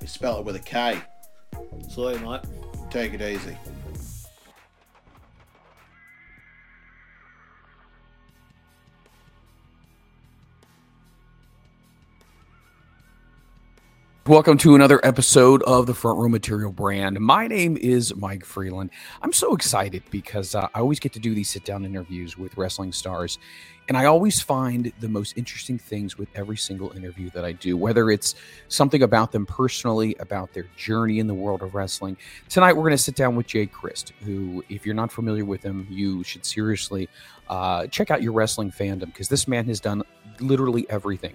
We 0.00 0.06
spell 0.06 0.38
it 0.38 0.44
with 0.44 0.56
a 0.56 0.60
K. 0.60 0.98
So, 1.88 2.16
mate. 2.18 2.40
Take 2.90 3.14
it 3.14 3.20
easy. 3.20 3.56
Welcome 14.28 14.58
to 14.58 14.74
another 14.74 15.00
episode 15.04 15.62
of 15.62 15.86
the 15.86 15.94
Front 15.94 16.18
Row 16.18 16.28
Material 16.28 16.70
brand. 16.70 17.18
My 17.18 17.48
name 17.48 17.78
is 17.78 18.14
Mike 18.14 18.44
Freland. 18.44 18.90
I'm 19.22 19.32
so 19.32 19.54
excited 19.54 20.02
because 20.10 20.54
uh, 20.54 20.68
I 20.74 20.80
always 20.80 21.00
get 21.00 21.14
to 21.14 21.18
do 21.18 21.34
these 21.34 21.48
sit 21.48 21.64
down 21.64 21.84
interviews 21.86 22.36
with 22.36 22.56
wrestling 22.58 22.92
stars. 22.92 23.38
And 23.88 23.96
I 23.96 24.04
always 24.04 24.38
find 24.40 24.92
the 25.00 25.08
most 25.08 25.38
interesting 25.38 25.78
things 25.78 26.18
with 26.18 26.28
every 26.34 26.58
single 26.58 26.94
interview 26.94 27.30
that 27.30 27.42
I 27.42 27.52
do, 27.52 27.74
whether 27.74 28.10
it's 28.10 28.34
something 28.68 29.02
about 29.02 29.32
them 29.32 29.46
personally, 29.46 30.14
about 30.20 30.52
their 30.52 30.66
journey 30.76 31.20
in 31.20 31.26
the 31.26 31.34
world 31.34 31.62
of 31.62 31.74
wrestling. 31.74 32.18
Tonight, 32.50 32.74
we're 32.74 32.82
going 32.82 32.92
to 32.92 32.98
sit 32.98 33.14
down 33.14 33.34
with 33.34 33.46
Jay 33.46 33.64
Crist, 33.64 34.12
who, 34.20 34.62
if 34.68 34.84
you're 34.84 34.94
not 34.94 35.10
familiar 35.10 35.46
with 35.46 35.62
him, 35.62 35.86
you 35.88 36.22
should 36.22 36.44
seriously 36.44 37.08
uh, 37.48 37.86
check 37.86 38.10
out 38.10 38.22
your 38.22 38.32
wrestling 38.32 38.70
fandom 38.70 39.06
because 39.06 39.30
this 39.30 39.48
man 39.48 39.64
has 39.64 39.80
done 39.80 40.02
literally 40.40 40.86
everything. 40.90 41.34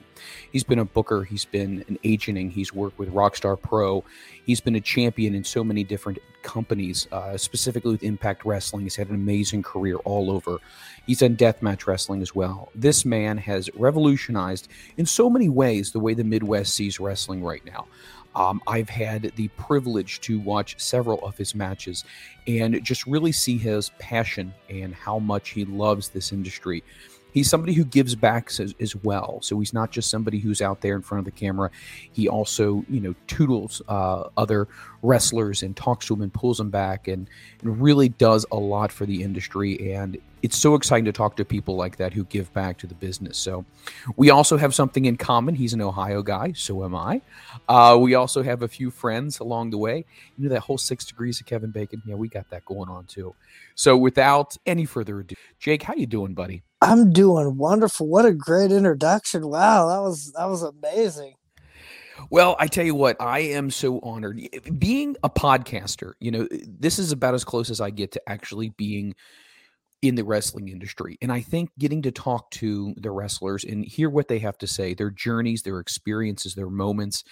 He's 0.51 0.63
been 0.63 0.79
a 0.79 0.85
booker, 0.85 1.23
he's 1.23 1.45
been 1.45 1.83
an 1.87 1.97
agenting, 2.03 2.51
he's 2.51 2.71
worked 2.71 2.99
with 2.99 3.09
Rockstar 3.11 3.59
Pro, 3.59 4.03
he's 4.45 4.61
been 4.61 4.75
a 4.75 4.81
champion 4.81 5.35
in 5.35 5.43
so 5.43 5.63
many 5.63 5.83
different 5.83 6.19
companies, 6.41 7.07
uh, 7.11 7.37
specifically 7.37 7.91
with 7.91 8.03
Impact 8.03 8.45
Wrestling. 8.45 8.83
He's 8.83 8.95
had 8.95 9.09
an 9.09 9.15
amazing 9.15 9.63
career 9.63 9.97
all 9.97 10.29
over. 10.29 10.59
He's 11.07 11.19
done 11.19 11.35
deathmatch 11.35 11.87
wrestling 11.87 12.21
as 12.21 12.35
well. 12.35 12.69
This 12.75 13.05
man 13.05 13.37
has 13.37 13.69
revolutionized 13.75 14.67
in 14.97 15.05
so 15.05 15.29
many 15.29 15.49
ways 15.49 15.91
the 15.91 15.99
way 15.99 16.13
the 16.13 16.23
Midwest 16.23 16.73
sees 16.73 16.99
wrestling 16.99 17.43
right 17.43 17.63
now. 17.65 17.87
Um, 18.35 18.61
I've 18.67 18.89
had 18.89 19.31
the 19.35 19.47
privilege 19.49 20.19
to 20.21 20.39
watch 20.39 20.79
several 20.79 21.19
of 21.25 21.37
his 21.37 21.53
matches 21.53 22.03
and 22.47 22.83
just 22.83 23.05
really 23.05 23.31
see 23.31 23.57
his 23.57 23.89
passion 23.99 24.53
and 24.69 24.93
how 24.93 25.19
much 25.19 25.49
he 25.49 25.65
loves 25.65 26.09
this 26.09 26.31
industry. 26.31 26.83
He's 27.33 27.49
somebody 27.49 27.73
who 27.73 27.83
gives 27.83 28.15
back 28.15 28.49
as, 28.59 28.75
as 28.79 28.95
well. 28.95 29.39
So 29.41 29.59
he's 29.59 29.73
not 29.73 29.91
just 29.91 30.09
somebody 30.09 30.39
who's 30.39 30.61
out 30.61 30.81
there 30.81 30.95
in 30.95 31.01
front 31.01 31.19
of 31.19 31.25
the 31.25 31.31
camera. 31.31 31.71
He 32.11 32.29
also, 32.29 32.85
you 32.89 32.99
know, 32.99 33.15
toodles 33.27 33.81
uh, 33.87 34.29
other 34.37 34.67
wrestlers 35.01 35.63
and 35.63 35.75
talks 35.75 36.05
to 36.07 36.13
them 36.13 36.21
and 36.21 36.33
pulls 36.33 36.57
them 36.57 36.69
back 36.69 37.07
and, 37.07 37.29
and 37.61 37.81
really 37.81 38.09
does 38.09 38.45
a 38.51 38.57
lot 38.57 38.91
for 38.91 39.05
the 39.05 39.23
industry. 39.23 39.93
And 39.93 40.17
it's 40.43 40.57
so 40.57 40.75
exciting 40.75 41.05
to 41.05 41.13
talk 41.13 41.37
to 41.37 41.45
people 41.45 41.77
like 41.77 41.95
that 41.97 42.11
who 42.13 42.25
give 42.25 42.51
back 42.53 42.77
to 42.79 42.87
the 42.87 42.93
business. 42.93 43.37
So 43.37 43.65
we 44.17 44.29
also 44.29 44.57
have 44.57 44.75
something 44.75 45.05
in 45.05 45.15
common. 45.15 45.55
He's 45.55 45.73
an 45.73 45.81
Ohio 45.81 46.21
guy, 46.21 46.51
so 46.51 46.83
am 46.83 46.93
I. 46.93 47.21
Uh, 47.69 47.97
we 47.99 48.13
also 48.15 48.43
have 48.43 48.61
a 48.61 48.67
few 48.67 48.91
friends 48.91 49.39
along 49.39 49.69
the 49.69 49.77
way. 49.77 50.03
You 50.37 50.43
know 50.43 50.49
that 50.49 50.59
whole 50.59 50.77
six 50.77 51.05
degrees 51.05 51.39
of 51.39 51.45
Kevin 51.45 51.71
Bacon. 51.71 52.01
Yeah, 52.05 52.15
we 52.15 52.27
got 52.27 52.49
that 52.49 52.65
going 52.65 52.89
on 52.89 53.05
too. 53.05 53.33
So 53.75 53.95
without 53.95 54.57
any 54.65 54.83
further 54.83 55.21
ado, 55.21 55.35
Jake, 55.59 55.83
how 55.83 55.93
you 55.95 56.05
doing, 56.05 56.33
buddy? 56.33 56.61
I'm 56.83 57.13
doing 57.13 57.57
wonderful. 57.57 58.07
What 58.07 58.25
a 58.25 58.33
great 58.33 58.71
introduction. 58.71 59.47
Wow, 59.49 59.87
that 59.87 60.01
was 60.01 60.33
that 60.33 60.49
was 60.49 60.63
amazing. 60.63 61.35
Well, 62.29 62.55
I 62.59 62.67
tell 62.67 62.85
you 62.85 62.95
what, 62.95 63.17
I 63.21 63.39
am 63.39 63.71
so 63.71 63.99
honored. 64.01 64.41
Being 64.77 65.15
a 65.23 65.29
podcaster, 65.29 66.13
you 66.19 66.31
know, 66.31 66.47
this 66.51 66.99
is 66.99 67.11
about 67.11 67.33
as 67.35 67.43
close 67.43 67.69
as 67.69 67.81
I 67.81 67.89
get 67.89 68.11
to 68.13 68.21
actually 68.29 68.69
being 68.69 69.15
in 70.03 70.15
the 70.15 70.23
wrestling 70.23 70.67
industry. 70.67 71.17
And 71.21 71.31
I 71.31 71.39
think 71.39 71.71
getting 71.79 72.01
to 72.01 72.11
talk 72.11 72.51
to 72.51 72.93
the 72.97 73.09
wrestlers 73.09 73.63
and 73.63 73.85
hear 73.85 74.09
what 74.09 74.27
they 74.27 74.37
have 74.39 74.57
to 74.57 74.67
say, 74.67 74.93
their 74.93 75.09
journeys, 75.09 75.63
their 75.63 75.79
experiences, 75.79 76.53
their 76.53 76.69
moments, 76.69 77.23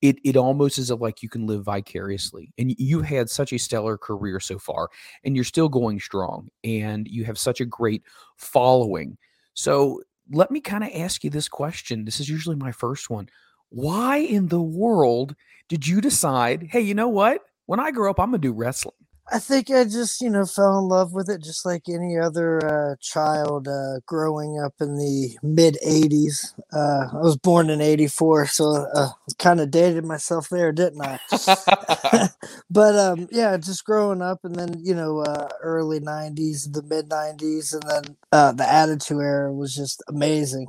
it 0.00 0.16
it 0.24 0.34
almost 0.34 0.78
is 0.78 0.90
like 0.90 1.22
you 1.22 1.28
can 1.28 1.46
live 1.46 1.64
vicariously. 1.64 2.50
And 2.56 2.74
you 2.78 3.02
had 3.02 3.28
such 3.28 3.52
a 3.52 3.58
stellar 3.58 3.98
career 3.98 4.40
so 4.40 4.58
far, 4.58 4.88
and 5.22 5.36
you're 5.36 5.44
still 5.44 5.68
going 5.68 6.00
strong, 6.00 6.48
and 6.64 7.06
you 7.06 7.24
have 7.24 7.36
such 7.38 7.60
a 7.60 7.66
great 7.66 8.02
following. 8.38 9.18
So 9.52 10.00
let 10.32 10.50
me 10.50 10.62
kind 10.62 10.82
of 10.82 10.90
ask 10.94 11.24
you 11.24 11.30
this 11.30 11.48
question. 11.48 12.06
This 12.06 12.20
is 12.20 12.30
usually 12.30 12.56
my 12.56 12.72
first 12.72 13.10
one. 13.10 13.28
Why 13.68 14.16
in 14.16 14.48
the 14.48 14.62
world 14.62 15.36
did 15.68 15.86
you 15.86 16.00
decide, 16.00 16.68
hey, 16.70 16.80
you 16.80 16.94
know 16.94 17.08
what? 17.08 17.42
When 17.66 17.80
I 17.80 17.90
grow 17.90 18.10
up, 18.10 18.18
I'm 18.18 18.28
gonna 18.28 18.38
do 18.38 18.52
wrestling? 18.54 18.94
I 19.32 19.38
think 19.38 19.70
I 19.70 19.84
just, 19.84 20.20
you 20.20 20.28
know, 20.28 20.44
fell 20.44 20.78
in 20.78 20.84
love 20.88 21.12
with 21.12 21.30
it 21.30 21.42
just 21.42 21.64
like 21.64 21.88
any 21.88 22.18
other 22.18 22.64
uh, 22.64 22.96
child 23.00 23.66
uh, 23.68 24.00
growing 24.06 24.60
up 24.62 24.74
in 24.80 24.96
the 24.98 25.38
mid 25.42 25.78
80s. 25.84 26.54
Uh, 26.72 27.08
I 27.12 27.20
was 27.22 27.36
born 27.36 27.70
in 27.70 27.80
84, 27.80 28.46
so 28.46 28.86
uh, 28.94 29.08
kind 29.38 29.60
of 29.60 29.70
dated 29.70 30.04
myself 30.04 30.48
there, 30.50 30.72
didn't 30.72 31.00
I? 31.02 31.18
but 32.70 32.96
um, 32.96 33.28
yeah, 33.30 33.56
just 33.56 33.84
growing 33.84 34.22
up 34.22 34.40
and 34.44 34.54
then, 34.56 34.74
you 34.78 34.94
know, 34.94 35.20
uh, 35.20 35.48
early 35.62 36.00
90s, 36.00 36.66
the 36.66 36.82
mid 36.82 37.08
90s, 37.08 37.72
and 37.72 37.82
then 37.84 38.16
uh, 38.32 38.52
the 38.52 38.70
Attitude 38.70 39.20
Era 39.20 39.52
was 39.52 39.74
just 39.74 40.02
amazing. 40.08 40.68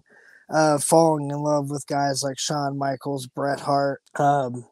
uh, 0.49 0.77
falling 0.77 1.31
in 1.31 1.37
love 1.39 1.69
with 1.69 1.87
guys 1.87 2.23
like 2.23 2.39
Shawn 2.39 2.77
Michaels, 2.77 3.27
Bret 3.27 3.59
Hart, 3.61 4.01
um, 4.15 4.65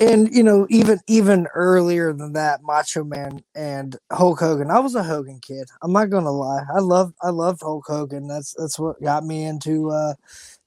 and 0.00 0.34
you 0.34 0.42
know 0.42 0.66
even 0.70 1.00
even 1.08 1.46
earlier 1.54 2.12
than 2.12 2.34
that, 2.34 2.62
Macho 2.62 3.04
Man 3.04 3.42
and 3.54 3.96
Hulk 4.12 4.40
Hogan. 4.40 4.70
I 4.70 4.80
was 4.80 4.94
a 4.94 5.02
Hogan 5.02 5.40
kid. 5.40 5.68
I'm 5.82 5.92
not 5.92 6.10
gonna 6.10 6.32
lie. 6.32 6.64
I 6.74 6.80
love 6.80 7.14
I 7.22 7.30
loved 7.30 7.62
Hulk 7.62 7.84
Hogan. 7.88 8.28
That's 8.28 8.54
that's 8.54 8.78
what 8.78 9.02
got 9.02 9.24
me 9.24 9.44
into 9.44 9.90
uh, 9.90 10.14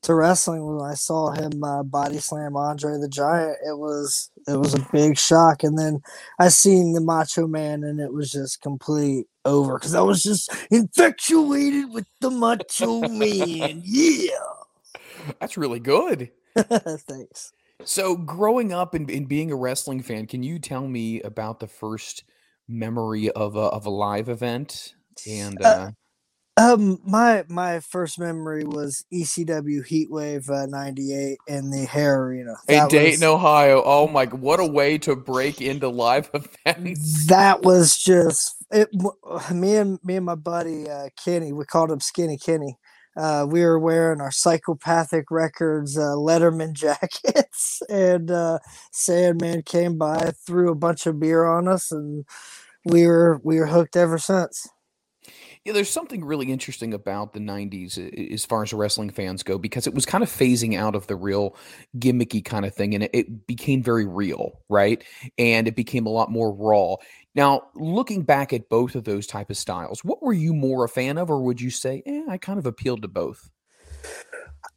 to 0.04 0.16
wrestling 0.16 0.66
when 0.66 0.86
I 0.86 0.96
saw 0.96 1.32
him 1.32 1.64
uh, 1.64 1.84
body 1.84 2.20
slam 2.20 2.58
Andre 2.58 3.00
the 3.00 3.10
Giant. 3.10 3.58
It 3.68 3.78
was 3.78 4.32
it 4.48 4.58
was 4.58 4.74
a 4.76 4.88
big 4.94 5.18
shock, 5.18 5.64
and 5.64 5.78
then 5.78 6.02
I 6.40 6.50
seen 6.50 6.94
the 6.94 7.02
Macho 7.02 7.48
Man, 7.48 7.84
and 7.84 8.00
it 8.00 8.14
was 8.14 8.32
just 8.32 8.62
complete 8.62 9.28
over 9.46 9.80
because 9.80 9.96
I 9.96 10.02
was 10.02 10.24
just 10.24 10.52
infatuated 10.72 11.92
with 11.94 12.08
the 12.22 12.32
Macho 12.32 13.02
Man. 13.04 13.84
Yeah, 13.86 14.32
That's 15.42 15.58
really 15.58 15.80
good. 15.82 16.32
thanks. 16.58 17.54
So, 17.86 18.16
growing 18.16 18.74
up 18.74 18.94
and, 18.94 19.10
and 19.10 19.28
being 19.28 19.52
a 19.52 19.56
wrestling 19.56 20.02
fan, 20.02 20.28
can 20.28 20.44
you 20.44 20.60
tell 20.60 20.88
me 20.88 21.22
about 21.22 21.60
the 21.60 21.68
first 21.68 22.24
memory 22.68 23.32
of 23.32 23.56
a 23.56 23.60
of 23.60 23.86
a 23.86 23.90
live 23.90 24.30
event? 24.30 24.94
And 25.28 25.58
Uh, 25.64 25.68
uh, 25.68 25.92
Um, 26.58 27.00
my 27.06 27.46
my 27.48 27.80
first 27.80 28.20
memory 28.20 28.66
was 28.66 29.06
ECW 29.14 29.82
Heatwave 29.88 30.50
uh, 30.50 30.66
'98 30.66 31.38
in 31.48 31.72
the 31.72 31.86
Hara 31.86 32.20
Arena. 32.28 32.56
in 32.68 32.88
Dayton, 32.90 33.22
was- 33.22 33.36
Ohio, 33.36 33.82
oh 33.86 34.08
my! 34.10 34.26
What 34.26 34.60
a 34.60 34.66
way 34.66 34.98
to 35.00 35.16
break 35.16 35.62
into 35.62 35.88
live 35.88 36.30
events. 36.34 37.28
that 37.28 37.62
was 37.62 37.98
just 37.98 38.56
it. 38.72 38.90
Me 39.54 39.78
and 39.78 40.00
me 40.04 40.18
and 40.18 40.26
my 40.26 40.36
buddy 40.36 40.90
uh, 40.90 41.08
Kenny, 41.24 41.54
we 41.54 41.64
called 41.64 41.92
him 41.92 42.02
Skinny 42.02 42.38
Kenny. 42.38 42.78
Uh, 43.18 43.46
we 43.50 43.62
were 43.62 43.80
wearing 43.80 44.22
our 44.22 44.32
Psychopathic 44.32 45.26
Records 45.32 45.98
uh, 45.98 46.16
Letterman 46.16 46.74
jackets, 46.76 47.82
and 47.90 48.32
uh, 48.32 48.60
Sandman 48.92 49.64
came 49.64 49.98
by, 49.98 50.32
threw 50.46 50.72
a 50.72 50.76
bunch 50.76 51.06
of 51.06 51.20
beer 51.20 51.46
on 51.46 51.68
us, 51.68 51.92
and 51.92 52.26
we 52.86 53.08
were 53.08 53.42
we 53.44 53.60
were 53.60 53.68
hooked 53.68 53.98
ever 53.98 54.18
since. 54.18 54.68
Yeah, 55.70 55.74
there's 55.74 55.92
something 55.92 56.26
really 56.26 56.52
interesting 56.52 56.96
about 56.96 57.34
the 57.34 57.40
90s 57.40 58.34
as 58.34 58.44
far 58.44 58.64
as 58.64 58.74
wrestling 58.74 59.12
fans 59.12 59.44
go 59.44 59.60
because 59.60 59.86
it 59.86 59.94
was 59.94 60.04
kind 60.04 60.24
of 60.24 60.30
phasing 60.32 60.76
out 60.76 60.96
of 60.96 61.06
the 61.06 61.16
real 61.16 61.56
gimmicky 62.00 62.44
kind 62.44 62.66
of 62.66 62.74
thing 62.74 62.96
and 62.96 63.08
it, 63.14 63.46
became 63.46 63.84
very 63.84 64.08
real, 64.08 64.64
right? 64.68 65.04
And 65.38 65.68
it 65.68 65.76
became 65.76 66.08
a 66.08 66.10
lot 66.10 66.32
more 66.32 66.52
raw. 66.52 66.96
Now, 67.36 67.68
looking 67.76 68.24
back 68.24 68.52
at 68.52 68.68
both 68.68 68.96
of 68.96 69.04
those 69.04 69.28
type 69.28 69.52
of 69.52 69.58
styles, 69.58 70.04
what 70.04 70.24
were 70.24 70.34
you 70.34 70.56
more 70.56 70.86
a 70.86 70.90
fan 70.90 71.20
of 71.20 71.30
or 71.30 71.40
would 71.44 71.62
you 71.62 71.70
say, 71.70 72.02
eh, 72.04 72.24
I 72.28 72.40
kind 72.40 72.58
of 72.58 72.66
appealed 72.66 73.04
to 73.04 73.08
both? 73.08 73.52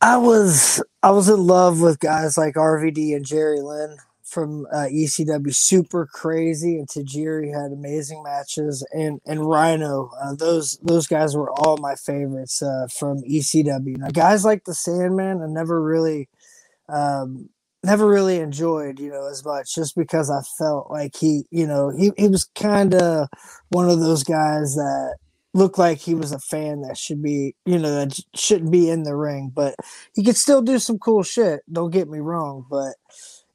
I 0.03 0.19
was 0.19 0.85
I 1.03 1.11
was 1.11 1.31
in 1.31 1.41
love 1.41 1.81
with 1.81 2.01
guys 2.01 2.37
like 2.37 2.57
RVD 2.57 3.17
and 3.17 3.25
Jerry 3.25 3.63
Lynn 3.63 3.97
from 4.33 4.67
uh, 4.73 4.87
ECW, 4.91 5.55
super 5.55 6.07
crazy, 6.07 6.79
and 6.79 6.89
Tajiri 6.89 7.53
had 7.53 7.73
amazing 7.73 8.23
matches, 8.23 8.87
and 8.93 9.21
and 9.27 9.47
Rhino. 9.47 10.11
Uh, 10.21 10.35
those 10.35 10.79
those 10.83 11.07
guys 11.07 11.37
were 11.37 11.51
all 11.53 11.77
my 11.77 11.95
favorites 11.95 12.63
uh, 12.63 12.87
from 12.91 13.23
ECW. 13.23 13.99
Now, 13.99 14.09
guys 14.09 14.45
like 14.45 14.65
the 14.65 14.75
Sandman, 14.75 15.43
I 15.43 15.47
never 15.47 15.83
really. 15.83 16.29
Um, 16.89 17.49
never 17.85 18.07
really 18.07 18.39
enjoyed 18.39 19.01
you 19.01 19.11
know 19.11 19.29
as 19.29 19.45
much 19.45 19.75
just 19.75 19.97
because 19.97 20.31
i 20.31 20.41
felt 20.57 20.89
like 20.89 21.17
he 21.17 21.43
you 21.51 21.67
know 21.67 21.91
he, 21.91 22.13
he 22.17 22.29
was 22.29 22.45
kind 22.55 22.95
of 22.95 23.29
one 23.71 23.91
of 23.91 23.99
those 23.99 24.23
guys 24.23 24.77
that 24.77 25.17
looked 25.55 25.79
like 25.79 25.99
he 25.99 26.15
was 26.15 26.33
a 26.33 26.39
fan 26.39 26.83
that 26.83 26.97
should 26.97 27.23
be 27.23 27.55
you 27.67 27.79
know 27.79 27.93
that 27.93 28.19
shouldn't 28.35 28.71
be 28.71 28.89
in 28.89 29.03
the 29.03 29.17
ring 29.17 29.51
but 29.53 29.75
he 30.15 30.25
could 30.25 30.37
still 30.37 30.63
do 30.63 30.79
some 30.79 30.99
cool 30.99 31.23
shit 31.23 31.63
don't 31.71 31.91
get 31.91 32.09
me 32.09 32.21
wrong 32.21 32.65
but 32.71 32.95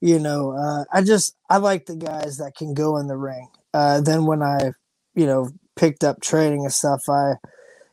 you 0.02 0.20
know 0.20 0.52
uh, 0.52 0.84
i 0.94 1.02
just 1.02 1.36
i 1.50 1.58
like 1.58 1.86
the 1.86 1.96
guys 1.96 2.38
that 2.38 2.56
can 2.56 2.74
go 2.74 2.98
in 2.98 3.08
the 3.08 3.18
ring. 3.18 3.48
Uh, 3.74 4.02
then 4.02 4.26
when 4.26 4.42
i 4.42 4.72
you 5.16 5.26
know 5.26 5.50
picked 5.76 6.04
up 6.04 6.22
training 6.22 6.64
and 6.64 6.74
stuff 6.74 7.02
i 7.10 7.34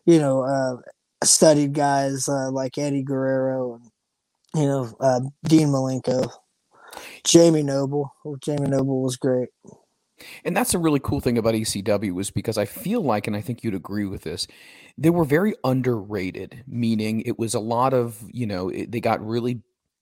you 0.06 0.19
know 0.19 0.43
uh, 0.43 0.77
studied 1.23 1.73
guys 1.73 2.29
uh, 2.29 2.51
like 2.51 2.79
eddie 2.79 3.03
guerrero 3.03 3.75
and 3.75 3.91
you 4.55 4.67
know 4.67 4.95
uh, 5.01 5.21
dean 5.45 5.69
malenko 5.69 6.31
jamie 7.25 7.62
noble. 7.62 8.15
Oh, 8.25 8.37
jamie 8.37 8.69
noble 8.69 9.03
was 9.03 9.17
great. 9.17 9.49
And 10.45 10.56
that's 10.56 10.75
a 10.75 10.79
really 10.79 11.01
cool 11.01 11.21
thing 11.21 11.39
about 11.39 11.55
ECW 11.55 12.12
was 12.12 12.31
because 12.31 12.56
I 12.56 12.67
feel 12.67 13.03
like, 13.03 13.27
and 13.27 13.37
I 13.37 13.41
think 13.41 13.65
you'd 13.65 13.75
agree 13.75 14.06
with 14.06 14.23
this, 14.23 14.47
they 14.97 15.11
were 15.11 15.25
very 15.25 15.55
underrated, 15.65 16.62
meaning 16.67 17.21
it 17.23 17.39
was 17.39 17.55
a 17.55 17.61
lot 17.61 17.93
of, 17.93 18.23
you 18.31 18.47
know, 18.47 18.69
it, 18.69 18.93
they 18.93 19.01
got 19.01 19.27
really 19.27 19.61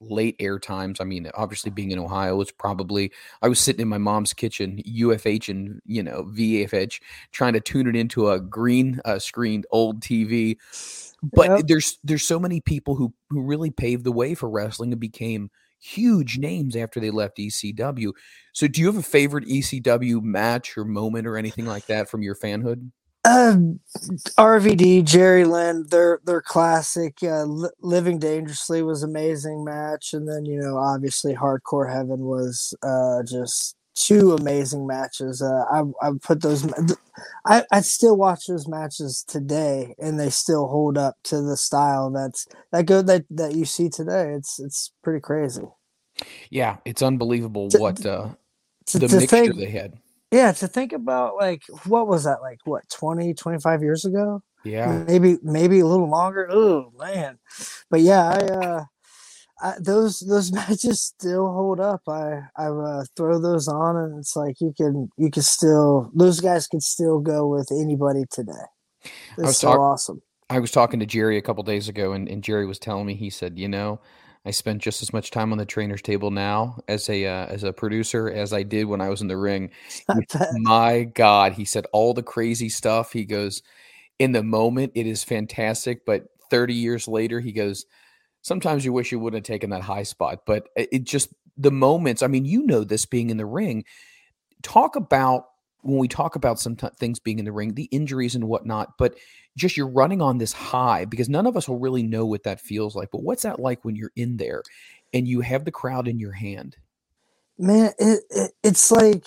late 0.08 0.36
air 0.38 0.58
times. 0.58 1.00
I 1.00 1.04
mean, 1.04 1.30
obviously 1.34 1.70
being 1.70 1.90
in 1.90 1.98
Ohio 1.98 2.40
it's 2.40 2.50
probably, 2.52 3.12
I 3.40 3.48
was 3.48 3.60
sitting 3.60 3.82
in 3.82 3.88
my 3.88 3.98
mom's 3.98 4.32
kitchen, 4.32 4.80
UFH 4.86 5.48
and, 5.48 5.80
you 5.84 6.02
know, 6.02 6.24
VFH, 6.24 7.00
trying 7.32 7.52
to 7.54 7.60
tune 7.60 7.86
it 7.86 7.96
into 7.96 8.30
a 8.30 8.40
green 8.40 9.00
uh, 9.04 9.18
screened 9.18 9.66
old 9.70 10.00
TV. 10.00 10.58
But 11.22 11.50
Yep. 11.50 11.66
there's, 11.68 11.98
there's 12.02 12.24
so 12.24 12.38
many 12.38 12.60
people 12.60 12.96
who, 12.96 13.12
who 13.30 13.42
really 13.42 13.70
paved 13.70 14.04
the 14.04 14.12
way 14.12 14.34
for 14.34 14.50
wrestling 14.50 14.92
and 14.92 15.00
became 15.00 15.50
huge 15.78 16.38
names 16.38 16.76
after 16.76 17.00
they 17.00 17.10
left 17.10 17.38
ECW. 17.38 18.12
So, 18.52 18.68
do 18.68 18.80
you 18.80 18.86
have 18.86 18.96
a 18.96 19.02
favorite 19.02 19.46
ECW 19.46 20.22
match 20.22 20.76
or 20.76 20.84
moment 20.84 21.26
or 21.26 21.36
anything 21.36 21.66
like 21.66 21.86
that 21.86 22.08
from 22.08 22.22
your 22.22 22.36
fanhood? 22.36 22.90
Um, 23.24 23.80
RVD, 24.38 25.04
Jerry 25.04 25.44
Lynn, 25.44 25.86
their 25.90 26.20
their 26.24 26.42
classic 26.42 27.18
uh, 27.22 27.44
Li- 27.44 27.70
"Living 27.80 28.18
Dangerously" 28.18 28.82
was 28.82 29.04
amazing 29.04 29.64
match, 29.64 30.14
and 30.14 30.28
then 30.28 30.44
you 30.46 30.60
know 30.60 30.76
obviously 30.78 31.34
Hardcore 31.34 31.92
Heaven 31.92 32.22
was 32.22 32.74
uh, 32.82 33.22
just 33.24 33.76
two 33.94 34.32
amazing 34.32 34.88
matches. 34.88 35.42
Uh, 35.42 35.64
I 35.72 35.82
I 36.08 36.12
put 36.20 36.42
those, 36.42 36.66
I 37.46 37.64
I 37.72 37.82
still 37.82 38.16
watch 38.16 38.46
those 38.48 38.68
matches 38.68 39.24
today, 39.28 39.94
and 40.00 40.20
they 40.20 40.30
still 40.30 40.66
hold 40.68 40.98
up 40.98 41.16
to 41.24 41.42
the 41.42 41.56
style 41.56 42.10
that's 42.10 42.48
that 42.72 42.86
good 42.86 43.06
that 43.06 43.24
that 43.30 43.54
you 43.54 43.66
see 43.66 43.88
today. 43.88 44.32
It's 44.34 44.58
it's 44.60 44.92
pretty 45.04 45.20
crazy. 45.20 45.62
Yeah, 46.50 46.78
it's 46.84 47.02
unbelievable 47.02 47.70
To- 47.70 47.78
what 47.78 48.04
uh, 48.06 48.30
To, 48.86 48.98
the 48.98 49.08
to 49.08 49.16
mixture 49.16 49.28
think, 49.28 49.56
they 49.56 49.70
had. 49.70 49.98
Yeah, 50.32 50.52
to 50.52 50.66
think 50.66 50.92
about 50.92 51.36
like 51.36 51.62
what 51.86 52.08
was 52.08 52.24
that 52.24 52.40
like 52.40 52.58
what 52.64 52.82
20, 52.90 53.34
25 53.34 53.82
years 53.82 54.04
ago? 54.04 54.42
Yeah, 54.64 55.04
maybe 55.06 55.38
maybe 55.42 55.80
a 55.80 55.86
little 55.86 56.08
longer. 56.08 56.48
Oh 56.50 56.92
man, 56.98 57.38
but 57.90 58.00
yeah, 58.00 58.28
I, 58.28 58.38
uh, 58.38 58.84
I 59.60 59.74
those 59.80 60.20
those 60.20 60.52
matches 60.52 61.02
still 61.02 61.52
hold 61.52 61.80
up. 61.80 62.02
I 62.08 62.40
I 62.56 62.66
uh, 62.66 63.04
throw 63.16 63.40
those 63.40 63.68
on, 63.68 63.96
and 63.96 64.18
it's 64.18 64.34
like 64.34 64.60
you 64.60 64.72
can 64.76 65.10
you 65.18 65.30
can 65.30 65.42
still 65.42 66.10
those 66.14 66.40
guys 66.40 66.66
can 66.66 66.80
still 66.80 67.18
go 67.18 67.46
with 67.46 67.70
anybody 67.70 68.24
today. 68.30 68.52
It's 69.38 69.58
so 69.58 69.68
talk- 69.68 69.80
awesome. 69.80 70.22
I 70.48 70.58
was 70.58 70.70
talking 70.70 71.00
to 71.00 71.06
Jerry 71.06 71.38
a 71.38 71.42
couple 71.42 71.62
days 71.62 71.88
ago, 71.88 72.12
and, 72.12 72.28
and 72.28 72.42
Jerry 72.42 72.66
was 72.66 72.78
telling 72.78 73.06
me 73.06 73.14
he 73.14 73.30
said, 73.30 73.58
you 73.58 73.68
know, 73.68 74.00
I 74.44 74.50
spent 74.50 74.82
just 74.82 75.02
as 75.02 75.12
much 75.12 75.30
time 75.30 75.52
on 75.52 75.58
the 75.58 75.66
trainer's 75.66 76.02
table 76.02 76.30
now 76.30 76.80
as 76.88 77.08
a 77.08 77.26
uh, 77.26 77.46
as 77.46 77.62
a 77.62 77.72
producer 77.72 78.28
as 78.30 78.52
I 78.52 78.64
did 78.64 78.84
when 78.86 79.00
I 79.00 79.08
was 79.08 79.20
in 79.20 79.28
the 79.28 79.36
ring. 79.36 79.70
I 80.08 80.14
He- 80.14 80.26
bet. 80.32 80.48
My 80.52 81.04
God, 81.04 81.52
he 81.52 81.64
said 81.64 81.86
all 81.92 82.14
the 82.14 82.22
crazy 82.22 82.68
stuff. 82.68 83.12
He 83.12 83.24
goes, 83.24 83.62
in 84.18 84.32
the 84.32 84.42
moment, 84.42 84.92
it 84.94 85.06
is 85.06 85.24
fantastic, 85.24 86.04
but 86.06 86.26
30 86.50 86.74
years 86.74 87.08
later, 87.08 87.40
he 87.40 87.52
goes, 87.52 87.86
sometimes 88.42 88.84
you 88.84 88.92
wish 88.92 89.12
you 89.12 89.18
wouldn't 89.20 89.46
have 89.46 89.52
taken 89.54 89.70
that 89.70 89.82
high 89.82 90.04
spot, 90.04 90.40
but 90.46 90.68
it 90.76 91.04
just 91.04 91.30
the 91.56 91.72
moments. 91.72 92.22
I 92.22 92.28
mean, 92.28 92.44
you 92.44 92.64
know 92.66 92.84
this 92.84 93.06
being 93.06 93.30
in 93.30 93.36
the 93.38 93.46
ring. 93.46 93.84
Talk 94.62 94.96
about 94.96 95.46
when 95.82 95.98
we 95.98 96.08
talk 96.08 96.36
about 96.36 96.58
some 96.58 96.76
t- 96.76 96.88
things 96.98 97.18
being 97.18 97.38
in 97.38 97.44
the 97.44 97.52
ring, 97.52 97.74
the 97.74 97.88
injuries 97.92 98.34
and 98.34 98.48
whatnot, 98.48 98.96
but 98.98 99.16
just 99.56 99.76
you're 99.76 99.88
running 99.88 100.22
on 100.22 100.38
this 100.38 100.52
high 100.52 101.04
because 101.04 101.28
none 101.28 101.46
of 101.46 101.56
us 101.56 101.68
will 101.68 101.78
really 101.78 102.02
know 102.02 102.24
what 102.24 102.44
that 102.44 102.60
feels 102.60 102.96
like. 102.96 103.10
But 103.10 103.22
what's 103.22 103.42
that 103.42 103.60
like 103.60 103.84
when 103.84 103.96
you're 103.96 104.12
in 104.16 104.36
there 104.36 104.62
and 105.12 105.28
you 105.28 105.40
have 105.40 105.64
the 105.64 105.72
crowd 105.72 106.08
in 106.08 106.18
your 106.18 106.32
hand? 106.32 106.76
Man, 107.58 107.92
it, 107.98 108.22
it 108.30 108.52
it's 108.62 108.90
like 108.90 109.26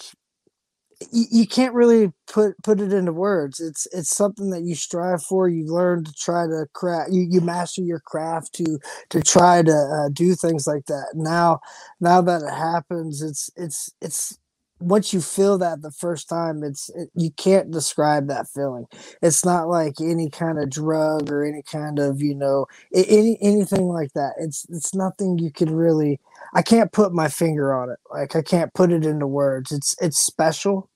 you, 1.11 1.25
you 1.31 1.47
can't 1.47 1.73
really 1.73 2.11
put 2.27 2.55
put 2.63 2.79
it 2.79 2.93
into 2.93 3.13
words. 3.13 3.59
It's 3.59 3.87
it's 3.91 4.15
something 4.15 4.49
that 4.49 4.63
you 4.63 4.75
strive 4.75 5.23
for. 5.23 5.47
You 5.49 5.67
learn 5.67 6.03
to 6.05 6.13
try 6.13 6.47
to 6.47 6.65
craft. 6.73 7.11
You, 7.11 7.27
you 7.29 7.41
master 7.41 7.81
your 7.81 7.99
craft 7.99 8.53
to 8.55 8.79
to 9.09 9.21
try 9.21 9.61
to 9.61 9.71
uh, 9.71 10.09
do 10.11 10.35
things 10.35 10.65
like 10.67 10.85
that. 10.87 11.11
Now, 11.13 11.59
now 11.99 12.21
that 12.21 12.41
it 12.41 12.53
happens, 12.53 13.21
it's 13.21 13.49
it's 13.55 13.91
it's 14.01 14.37
once 14.79 15.13
you 15.13 15.21
feel 15.21 15.57
that 15.57 15.81
the 15.81 15.91
first 15.91 16.27
time, 16.27 16.63
it's 16.63 16.89
it, 16.89 17.09
you 17.15 17.31
can't 17.31 17.71
describe 17.71 18.27
that 18.27 18.47
feeling. 18.53 18.85
It's 19.21 19.45
not 19.45 19.69
like 19.69 20.01
any 20.01 20.29
kind 20.29 20.59
of 20.59 20.69
drug 20.69 21.31
or 21.31 21.43
any 21.43 21.63
kind 21.63 21.99
of 21.99 22.21
you 22.21 22.35
know 22.35 22.65
any 22.93 23.37
anything 23.41 23.87
like 23.87 24.11
that. 24.13 24.33
It's 24.37 24.65
it's 24.69 24.93
nothing 24.93 25.39
you 25.39 25.51
can 25.51 25.73
really. 25.73 26.19
I 26.53 26.61
can't 26.61 26.91
put 26.91 27.13
my 27.13 27.27
finger 27.29 27.73
on 27.73 27.89
it. 27.89 27.99
Like 28.11 28.35
I 28.35 28.41
can't 28.41 28.73
put 28.73 28.91
it 28.91 29.05
into 29.05 29.27
words. 29.27 29.71
It's 29.71 29.95
it's 30.01 30.19
special, 30.19 30.89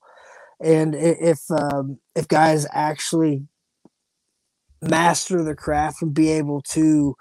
and 0.62 0.94
if 0.96 1.40
um, 1.52 2.00
if 2.16 2.28
guys 2.28 2.68
actually 2.74 3.44
master 4.82 5.44
the 5.44 5.56
craft 5.56 6.02
and 6.02 6.14
be 6.14 6.30
able 6.30 6.62
to 6.62 7.16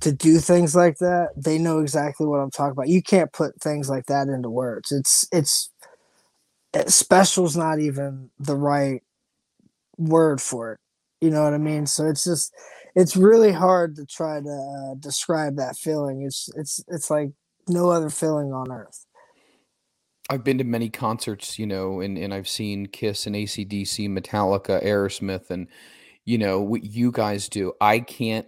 to 0.00 0.12
do 0.12 0.38
things 0.38 0.74
like 0.74 0.98
that, 0.98 1.28
they 1.36 1.58
know 1.58 1.78
exactly 1.80 2.26
what 2.26 2.38
I'm 2.40 2.50
talking 2.50 2.72
about. 2.72 2.88
You 2.88 3.02
can't 3.02 3.32
put 3.32 3.60
things 3.60 3.88
like 3.88 4.06
that 4.06 4.28
into 4.28 4.50
words. 4.50 4.92
It's 4.92 5.26
it's 5.32 5.70
special's 6.86 7.56
not 7.56 7.80
even 7.80 8.30
the 8.38 8.56
right 8.56 9.02
word 9.96 10.40
for 10.40 10.72
it. 10.72 10.80
You 11.20 11.30
know 11.30 11.42
what 11.42 11.54
I 11.54 11.58
mean? 11.58 11.86
So 11.86 12.06
it's 12.06 12.24
just 12.24 12.52
it's 12.94 13.16
really 13.16 13.52
hard 13.52 13.96
to 13.96 14.06
try 14.06 14.40
to 14.40 14.92
uh, 14.92 14.94
describe 15.00 15.56
that 15.56 15.76
feeling. 15.76 16.22
It's 16.22 16.48
it's 16.56 16.84
it's 16.88 17.10
like 17.10 17.30
no 17.68 17.90
other 17.90 18.10
feeling 18.10 18.52
on 18.52 18.70
earth. 18.70 19.06
I've 20.30 20.44
been 20.44 20.58
to 20.58 20.64
many 20.64 20.88
concerts, 20.88 21.58
you 21.58 21.66
know, 21.66 22.00
and, 22.00 22.16
and 22.16 22.32
I've 22.32 22.48
seen 22.48 22.86
Kiss 22.86 23.26
and 23.26 23.36
ACDC, 23.36 24.08
Metallica, 24.08 24.82
Aerosmith, 24.82 25.50
and 25.50 25.68
you 26.24 26.38
know 26.38 26.60
what 26.60 26.84
you 26.84 27.12
guys 27.12 27.48
do. 27.48 27.72
I 27.80 28.00
can't. 28.00 28.46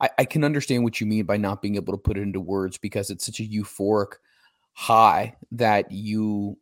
I, 0.00 0.10
I 0.18 0.24
can 0.24 0.42
understand 0.42 0.84
what 0.84 1.00
you 1.00 1.06
mean 1.06 1.24
by 1.24 1.36
not 1.36 1.62
being 1.62 1.76
able 1.76 1.92
to 1.92 1.98
put 1.98 2.16
it 2.16 2.22
into 2.22 2.40
words 2.40 2.78
because 2.78 3.10
it's 3.10 3.24
such 3.24 3.40
a 3.40 3.44
euphoric 3.44 4.14
high 4.72 5.36
that 5.52 5.92
you 5.92 6.56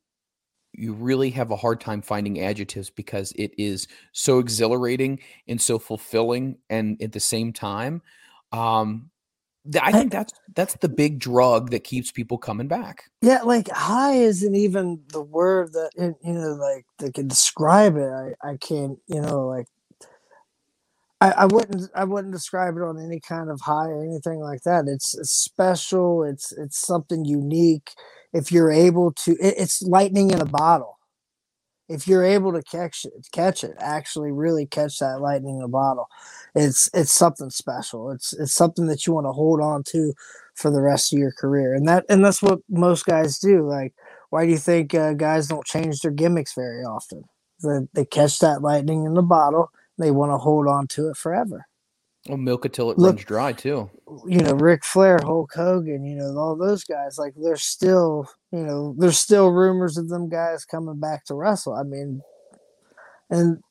you 0.72 0.92
really 0.92 1.30
have 1.30 1.50
a 1.50 1.56
hard 1.56 1.80
time 1.80 2.02
finding 2.02 2.40
adjectives 2.40 2.90
because 2.90 3.32
it 3.32 3.52
is 3.58 3.88
so 4.12 4.38
exhilarating 4.38 5.18
and 5.48 5.60
so 5.60 5.78
fulfilling 5.78 6.58
and 6.68 7.00
at 7.02 7.12
the 7.12 7.20
same 7.20 7.52
time 7.52 8.02
um 8.52 9.10
i 9.82 9.92
think 9.92 10.10
that's 10.10 10.32
that's 10.54 10.74
the 10.76 10.88
big 10.88 11.18
drug 11.18 11.70
that 11.70 11.84
keeps 11.84 12.10
people 12.12 12.38
coming 12.38 12.68
back 12.68 13.04
yeah 13.22 13.42
like 13.42 13.68
high 13.70 14.14
isn't 14.14 14.54
even 14.54 15.02
the 15.12 15.22
word 15.22 15.72
that 15.72 15.90
you 15.96 16.32
know 16.32 16.54
like 16.54 16.86
that 16.98 17.14
can 17.14 17.28
describe 17.28 17.96
it 17.96 18.10
i 18.10 18.34
i 18.48 18.56
can't 18.56 18.98
you 19.08 19.20
know 19.20 19.46
like 19.46 19.66
I, 21.20 21.32
I 21.32 21.46
wouldn't 21.46 21.90
I 21.94 22.04
wouldn't 22.04 22.32
describe 22.32 22.76
it 22.76 22.82
on 22.82 22.98
any 22.98 23.20
kind 23.20 23.50
of 23.50 23.60
high 23.60 23.88
or 23.88 24.04
anything 24.04 24.40
like 24.40 24.62
that. 24.62 24.86
It's, 24.88 25.14
it's 25.18 25.32
special. 25.36 26.24
It's 26.24 26.52
it's 26.52 26.78
something 26.78 27.26
unique 27.26 27.92
if 28.32 28.52
you're 28.52 28.70
able 28.70 29.12
to 29.12 29.32
it, 29.32 29.54
it's 29.58 29.82
lightning 29.82 30.30
in 30.30 30.40
a 30.40 30.46
bottle. 30.46 30.99
If 31.88 32.06
you're 32.06 32.25
able 32.25 32.52
to 32.52 32.62
catch 32.62 33.04
it 33.04 33.12
catch 33.32 33.64
it 33.64 33.75
actually 33.78 34.32
really 34.32 34.66
catch 34.66 34.99
that 34.99 35.20
lightning 35.20 35.56
in 35.58 35.62
a 35.62 35.68
bottle 35.68 36.08
it's 36.54 36.90
it's 36.94 37.14
something 37.14 37.50
special. 37.50 38.10
It's 38.10 38.32
it's 38.32 38.54
something 38.54 38.87
that 38.87 39.06
you 39.06 39.12
want 39.14 39.26
to 39.26 39.32
hold 39.32 39.60
on 39.60 39.82
to 39.84 40.14
for 40.54 40.70
the 40.70 40.82
rest 40.82 41.12
of 41.12 41.18
your 41.18 41.32
career. 41.32 41.75
And 41.75 41.88
that 41.88 42.04
and 42.08 42.25
that's 42.25 42.42
what 42.42 42.60
most 42.68 43.06
guys 43.06 43.38
do. 43.38 43.66
Like 43.68 43.94
why 44.30 44.44
do 44.44 44.52
you 44.52 44.58
think 44.58 44.94
uh, 44.94 45.14
guys 45.14 45.49
don't 45.49 45.66
change 45.66 46.00
their 46.00 46.12
gimmicks 46.12 46.54
very 46.54 46.84
often? 46.84 47.25
They, 47.62 47.80
they 47.92 48.04
catch 48.04 48.38
that 48.38 48.62
lightning 48.62 49.04
in 49.04 49.14
the 49.14 49.22
bottle 49.22 49.70
they 49.99 50.10
want 50.10 50.32
to 50.32 50.38
hold 50.38 50.66
on 50.66 50.87
to 50.88 51.08
it 51.10 51.16
forever 51.16 51.66
well, 52.28 52.36
milk 52.36 52.66
it 52.66 52.72
till 52.72 52.90
it 52.90 52.98
Look, 52.98 53.14
runs 53.14 53.24
dry 53.24 53.52
too. 53.52 53.90
You 54.26 54.40
know, 54.40 54.52
Ric 54.52 54.84
Flair, 54.84 55.18
Hulk 55.22 55.52
Hogan, 55.54 56.04
you 56.04 56.16
know, 56.16 56.36
all 56.36 56.56
those 56.56 56.84
guys. 56.84 57.16
Like, 57.18 57.34
they're 57.36 57.56
still, 57.56 58.28
you 58.52 58.62
know, 58.62 58.94
there's 58.98 59.18
still 59.18 59.48
rumors 59.50 59.96
of 59.96 60.08
them 60.08 60.28
guys 60.28 60.64
coming 60.64 61.00
back 61.00 61.24
to 61.26 61.34
wrestle. 61.34 61.74
I 61.74 61.82
mean, 61.82 62.20
and 63.30 63.62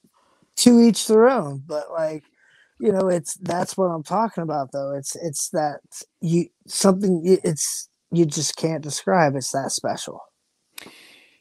to 0.57 0.79
each 0.79 1.07
their 1.07 1.29
own. 1.29 1.63
But 1.65 1.91
like, 1.91 2.23
you 2.79 2.91
know, 2.91 3.07
it's 3.07 3.35
that's 3.35 3.77
what 3.77 3.85
I'm 3.85 4.03
talking 4.03 4.43
about, 4.43 4.71
though. 4.71 4.93
It's 4.95 5.15
it's 5.15 5.49
that 5.49 5.79
you 6.21 6.47
something. 6.67 7.21
It's 7.25 7.89
you 8.11 8.25
just 8.25 8.55
can't 8.55 8.81
describe. 8.81 9.35
It's 9.35 9.51
that 9.51 9.71
special. 9.71 10.21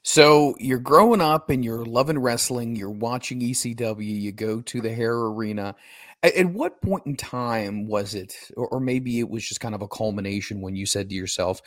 So 0.03 0.55
you're 0.59 0.79
growing 0.79 1.21
up 1.21 1.51
and 1.51 1.65
you're 1.65 1.85
loving 1.85 2.19
wrestling. 2.19 2.77
You're 2.77 2.91
watching 2.91 3.41
ECW. 3.41 4.21
You 4.21 4.33
go 4.33 4.61
to 4.63 4.81
the 4.81 4.93
Hara 4.93 5.31
arena 5.31 5.75
at, 6.23 6.35
at 6.35 6.47
what 6.47 6.83
point 6.83 7.07
in 7.07 7.17
time 7.17 7.87
was 7.87 8.15
it, 8.15 8.35
or, 8.57 8.81
maybe 8.81 9.21
it 9.21 9.29
was 9.29 9.47
just 9.47 9.61
kind 9.61 9.75
of 9.75 9.83
a 9.83 9.89
culmination 9.89 10.61
when 10.61 10.77
you 10.77 10.87
said 10.87 11.09
to 11.11 11.15
yourself, 11.15 11.61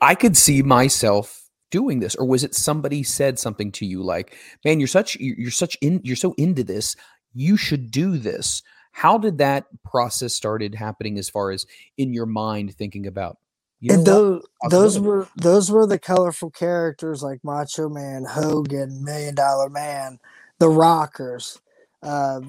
"I 0.00 0.14
could 0.14 0.36
see 0.36 0.62
myself 0.62 1.48
doing 1.70 2.00
this," 2.00 2.14
or 2.16 2.26
was 2.26 2.44
it 2.44 2.54
somebody 2.54 3.02
said 3.02 3.38
something 3.38 3.72
to 3.72 3.86
you 3.86 4.02
like, 4.02 4.36
"Man, 4.64 4.80
you're 4.80 4.88
such 4.88 5.16
you're 5.16 5.50
such 5.50 5.76
in 5.80 6.00
you're 6.04 6.16
so 6.16 6.34
into 6.38 6.64
this, 6.64 6.96
you 7.34 7.56
should 7.56 7.90
do 7.90 8.18
this." 8.18 8.62
How 8.92 9.18
did 9.18 9.38
that 9.38 9.66
process 9.84 10.34
started 10.34 10.74
happening 10.74 11.18
as 11.18 11.28
far 11.30 11.50
as 11.50 11.66
in 11.96 12.12
your 12.12 12.26
mind 12.26 12.74
thinking 12.74 13.06
about 13.06 13.38
you 13.80 13.92
know 13.92 14.02
those 14.02 14.46
those 14.70 14.98
were 15.00 15.28
those 15.36 15.70
were 15.70 15.86
the 15.86 15.98
colorful 15.98 16.50
characters 16.50 17.22
like 17.22 17.40
Macho 17.44 17.88
Man, 17.88 18.24
Hogan, 18.24 19.04
Million 19.04 19.34
Dollar 19.34 19.68
Man, 19.70 20.18
the 20.58 20.68
Rockers 20.68 21.60
uh, 22.02 22.40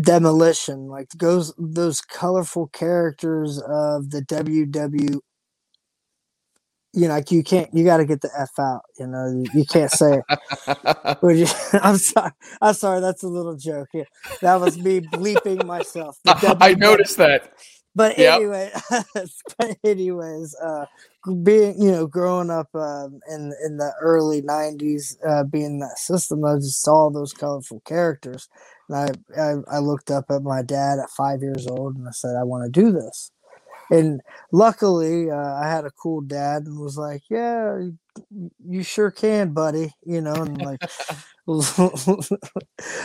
demolition 0.00 0.86
like 0.86 1.08
those 1.18 1.52
those 1.58 2.00
colorful 2.00 2.68
characters 2.68 3.58
of 3.58 4.10
the 4.10 4.22
ww 4.22 5.18
you 6.94 7.08
know 7.08 7.14
like 7.14 7.30
you 7.30 7.42
can't 7.42 7.68
you 7.72 7.84
got 7.84 7.96
to 7.98 8.04
get 8.04 8.20
the 8.20 8.30
f 8.38 8.58
out 8.58 8.82
you 8.98 9.06
know 9.06 9.26
you, 9.26 9.44
you 9.54 9.64
can't 9.64 9.90
say 9.90 10.18
it. 10.18 10.38
You, 11.22 11.46
i'm 11.82 11.96
sorry 11.98 12.32
i'm 12.60 12.74
sorry 12.74 13.00
that's 13.00 13.22
a 13.22 13.28
little 13.28 13.56
joke 13.56 13.88
yeah, 13.92 14.04
that 14.40 14.56
was 14.56 14.76
me 14.76 15.00
bleeping 15.00 15.64
myself 15.64 16.18
i 16.26 16.74
noticed 16.74 17.16
that. 17.18 17.52
But 17.94 18.18
yep. 18.18 18.36
anyway 18.36 18.72
but 19.58 19.76
anyways 19.84 20.56
uh 20.56 20.86
being 21.42 21.80
you 21.80 21.92
know 21.92 22.06
growing 22.06 22.50
up 22.50 22.68
uh, 22.74 23.08
in 23.30 23.52
in 23.64 23.76
the 23.76 23.92
early 24.00 24.42
90s 24.42 25.16
uh 25.26 25.44
being 25.44 25.78
that 25.78 25.98
system 25.98 26.44
i 26.44 26.56
just 26.56 26.82
saw 26.82 27.10
those 27.10 27.32
colorful 27.32 27.80
characters 27.84 28.48
I, 28.90 29.08
I, 29.38 29.54
I 29.70 29.78
looked 29.78 30.10
up 30.10 30.26
at 30.30 30.42
my 30.42 30.62
dad 30.62 30.98
at 30.98 31.10
five 31.10 31.42
years 31.42 31.66
old 31.66 31.96
and 31.96 32.08
I 32.08 32.12
said, 32.12 32.36
I 32.36 32.44
want 32.44 32.64
to 32.64 32.80
do 32.80 32.92
this. 32.92 33.30
And 33.90 34.22
luckily, 34.52 35.30
uh, 35.30 35.54
I 35.54 35.68
had 35.68 35.84
a 35.84 35.90
cool 35.90 36.22
dad 36.22 36.62
and 36.64 36.78
was 36.78 36.96
like, 36.96 37.22
"Yeah, 37.28 37.78
you 38.66 38.82
sure 38.82 39.10
can, 39.10 39.52
buddy." 39.52 39.92
You 40.06 40.22
know, 40.22 40.32
and 40.32 40.58
like, 40.62 40.80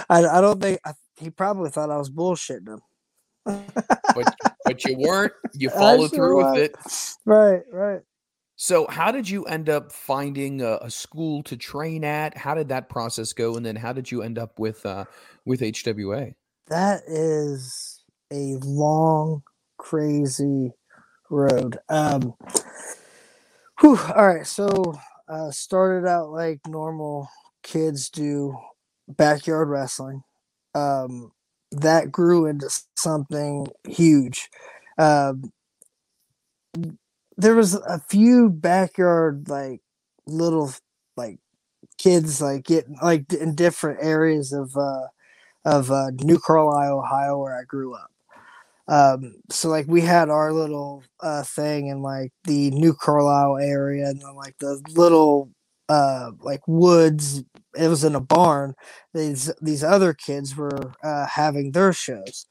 I, 0.09 0.25
I 0.25 0.41
don't 0.41 0.61
think 0.61 0.79
I, 0.85 0.93
he 1.17 1.29
probably 1.29 1.71
thought 1.71 1.91
I 1.91 1.97
was 1.97 2.09
bullshitting 2.09 2.69
him. 2.69 2.81
but 4.15 4.33
but 4.65 4.85
you 4.85 4.95
weren't. 4.97 5.33
You 5.55 5.69
followed 5.77 6.11
sure 6.11 6.15
through 6.15 6.37
was. 6.37 6.53
with 6.53 6.63
it. 6.63 6.75
Right, 7.25 7.63
right. 7.69 8.01
So, 8.59 8.87
how 8.87 9.11
did 9.11 9.29
you 9.29 9.43
end 9.43 9.69
up 9.69 9.91
finding 9.91 10.63
a, 10.63 10.79
a, 10.81 10.89
school 10.89 11.43
to 11.43 11.55
train 11.55 12.03
at? 12.03 12.35
How 12.35 12.55
did 12.55 12.69
that 12.69 12.89
process 12.89 13.31
go? 13.31 13.55
And 13.55 13.63
then, 13.63 13.75
how 13.75 13.93
did 13.93 14.11
you 14.11 14.23
end 14.23 14.39
up 14.39 14.57
with 14.57 14.83
uh, 14.83 15.05
with 15.45 15.61
HWA? 15.61 16.33
That 16.65 17.03
is 17.07 18.03
a 18.33 18.55
long, 18.63 19.43
crazy 19.77 20.73
road. 21.29 21.77
Um, 21.87 22.33
whew, 23.79 23.99
all 24.15 24.27
right, 24.27 24.47
so 24.47 24.99
uh, 25.29 25.51
started 25.51 26.07
out 26.07 26.31
like 26.31 26.59
normal 26.67 27.29
kids 27.61 28.09
do, 28.09 28.57
backyard 29.07 29.69
wrestling. 29.69 30.23
Um, 30.73 31.31
that 31.71 32.11
grew 32.11 32.47
into 32.47 32.71
something 32.95 33.67
huge. 33.87 34.49
Um, 34.97 35.51
there 37.37 37.55
was 37.55 37.75
a 37.75 37.99
few 38.09 38.49
backyard 38.49 39.47
like 39.49 39.81
little 40.25 40.71
like 41.15 41.39
kids 41.97 42.41
like 42.41 42.65
getting 42.65 42.97
like 43.01 43.31
in 43.33 43.55
different 43.55 43.99
areas 44.03 44.53
of 44.53 44.75
uh 44.77 45.07
of 45.65 45.91
uh 45.91 46.11
New 46.23 46.39
Carlisle, 46.39 46.99
Ohio 46.99 47.39
where 47.39 47.59
I 47.59 47.63
grew 47.63 47.95
up. 47.95 48.11
Um 48.87 49.35
so 49.51 49.69
like 49.69 49.87
we 49.87 50.01
had 50.01 50.29
our 50.29 50.53
little 50.53 51.03
uh 51.21 51.43
thing 51.43 51.87
in 51.87 52.01
like 52.01 52.31
the 52.45 52.71
New 52.71 52.93
Carlisle 52.93 53.57
area 53.59 54.07
and 54.09 54.21
then 54.21 54.35
like 54.35 54.57
the 54.59 54.81
little 54.95 55.51
uh 55.89 56.31
like 56.41 56.61
woods. 56.67 57.43
It 57.77 57.89
was 57.89 58.03
in 58.03 58.15
a 58.15 58.21
barn. 58.21 58.75
These 59.13 59.51
these 59.61 59.83
other 59.83 60.13
kids 60.13 60.55
were 60.55 60.93
uh 61.03 61.27
having 61.27 61.71
their 61.71 61.93
shows 61.93 62.47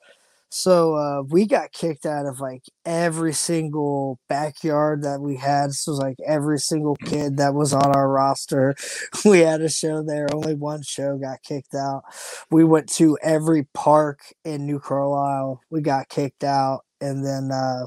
so 0.57 0.95
uh, 0.95 1.21
we 1.21 1.45
got 1.45 1.73
kicked 1.73 2.07
out 2.07 2.25
of 2.25 2.41
like 2.41 2.63
every 2.87 3.35
single 3.35 4.19
backyard 4.27 5.03
that 5.03 5.21
we 5.21 5.37
had. 5.37 5.69
This 5.69 5.87
was 5.87 5.99
like 5.99 6.17
every 6.27 6.59
single 6.59 6.97
kid 6.97 7.37
that 7.37 7.53
was 7.53 7.75
on 7.75 7.95
our 7.95 8.09
roster. 8.09 8.75
We 9.27 9.41
had 9.41 9.61
a 9.61 9.69
show 9.69 10.03
there. 10.03 10.29
Only 10.33 10.55
one 10.55 10.83
show 10.83 11.19
got 11.19 11.43
kicked 11.43 11.75
out. 11.75 12.05
We 12.51 12.65
went 12.65 12.89
to 12.95 13.19
every 13.23 13.65
park 13.75 14.21
in 14.45 14.65
New 14.65 14.81
Carlisle. 14.81 15.61
We 15.69 15.83
got 15.83 16.09
kicked 16.09 16.45
out, 16.45 16.85
and 17.03 17.25
then 17.25 17.51
uh, 17.53 17.87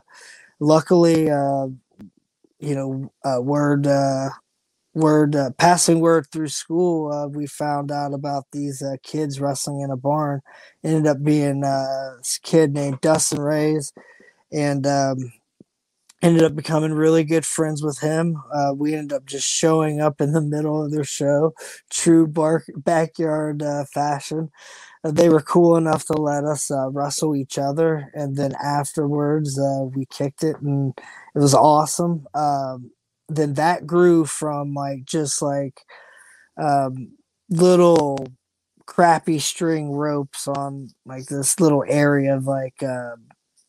luckily, 0.60 1.32
uh, 1.32 1.68
you 2.60 2.76
know, 2.76 3.12
uh, 3.26 3.42
word 3.42 3.88
uh, 3.88 4.30
word 4.94 5.36
uh, 5.36 5.52
passing 5.58 6.00
word 6.00 6.28
through 6.32 6.48
school 6.50 7.12
uh, 7.12 7.28
we 7.28 7.46
found 7.48 7.92
out 7.92 8.14
about 8.14 8.46
these 8.52 8.82
uh, 8.82 8.96
kids 9.04 9.40
wrestling 9.40 9.82
in 9.82 9.92
a 9.92 9.98
barn. 9.98 10.42
Ended 10.84 11.08
up 11.08 11.24
being 11.24 11.64
uh, 11.64 12.16
this 12.18 12.40
kid 12.44 12.74
named 12.74 13.02
dustin 13.02 13.42
rays 13.42 13.94
and 14.52 14.88
um, 14.88 15.34
ended 16.22 16.44
up 16.44 16.56
becoming 16.56 16.94
really 16.94 17.24
good 17.24 17.46
friends 17.46 17.84
with 17.84 18.00
him. 18.00 18.42
Uh, 18.54 18.74
we 18.76 18.94
ended 18.96 19.14
up 19.16 19.26
just 19.26 19.48
showing 19.48 20.02
up 20.02 20.22
in 20.22 20.34
the 20.34 20.42
middle 20.42 20.84
of 20.84 20.92
their 20.92 21.04
show 21.04 21.54
true 21.90 22.28
bark 22.28 22.66
backyard 22.76 23.64
uh, 23.64 23.86
fashion. 23.86 24.52
They 25.04 25.30
were 25.30 25.42
cool 25.42 25.78
enough 25.78 26.06
to 26.08 26.14
let 26.14 26.46
us 26.46 26.72
wrestle 26.92 27.36
each 27.36 27.58
other, 27.58 28.12
and 28.14 28.38
then 28.38 28.54
afterwards 28.64 29.60
we 29.96 30.06
kicked 30.08 30.44
it, 30.44 30.58
and 30.62 30.94
it 31.36 31.40
was 31.40 31.54
awesome. 31.56 32.28
Um, 32.34 32.92
then 33.30 33.54
that 33.56 33.88
grew 33.88 34.26
from 34.26 34.74
like 34.74 35.06
just 35.06 35.42
like 35.42 35.82
um, 36.62 37.12
little 37.50 38.28
crappy 38.86 39.40
string 39.40 39.92
ropes 39.92 40.48
on 40.48 40.90
like 41.06 41.26
this 41.28 41.60
little 41.60 41.86
area 41.88 42.36
of 42.36 42.46
like 42.46 42.82
uh, 42.84 43.16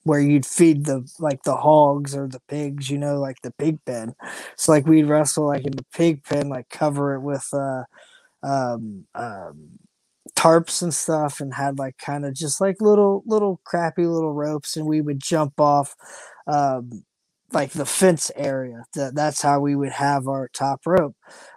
where 0.04 0.20
you'd 0.20 0.46
feed 0.46 0.86
the 0.86 1.08
like 1.18 1.42
the 1.44 1.56
hogs 1.56 2.16
or 2.16 2.26
the 2.28 2.40
pigs, 2.48 2.90
you 2.90 2.98
know, 2.98 3.18
like 3.20 3.36
the 3.42 3.52
pig 3.52 3.78
pen. 3.84 4.14
So 4.56 4.72
like 4.72 4.86
we'd 4.86 5.04
wrestle 5.04 5.46
like 5.46 5.64
in 5.66 5.72
the 5.72 5.86
pig 5.94 6.24
pen, 6.24 6.48
like 6.48 6.68
cover 6.70 7.14
it 7.14 7.20
with 7.20 7.46
uh, 7.52 7.84
um, 8.42 9.06
um, 9.14 9.70
tarps 10.36 10.82
and 10.82 10.94
stuff, 10.94 11.40
and 11.40 11.54
had 11.54 11.78
like 11.78 11.96
kind 11.98 12.24
of 12.24 12.34
just 12.34 12.60
like 12.60 12.80
little 12.80 13.22
little 13.26 13.60
crappy 13.64 14.06
little 14.06 14.32
ropes, 14.32 14.76
and 14.76 14.86
we 14.86 15.00
would 15.00 15.20
jump 15.20 15.60
off. 15.60 15.94
Um, 16.46 17.04
like 17.52 17.72
the 17.72 17.86
fence 17.86 18.30
area. 18.36 18.84
That 18.94 19.14
that's 19.14 19.42
how 19.42 19.60
we 19.60 19.76
would 19.76 19.92
have 19.92 20.28
our 20.28 20.48
top 20.48 20.82
rope. 20.86 21.16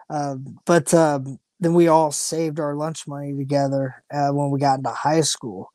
Um, 0.10 0.60
but 0.66 0.94
um, 0.94 1.40
then 1.60 1.74
we 1.74 1.88
all 1.88 2.12
saved 2.12 2.60
our 2.60 2.76
lunch 2.76 3.08
money 3.08 3.36
together 3.36 4.04
uh, 4.14 4.30
when 4.30 4.52
we 4.52 4.60
got 4.60 4.80
into 4.80 4.90
high 4.90 5.22
school, 5.22 5.72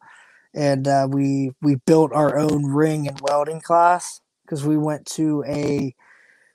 and 0.54 0.86
uh, 0.86 1.08
we 1.10 1.52
we 1.62 1.76
built 1.86 2.12
our 2.12 2.38
own 2.38 2.66
ring 2.66 3.08
and 3.08 3.20
welding 3.22 3.60
class 3.60 4.20
because 4.44 4.64
we 4.64 4.76
went 4.76 5.06
to 5.06 5.44
a. 5.46 5.94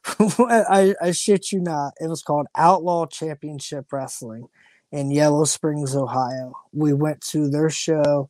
I, 0.20 0.94
I 1.02 1.12
shit 1.12 1.52
you 1.54 1.62
not. 1.62 1.94
It 2.00 2.08
was 2.08 2.22
called 2.22 2.48
Outlaw 2.58 3.06
Championship 3.06 3.86
Wrestling 3.92 4.48
in 4.92 5.12
Yellow 5.12 5.46
Springs, 5.46 5.96
Ohio. 5.96 6.54
We 6.74 6.94
went 6.94 7.22
to 7.28 7.50
their 7.50 7.70
show, 7.70 8.30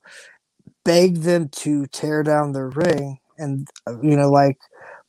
begged 0.86 1.24
them 1.24 1.50
to 1.50 1.88
tear 1.88 2.22
down 2.22 2.52
their 2.52 2.70
ring, 2.70 3.18
and 3.38 3.68
uh, 3.88 4.00
you 4.02 4.16
know, 4.16 4.30
like 4.30 4.60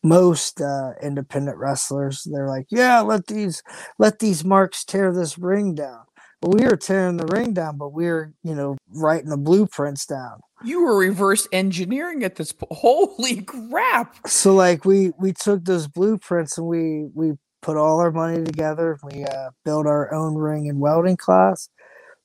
most 0.05 0.61
uh, 0.61 0.93
independent 1.03 1.57
wrestlers, 1.57 2.29
they're 2.31 2.49
like, 2.49 2.67
"Yeah, 2.71 3.01
let 3.01 3.27
these 3.27 3.63
let 3.99 4.21
these 4.21 4.45
marks 4.45 4.85
tear 4.85 5.13
this 5.13 5.39
ring 5.39 5.75
down." 5.75 6.03
But 6.41 6.55
we 6.55 6.65
were 6.67 6.77
tearing 6.77 7.17
the 7.17 7.27
ring 7.27 7.55
down, 7.55 7.79
but 7.79 7.95
we 7.95 8.07
are 8.07 8.33
you 8.43 8.55
know, 8.55 8.77
writing 8.95 9.31
the 9.31 9.39
blueprints 9.39 10.05
down. 10.05 10.41
You 10.63 10.85
were 10.85 10.99
reverse 10.99 11.49
engineering 11.53 12.23
at 12.23 12.37
this. 12.37 12.53
Po- 12.53 12.69
Holy 12.71 13.43
crap! 13.43 14.29
So 14.29 14.55
like 14.55 14.85
we 14.85 15.13
we 15.19 15.33
took 15.33 15.65
those 15.65 15.89
blueprints 15.89 16.59
and 16.59 16.67
we 16.67 17.09
we 17.15 17.33
put 17.63 17.79
all 17.79 17.99
our 18.01 18.13
money 18.13 18.45
together. 18.45 18.99
We 19.03 19.25
uh, 19.25 19.51
built 19.65 19.87
our 19.87 20.13
own 20.13 20.35
ring 20.35 20.69
and 20.69 20.81
welding 20.81 21.17
class, 21.17 21.71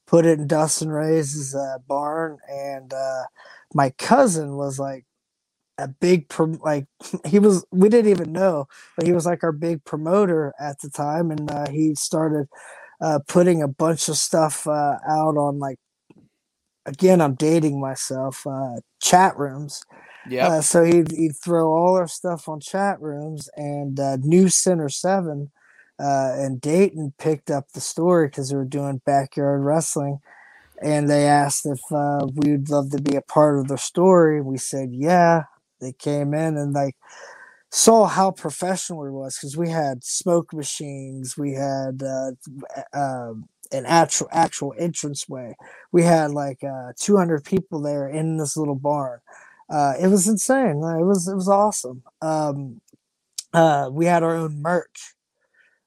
put 0.05 0.25
it 0.25 0.37
in 0.37 0.47
Dustin 0.47 0.89
Ray's 0.89 1.55
uh, 1.55 1.77
barn, 1.87 2.37
and 2.49 2.93
uh, 2.93 3.23
my 3.73 3.91
cousin 3.91 4.57
was 4.57 4.79
like 4.79 5.05
a 5.79 5.87
big 5.87 6.27
prom- 6.29 6.59
like 6.63 6.85
he 7.25 7.39
was 7.39 7.65
we 7.71 7.89
didn't 7.89 8.11
even 8.11 8.31
know 8.31 8.67
but 8.95 9.05
he 9.05 9.13
was 9.13 9.25
like 9.25 9.43
our 9.43 9.51
big 9.51 9.83
promoter 9.85 10.53
at 10.59 10.79
the 10.81 10.89
time 10.89 11.31
and 11.31 11.49
uh, 11.49 11.69
he 11.69 11.95
started 11.95 12.47
uh, 13.01 13.19
putting 13.27 13.61
a 13.61 13.67
bunch 13.67 14.09
of 14.09 14.17
stuff 14.17 14.67
uh, 14.67 14.97
out 15.07 15.37
on 15.37 15.59
like 15.59 15.77
again 16.85 17.21
i'm 17.21 17.35
dating 17.35 17.79
myself 17.79 18.45
uh, 18.45 18.75
chat 19.01 19.37
rooms. 19.37 19.83
Yeah. 20.29 20.47
uh, 20.47 20.61
so 20.61 20.83
he'd, 20.83 21.11
he'd 21.11 21.35
throw 21.43 21.73
all 21.73 21.95
our 21.95 22.07
stuff 22.07 22.47
on 22.47 22.59
chat 22.59 23.01
rooms 23.01 23.49
and 23.55 23.99
uh, 23.99 24.17
News 24.17 24.55
Center 24.55 24.89
7 24.89 25.49
uh, 25.97 26.33
and 26.35 26.61
dayton 26.61 27.13
picked 27.17 27.49
up 27.49 27.71
the 27.71 27.81
story 27.81 28.27
because 28.27 28.49
they 28.49 28.55
were 28.55 28.65
doing 28.65 29.01
backyard 29.05 29.63
wrestling 29.63 30.19
and 30.81 31.09
they 31.09 31.25
asked 31.25 31.65
if 31.65 31.79
uh, 31.91 32.27
we'd 32.35 32.69
love 32.69 32.91
to 32.91 33.01
be 33.01 33.15
a 33.15 33.21
part 33.21 33.59
of 33.59 33.67
the 33.67 33.77
story. 33.77 34.41
We 34.41 34.57
said 34.57 34.89
yeah 34.91 35.43
they 35.79 35.93
came 35.93 36.33
in 36.33 36.57
and 36.57 36.73
like 36.73 36.95
saw 37.71 38.05
how 38.05 38.31
professional 38.31 39.05
it 39.05 39.11
was 39.11 39.37
because 39.37 39.55
we 39.57 39.69
had 39.69 40.03
smoke 40.03 40.53
machines, 40.53 41.37
we 41.37 41.53
had 41.53 42.01
uh, 42.03 42.31
uh, 42.93 43.33
an 43.71 43.85
actual 43.85 44.27
actual 44.31 44.71
entranceway, 44.73 45.55
we 45.91 46.03
had 46.03 46.31
like 46.31 46.63
uh, 46.63 46.93
200 46.97 47.43
people 47.43 47.81
there 47.81 48.07
in 48.07 48.37
this 48.37 48.57
little 48.57 48.75
barn. 48.75 49.19
Uh, 49.69 49.93
it 50.01 50.07
was 50.07 50.27
insane. 50.27 50.77
It 50.77 51.05
was 51.05 51.27
it 51.27 51.35
was 51.35 51.47
awesome. 51.47 52.01
Um, 52.21 52.81
uh, 53.53 53.89
we 53.91 54.05
had 54.05 54.23
our 54.23 54.35
own 54.35 54.61
merch. 54.61 55.13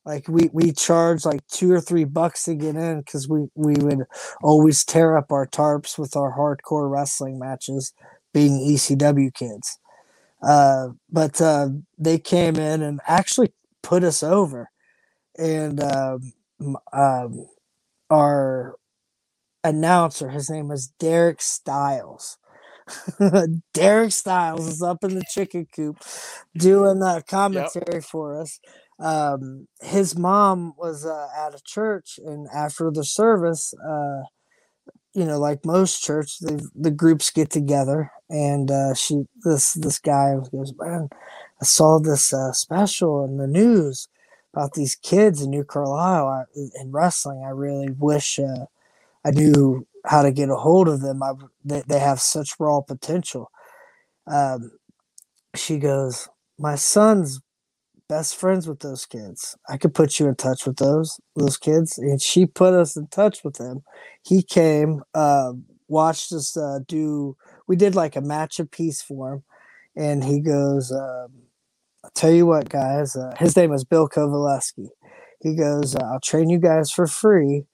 Like 0.05 0.29
we 0.29 0.51
we 0.53 0.73
charged 0.73 1.25
like 1.25 1.47
two 1.47 1.73
or 1.73 1.81
three 1.81 2.05
bucks 2.05 2.45
to 2.45 2.55
get 2.55 2.77
in 2.77 3.01
because 3.01 3.29
we 3.29 3.47
we 3.55 3.75
would 3.75 4.05
always 4.43 4.85
tear 4.85 5.17
up 5.17 5.31
our 5.31 5.47
tarps 5.47 5.99
with 5.99 6.17
our 6.17 6.37
hardcore 6.37 6.91
wrestling 6.91 7.39
matches, 7.39 7.93
being 8.35 8.59
ECW 8.61 9.33
kids. 9.33 9.79
Uh, 10.43 10.89
but 11.11 11.41
uh, 11.41 11.69
they 11.99 12.19
came 12.19 12.57
in 12.57 12.83
and 12.83 13.01
actually 13.07 13.53
put 13.83 14.03
us 14.03 14.23
over, 14.23 14.69
and 15.39 15.81
um, 15.83 16.33
um, 16.93 17.47
our 18.11 18.77
announcer, 19.65 20.31
his 20.31 20.51
name 20.51 20.69
was 20.69 20.89
Derek 20.99 21.41
Styles. 21.41 22.39
Derek 23.75 24.13
Styles 24.13 24.67
is 24.67 24.83
up 24.83 25.05
in 25.05 25.15
the 25.15 25.25
chicken 25.31 25.67
coop 25.75 25.97
doing 26.57 26.99
the 26.99 27.23
commentary 27.29 28.01
for 28.01 28.41
us. 28.41 28.61
Um, 28.99 29.67
his 29.81 30.17
mom 30.17 30.75
was 30.77 31.07
uh, 31.07 31.29
at 31.37 31.55
a 31.55 31.61
church, 31.65 32.19
and 32.25 32.47
after 32.55 32.91
the 32.91 33.05
service, 33.05 33.75
uh, 33.75 34.23
you 35.15 35.25
know, 35.25 35.39
like 35.39 35.65
most 35.65 36.03
church, 36.03 36.39
the 36.41 36.69
the 36.75 36.91
groups 36.91 37.31
get 37.31 37.51
together, 37.51 38.11
and 38.33 38.71
uh, 38.71 38.95
she 38.95 39.27
this 39.45 39.75
this 39.75 39.99
guy 39.99 40.37
goes, 40.51 40.73
man, 40.79 41.11
I 41.61 41.65
saw 41.67 41.99
this 42.01 42.33
uh, 42.33 42.53
special 42.53 43.25
in 43.27 43.37
the 43.37 43.47
news 43.47 44.09
about 44.55 44.73
these 44.73 44.95
kids 44.97 45.43
in 45.43 45.51
New 45.51 45.65
Carlisle 45.65 46.47
in 46.57 46.91
wrestling. 46.91 47.45
I 47.45 47.51
really 47.51 47.91
wish 47.91 48.39
uh, 48.39 48.67
I 49.25 49.33
knew 49.33 49.87
how 50.07 50.23
to 50.23 50.33
get 50.33 50.49
a 50.49 50.57
hold 50.57 50.89
of 50.89 51.03
them. 51.03 51.23
I 51.23 51.33
they, 51.65 51.83
they 51.87 51.99
have 51.99 52.21
such 52.21 52.59
raw 52.59 52.81
potential. 52.81 53.51
Um, 54.27 54.73
she 55.55 55.79
goes, 55.79 56.29
my 56.59 56.77
son's 56.77 57.41
best 58.09 58.37
friends 58.37 58.67
with 58.67 58.81
those 58.81 59.05
kids. 59.07 59.57
I 59.69 59.77
could 59.77 59.95
put 59.95 60.19
you 60.19 60.27
in 60.29 60.37
touch 60.37 60.67
with 60.67 60.77
those 60.79 61.21
those 61.37 61.59
kids, 61.59 61.99
and 61.99 62.23
she 62.23 62.47
put 62.47 62.73
us 62.73 62.97
in 62.97 63.09
touch 63.09 63.45
with 63.45 63.57
them. 63.57 63.83
He 64.23 64.43
came, 64.43 65.03
uh, 65.15 65.53
watched 65.89 66.33
us 66.33 66.57
uh, 66.57 66.79
do. 66.89 67.37
We 67.67 67.77
did 67.77 67.95
like 67.95 68.17
a 68.17 68.21
match 68.21 68.59
of 68.59 68.71
peace 68.71 69.03
for 69.03 69.35
him, 69.35 69.43
and 69.97 70.25
he 70.25 70.41
goes, 70.41 70.93
um, 70.93 71.33
"I'll 72.05 72.11
tell 72.15 72.33
you 72.33 72.47
what, 72.47 72.69
guys. 72.69 73.17
Uh, 73.17 73.35
his 73.39 73.57
name 73.57 73.73
is 73.73 73.85
Bill 73.85 74.09
Kovaleski. 74.09 74.89
He 75.41 75.57
goes, 75.57 75.97
uh, 75.97 76.05
I'll 76.05 76.21
train 76.21 76.49
you 76.51 76.59
guys 76.59 76.91
for 76.93 77.07
free 77.07 77.65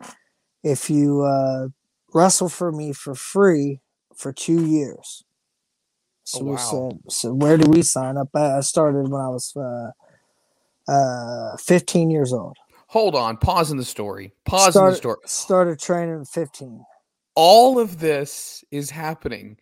if 0.63 0.89
you 0.89 1.23
uh, 1.23 1.69
wrestle 2.15 2.49
for 2.49 2.73
me 2.73 2.93
for 2.93 3.15
free 3.15 3.81
for 4.15 4.33
two 4.33 4.65
years." 4.67 5.23
So 6.25 6.41
Oh, 6.41 6.45
we 6.45 6.57
said, 6.59 7.01
"So 7.09 7.33
where 7.33 7.57
do 7.57 7.71
we 7.71 7.83
sign 7.83 8.17
up?" 8.17 8.29
I 8.35 8.59
I 8.59 8.61
started 8.61 9.09
when 9.09 9.21
I 9.21 9.29
was 9.29 9.55
uh, 9.57 9.91
uh, 10.89 11.57
15 11.59 12.11
years 12.11 12.33
old. 12.33 12.57
Hold 12.89 13.15
on. 13.15 13.37
Pause 13.37 13.73
in 13.73 13.77
the 13.77 13.85
story. 13.85 14.33
Pause 14.47 14.77
in 14.77 14.85
the 14.87 14.95
story. 14.95 15.17
Started 15.27 15.79
training 15.79 16.23
at 16.23 16.29
15. 16.29 16.85
All 17.35 17.79
of 17.79 18.01
this 18.01 18.65
is 18.71 18.91
happening 18.91 19.59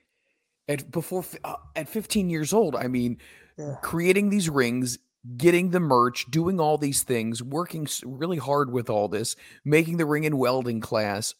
at 0.68 0.90
before 0.90 1.24
uh, 1.44 1.56
at 1.74 1.88
15 1.88 2.30
years 2.30 2.52
old. 2.52 2.76
I 2.76 2.88
mean, 2.88 3.18
Yeah. 3.58 3.76
creating 3.82 4.30
these 4.30 4.50
rings, 4.50 4.98
getting 5.36 5.70
the 5.70 5.80
merch, 5.80 6.26
doing 6.30 6.60
all 6.60 6.78
these 6.78 7.02
things, 7.02 7.42
working 7.42 7.88
really 8.04 8.36
hard 8.38 8.70
with 8.72 8.90
all 8.90 9.08
this, 9.08 9.36
making 9.64 9.96
the 9.96 10.06
ring 10.06 10.26
and 10.26 10.38
welding 10.38 10.80
class. 10.80 11.34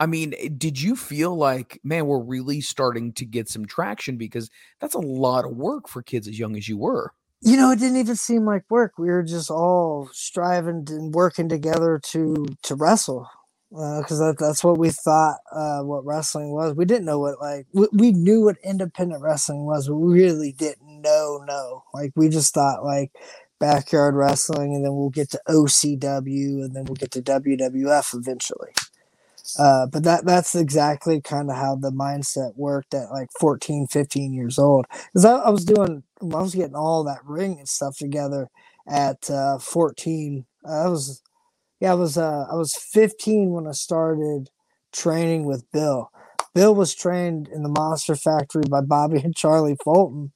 I 0.00 0.06
mean, 0.06 0.34
eh, 0.38 0.48
did 0.56 0.80
you 0.80 0.96
feel 0.96 1.36
like, 1.36 1.80
man, 1.84 2.06
we're 2.06 2.18
really 2.22 2.60
starting 2.60 3.12
to 3.14 3.24
get 3.24 3.48
some 3.48 3.64
traction 3.66 4.16
because 4.16 4.50
that's 4.80 4.94
a 4.94 4.98
lot 5.00 5.44
of 5.44 5.56
work 5.56 5.88
for 5.88 6.02
kids 6.02 6.28
as 6.28 6.38
young 6.38 6.56
as 6.56 6.68
you 6.68 6.76
were? 6.78 7.12
You 7.40 7.56
know, 7.56 7.70
it 7.72 7.78
didn't 7.80 7.96
even 7.96 8.16
seem 8.16 8.44
like 8.46 8.64
work. 8.70 8.98
We 8.98 9.08
were 9.08 9.22
just 9.24 9.50
all 9.50 10.08
striving 10.12 10.86
and 10.88 11.12
working 11.14 11.48
together 11.48 11.98
to 12.04 12.46
to 12.62 12.74
wrestle, 12.76 13.28
because 13.72 14.18
that, 14.18 14.36
that's 14.38 14.62
what 14.62 14.78
we 14.78 14.90
thought 14.90 15.38
uh, 15.50 15.80
what 15.80 16.04
wrestling 16.04 16.52
was. 16.52 16.74
We 16.74 16.84
didn't 16.84 17.06
know 17.06 17.18
what 17.18 17.40
like 17.40 17.66
we, 17.72 17.88
we 17.92 18.12
knew 18.12 18.44
what 18.44 18.56
independent 18.62 19.22
wrestling 19.22 19.64
was, 19.64 19.88
but 19.88 19.96
we 19.96 20.12
really 20.22 20.52
didn't 20.52 21.00
know. 21.00 21.42
No, 21.46 21.84
like 21.94 22.12
we 22.14 22.28
just 22.28 22.52
thought 22.52 22.84
like 22.84 23.12
backyard 23.58 24.14
wrestling, 24.14 24.74
and 24.74 24.84
then 24.84 24.94
we'll 24.94 25.10
get 25.10 25.30
to 25.30 25.40
OCW, 25.48 26.64
and 26.64 26.76
then 26.76 26.84
we'll 26.84 26.96
get 26.96 27.12
to 27.12 27.22
WWF 27.22 28.14
eventually. 28.14 28.72
Uh, 29.58 29.86
but 29.86 30.02
that 30.04 30.24
that's 30.24 30.54
exactly 30.54 31.20
kind 31.20 31.50
of 31.50 31.56
how 31.56 31.74
the 31.76 31.90
mindset 31.90 32.56
worked 32.56 32.94
at 32.94 33.10
like 33.10 33.28
14 33.38 33.86
15 33.86 34.32
years 34.32 34.58
old 34.58 34.86
because 35.12 35.24
I, 35.24 35.36
I 35.36 35.50
was 35.50 35.64
doing 35.64 36.04
i 36.22 36.24
was 36.24 36.54
getting 36.54 36.76
all 36.76 37.04
that 37.04 37.18
ring 37.24 37.58
and 37.58 37.68
stuff 37.68 37.98
together 37.98 38.48
at 38.88 39.28
uh, 39.28 39.58
14 39.58 40.46
i 40.66 40.88
was 40.88 41.22
yeah 41.82 41.92
i 41.92 41.94
was 41.94 42.18
uh, 42.18 42.46
i 42.52 42.56
was 42.56 42.74
15 42.76 43.50
when 43.50 43.68
i 43.68 43.72
started 43.72 44.50
training 44.92 45.44
with 45.46 45.70
bill 45.72 46.10
Bill 46.54 46.74
was 46.74 46.94
trained 46.94 47.48
in 47.48 47.62
the 47.62 47.68
Monster 47.70 48.14
Factory 48.14 48.64
by 48.68 48.82
Bobby 48.82 49.20
and 49.20 49.34
Charlie 49.34 49.76
Fulton, 49.82 50.32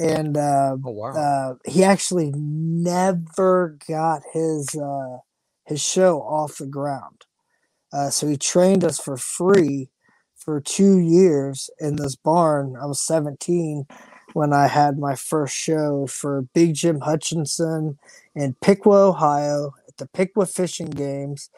and 0.00 0.36
uh, 0.36 0.76
Oh 0.84 0.90
wow. 0.92 1.12
uh, 1.16 1.54
he 1.70 1.82
actually 1.82 2.32
never 2.36 3.76
got 3.88 4.22
his 4.32 4.68
uh, 4.76 5.18
his 5.66 5.82
show 5.82 6.20
off 6.20 6.58
the 6.58 6.66
ground. 6.66 7.24
Uh, 7.92 8.10
so 8.10 8.28
he 8.28 8.36
trained 8.36 8.84
us 8.84 9.00
for 9.00 9.16
free 9.16 9.90
for 10.36 10.60
two 10.60 10.98
years 10.98 11.70
in 11.80 11.96
this 11.96 12.16
barn. 12.16 12.76
I 12.80 12.86
was 12.86 13.00
17 13.00 13.86
when 14.34 14.52
I 14.52 14.68
had 14.68 14.98
my 14.98 15.16
first 15.16 15.56
show 15.56 16.06
for 16.06 16.42
Big 16.54 16.74
Jim 16.74 17.00
Hutchinson 17.00 17.98
in 18.34 18.54
Piqua, 18.62 19.08
Ohio, 19.08 19.74
the 19.98 20.06
Piqua 20.06 20.46
Fishing 20.46 20.90
Games. 20.90 21.50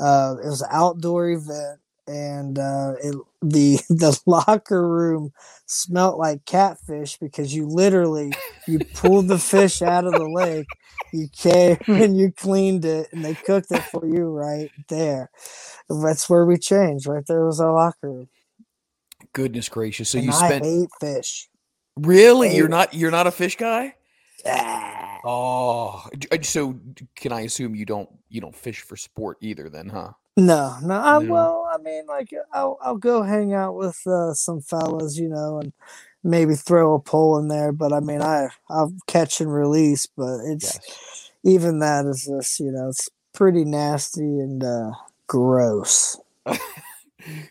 Uh, 0.00 0.36
it 0.42 0.46
was 0.46 0.62
an 0.62 0.68
outdoor 0.72 1.28
event, 1.30 1.80
and 2.06 2.58
uh, 2.58 2.94
it, 3.02 3.14
the 3.42 3.78
the 3.88 4.18
locker 4.26 4.86
room 4.88 5.32
smelt 5.66 6.18
like 6.18 6.44
catfish 6.44 7.18
because 7.18 7.54
you 7.54 7.66
literally 7.66 8.32
you 8.66 8.78
pulled 8.94 9.28
the 9.28 9.38
fish 9.38 9.82
out 9.82 10.04
of 10.04 10.12
the 10.12 10.28
lake, 10.28 10.66
you 11.12 11.28
came 11.36 11.76
and 11.86 12.16
you 12.16 12.32
cleaned 12.32 12.84
it, 12.84 13.08
and 13.12 13.24
they 13.24 13.34
cooked 13.34 13.70
it 13.70 13.82
for 13.84 14.06
you 14.06 14.28
right 14.30 14.70
there. 14.88 15.30
That's 15.88 16.28
where 16.28 16.46
we 16.46 16.56
changed. 16.56 17.06
Right 17.06 17.24
there 17.26 17.44
was 17.44 17.60
our 17.60 17.72
locker 17.72 18.10
room. 18.10 18.28
Goodness 19.34 19.68
gracious. 19.68 20.10
So 20.10 20.18
and 20.18 20.26
you 20.26 20.32
I 20.32 20.48
spent 20.48 20.64
hate 20.64 20.88
fish. 21.00 21.48
really? 21.96 22.56
You're 22.56 22.66
hate- 22.66 22.70
not 22.70 22.94
you're 22.94 23.10
not 23.10 23.26
a 23.26 23.30
fish 23.30 23.56
guy? 23.56 23.94
Ah. 24.46 25.11
Oh, 25.24 26.08
uh, 26.32 26.36
so 26.42 26.78
can 27.14 27.32
I 27.32 27.42
assume 27.42 27.74
you 27.74 27.84
don't 27.86 28.08
you 28.28 28.40
don't 28.40 28.54
fish 28.56 28.80
for 28.80 28.96
sport 28.96 29.38
either 29.40 29.68
then, 29.68 29.88
huh? 29.88 30.12
No, 30.36 30.76
no. 30.82 30.94
I, 30.94 31.18
No. 31.18 31.32
Well, 31.32 31.70
I 31.72 31.78
mean, 31.78 32.06
like 32.06 32.32
I'll 32.52 32.78
I'll 32.82 32.96
go 32.96 33.22
hang 33.22 33.52
out 33.54 33.74
with 33.76 34.00
uh, 34.06 34.34
some 34.34 34.60
fellas, 34.62 35.18
you 35.18 35.28
know, 35.28 35.60
and 35.60 35.72
maybe 36.24 36.54
throw 36.54 36.94
a 36.94 37.00
pole 37.00 37.38
in 37.38 37.48
there. 37.48 37.72
But 37.72 37.92
I 37.92 38.00
mean, 38.00 38.22
I 38.22 38.48
I'll 38.70 38.92
catch 39.06 39.40
and 39.40 39.52
release. 39.52 40.06
But 40.06 40.40
it's 40.44 40.78
Yes. 40.78 41.30
even 41.44 41.78
that 41.80 42.06
is 42.06 42.26
just 42.26 42.58
you 42.60 42.72
know 42.72 42.88
it's 42.88 43.08
pretty 43.34 43.64
nasty 43.64 44.22
and 44.22 44.64
uh, 44.64 44.92
gross. 45.26 46.18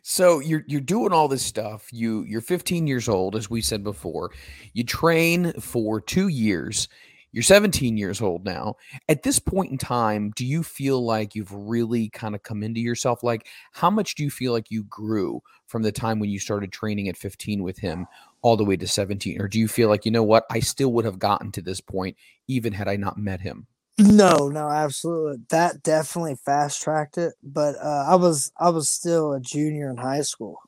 So 0.03 0.39
you're 0.39 0.63
you're 0.67 0.81
doing 0.81 1.13
all 1.13 1.27
this 1.27 1.45
stuff. 1.45 1.87
You 1.93 2.23
you're 2.23 2.41
15 2.41 2.87
years 2.87 3.07
old, 3.07 3.35
as 3.35 3.49
we 3.49 3.61
said 3.61 3.83
before. 3.83 4.31
You 4.73 4.83
train 4.83 5.53
for 5.53 6.01
two 6.01 6.27
years. 6.27 6.87
You're 7.31 7.43
17 7.43 7.97
years 7.97 8.21
old 8.21 8.43
now. 8.43 8.75
At 9.07 9.23
this 9.23 9.39
point 9.39 9.71
in 9.71 9.77
time, 9.77 10.31
do 10.35 10.45
you 10.45 10.63
feel 10.63 11.03
like 11.05 11.33
you've 11.33 11.53
really 11.53 12.09
kind 12.09 12.35
of 12.35 12.43
come 12.43 12.61
into 12.61 12.81
yourself? 12.81 13.23
Like, 13.23 13.47
how 13.71 13.89
much 13.89 14.15
do 14.15 14.23
you 14.23 14.29
feel 14.29 14.51
like 14.51 14.69
you 14.69 14.83
grew 14.83 15.41
from 15.67 15.81
the 15.81 15.91
time 15.91 16.19
when 16.19 16.29
you 16.29 16.39
started 16.39 16.71
training 16.71 17.07
at 17.07 17.15
15 17.15 17.63
with 17.63 17.79
him 17.79 18.05
all 18.41 18.57
the 18.57 18.65
way 18.65 18.75
to 18.75 18.87
17? 18.87 19.41
Or 19.41 19.47
do 19.47 19.59
you 19.59 19.69
feel 19.69 19.87
like, 19.87 20.05
you 20.05 20.11
know 20.11 20.23
what, 20.23 20.45
I 20.51 20.59
still 20.59 20.91
would 20.93 21.05
have 21.05 21.19
gotten 21.19 21.51
to 21.53 21.61
this 21.61 21.79
point 21.79 22.17
even 22.47 22.73
had 22.73 22.89
I 22.89 22.97
not 22.97 23.17
met 23.17 23.41
him? 23.41 23.67
No, 23.97 24.49
no, 24.49 24.69
absolutely. 24.69 25.43
That 25.49 25.83
definitely 25.83 26.35
fast 26.35 26.81
tracked 26.81 27.17
it. 27.17 27.33
But 27.43 27.75
uh, 27.77 28.05
I 28.07 28.15
was 28.15 28.51
I 28.59 28.69
was 28.69 28.89
still 28.89 29.33
a 29.33 29.39
junior 29.39 29.89
in 29.89 29.97
high 29.97 30.21
school. 30.21 30.59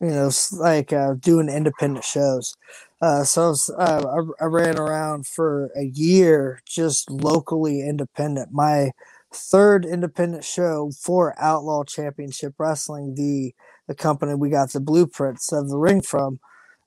You 0.00 0.10
know, 0.10 0.30
like 0.52 0.92
uh, 0.92 1.14
doing 1.14 1.48
independent 1.48 2.04
shows. 2.04 2.56
Uh, 3.00 3.22
so 3.24 3.54
uh, 3.78 4.22
I, 4.40 4.44
I 4.44 4.46
ran 4.46 4.78
around 4.78 5.26
for 5.26 5.70
a 5.76 5.84
year 5.84 6.60
just 6.66 7.10
locally 7.10 7.80
independent. 7.80 8.48
My 8.52 8.90
third 9.32 9.84
independent 9.84 10.44
show 10.44 10.90
for 11.00 11.34
Outlaw 11.38 11.84
Championship 11.84 12.54
Wrestling, 12.58 13.14
the 13.14 13.54
the 13.86 13.94
company 13.94 14.34
we 14.34 14.50
got 14.50 14.72
the 14.72 14.80
blueprints 14.80 15.52
of 15.52 15.68
the 15.68 15.78
ring 15.78 16.02
from. 16.02 16.40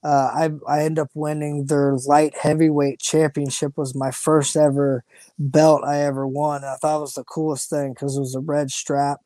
Uh, 0.04 0.30
I 0.34 0.50
I 0.68 0.84
ended 0.84 1.00
up 1.00 1.12
winning 1.14 1.66
their 1.68 1.96
light 2.08 2.36
heavyweight 2.38 3.00
championship. 3.00 3.78
Was 3.78 3.96
my 3.96 4.12
first 4.12 4.58
ever 4.58 5.04
belt 5.40 5.84
I 5.86 6.02
ever 6.02 6.28
won. 6.28 6.64
I 6.66 6.76
thought 6.82 6.98
it 6.98 7.02
was 7.02 7.14
the 7.14 7.24
coolest 7.24 7.70
thing 7.70 7.94
because 7.94 8.18
it 8.18 8.22
was 8.22 8.36
a 8.36 8.40
red 8.42 8.72
strap, 8.72 9.22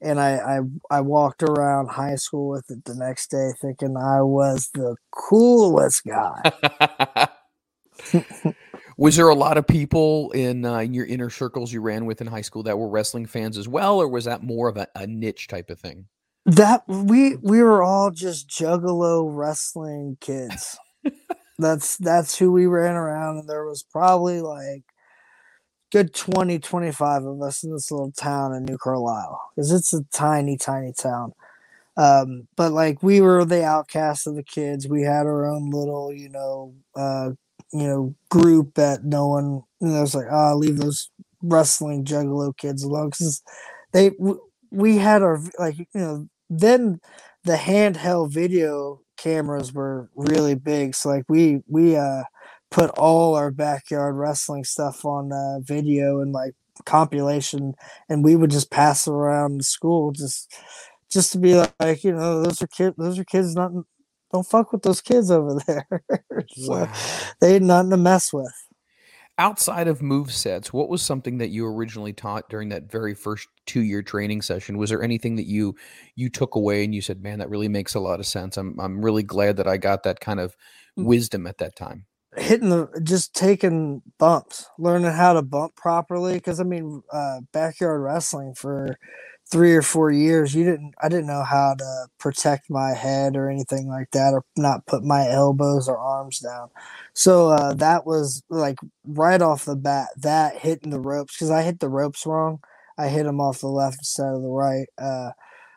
and 0.00 0.20
I, 0.20 0.58
I 0.58 0.58
I 0.90 1.00
walked 1.00 1.42
around 1.42 1.88
high 1.88 2.16
school 2.16 2.48
with 2.48 2.70
it 2.70 2.84
the 2.84 2.94
next 2.94 3.30
day, 3.30 3.50
thinking 3.60 3.96
I 3.96 4.22
was 4.22 4.70
the 4.74 4.96
coolest 5.12 6.04
guy. 6.04 7.28
Was 8.96 9.16
there 9.16 9.28
a 9.28 9.34
lot 9.34 9.56
of 9.56 9.66
people 9.66 10.30
in, 10.32 10.66
uh, 10.66 10.78
in 10.78 10.92
your 10.92 11.06
inner 11.06 11.30
circles 11.30 11.72
you 11.72 11.80
ran 11.80 12.04
with 12.04 12.20
in 12.20 12.26
high 12.26 12.42
school 12.42 12.62
that 12.64 12.78
were 12.78 12.88
wrestling 12.88 13.24
fans 13.24 13.56
as 13.56 13.66
well, 13.66 13.98
or 13.98 14.08
was 14.08 14.26
that 14.26 14.42
more 14.42 14.68
of 14.68 14.76
a, 14.76 14.88
a 14.94 15.06
niche 15.06 15.48
type 15.48 15.70
of 15.70 15.80
thing? 15.80 16.04
that 16.46 16.82
we 16.88 17.36
we 17.36 17.62
were 17.62 17.82
all 17.82 18.10
just 18.10 18.48
juggalo 18.48 19.24
wrestling 19.28 20.16
kids. 20.20 20.78
that's 21.58 21.96
that's 21.98 22.38
who 22.38 22.52
we 22.52 22.66
ran 22.66 22.94
around, 22.94 23.38
and 23.38 23.48
there 23.48 23.64
was 23.64 23.82
probably 23.82 24.40
like 24.40 24.82
good 25.92 26.14
20 26.14 26.58
25 26.58 27.24
of 27.24 27.42
us 27.42 27.62
in 27.64 27.72
this 27.72 27.90
little 27.90 28.12
town 28.12 28.54
in 28.54 28.64
new 28.64 28.78
carlisle 28.78 29.40
because 29.54 29.72
it's 29.72 29.92
a 29.94 30.04
tiny 30.12 30.56
tiny 30.56 30.92
town. 30.92 31.32
Um 31.96 32.48
but 32.56 32.72
like 32.72 33.02
we 33.02 33.20
were 33.20 33.44
the 33.44 33.64
outcasts 33.64 34.26
of 34.26 34.36
the 34.36 34.42
kids. 34.44 34.88
We 34.88 35.02
had 35.02 35.26
our 35.26 35.46
own 35.46 35.70
little 35.70 36.12
you 36.12 36.28
know 36.28 36.74
uh 36.96 37.30
you 37.72 37.86
know 37.86 38.14
group 38.30 38.74
that 38.74 39.04
no 39.04 39.28
one 39.28 39.62
you 39.80 39.88
know 39.88 40.00
was 40.02 40.14
like 40.14 40.28
oh 40.30 40.56
leave 40.56 40.78
those 40.78 41.10
wrestling 41.42 42.04
juggalo 42.04 42.56
kids 42.56 42.82
alone 42.82 43.10
because 43.10 43.42
they 43.92 44.12
we 44.70 44.96
had 44.98 45.22
our 45.22 45.40
like 45.58 45.78
you 45.78 45.86
know 45.94 46.28
then 46.48 47.00
the 47.44 47.56
handheld 47.56 48.32
video 48.32 49.00
cameras 49.16 49.72
were 49.72 50.08
really 50.14 50.54
big. 50.54 50.94
So 50.94 51.08
like 51.10 51.24
we 51.28 51.62
we 51.68 51.96
uh 51.96 52.22
put 52.70 52.90
all 52.98 53.34
our 53.34 53.50
backyard 53.50 54.16
wrestling 54.16 54.64
stuff 54.64 55.04
on 55.04 55.32
uh, 55.32 55.60
video 55.60 56.20
and 56.20 56.32
like 56.32 56.54
compilation 56.86 57.74
and 58.08 58.24
we 58.24 58.36
would 58.36 58.50
just 58.50 58.70
pass 58.70 59.06
around 59.06 59.58
the 59.58 59.64
school 59.64 60.12
just 60.12 60.54
just 61.10 61.32
to 61.32 61.38
be 61.38 61.54
like 61.80 62.02
you 62.04 62.12
know 62.12 62.42
those 62.42 62.62
are 62.62 62.66
kids 62.68 62.94
those 62.98 63.18
are 63.18 63.24
kids 63.24 63.54
not 63.54 63.70
don't 64.32 64.46
fuck 64.46 64.72
with 64.72 64.82
those 64.82 65.00
kids 65.02 65.30
over 65.30 65.60
there 65.66 65.86
So 66.48 66.88
they 67.40 67.56
ain't 67.56 67.64
nothing 67.64 67.90
to 67.90 67.96
mess 67.96 68.32
with 68.32 68.52
Outside 69.38 69.88
of 69.88 70.02
move 70.02 70.30
sets, 70.30 70.70
what 70.70 70.90
was 70.90 71.00
something 71.00 71.38
that 71.38 71.48
you 71.48 71.66
originally 71.66 72.12
taught 72.12 72.50
during 72.50 72.68
that 72.68 72.90
very 72.90 73.14
first 73.14 73.48
two 73.64 73.80
year 73.80 74.02
training 74.02 74.42
session? 74.42 74.76
Was 74.76 74.90
there 74.90 75.02
anything 75.02 75.36
that 75.36 75.46
you 75.46 75.74
you 76.14 76.28
took 76.28 76.56
away 76.56 76.84
and 76.84 76.94
you 76.94 77.00
said, 77.00 77.22
"Man, 77.22 77.38
that 77.38 77.48
really 77.48 77.68
makes 77.68 77.94
a 77.94 78.00
lot 78.00 78.20
of 78.20 78.26
sense." 78.26 78.58
I'm 78.58 78.78
I'm 78.78 79.02
really 79.02 79.22
glad 79.22 79.56
that 79.56 79.66
I 79.66 79.78
got 79.78 80.02
that 80.02 80.20
kind 80.20 80.40
of 80.40 80.54
Mm. 80.98 81.06
wisdom 81.06 81.46
at 81.46 81.56
that 81.58 81.74
time. 81.74 82.04
Hitting 82.36 82.70
the 82.70 82.88
just 83.02 83.34
taking 83.34 84.02
bumps 84.18 84.66
learning 84.78 85.10
how 85.12 85.32
to 85.32 85.42
bump 85.42 85.74
properly 85.76 86.34
because 86.34 86.60
i 86.60 86.64
mean 86.64 87.02
uh 87.12 87.40
backyard 87.52 88.00
wrestling 88.00 88.54
for 88.54 88.96
three 89.50 89.74
or 89.74 89.82
four 89.82 90.12
years 90.12 90.54
you 90.54 90.64
didn't 90.64 90.94
i 91.02 91.08
didn't 91.08 91.26
know 91.26 91.42
how 91.42 91.74
to 91.76 92.06
protect 92.18 92.70
my 92.70 92.90
head 92.94 93.36
or 93.36 93.50
anything 93.50 93.88
like 93.88 94.08
that 94.12 94.32
or 94.32 94.44
not 94.56 94.86
put 94.86 95.02
my 95.02 95.28
elbows 95.28 95.88
or 95.88 95.98
arms 95.98 96.38
down. 96.38 96.68
So 97.14 97.48
uh 97.50 97.74
that 97.74 98.06
was 98.06 98.42
like 98.48 98.78
right 99.04 99.42
off 99.42 99.64
the 99.64 99.74
bat 99.76 100.08
that 100.18 100.56
hitting 100.58 100.90
the 100.90 101.00
ropes 101.00 101.34
because 101.36 101.50
i 101.50 101.62
hit 101.62 101.80
the 101.80 101.88
ropes 101.88 102.26
wrong 102.26 102.60
i 102.98 103.08
hit 103.08 103.24
them 103.24 103.40
off 103.40 103.60
the 103.60 103.66
left 103.68 103.98
instead 103.98 104.28
of 104.34 104.42
the 104.42 104.48
right 104.48 104.86
uh 104.98 105.30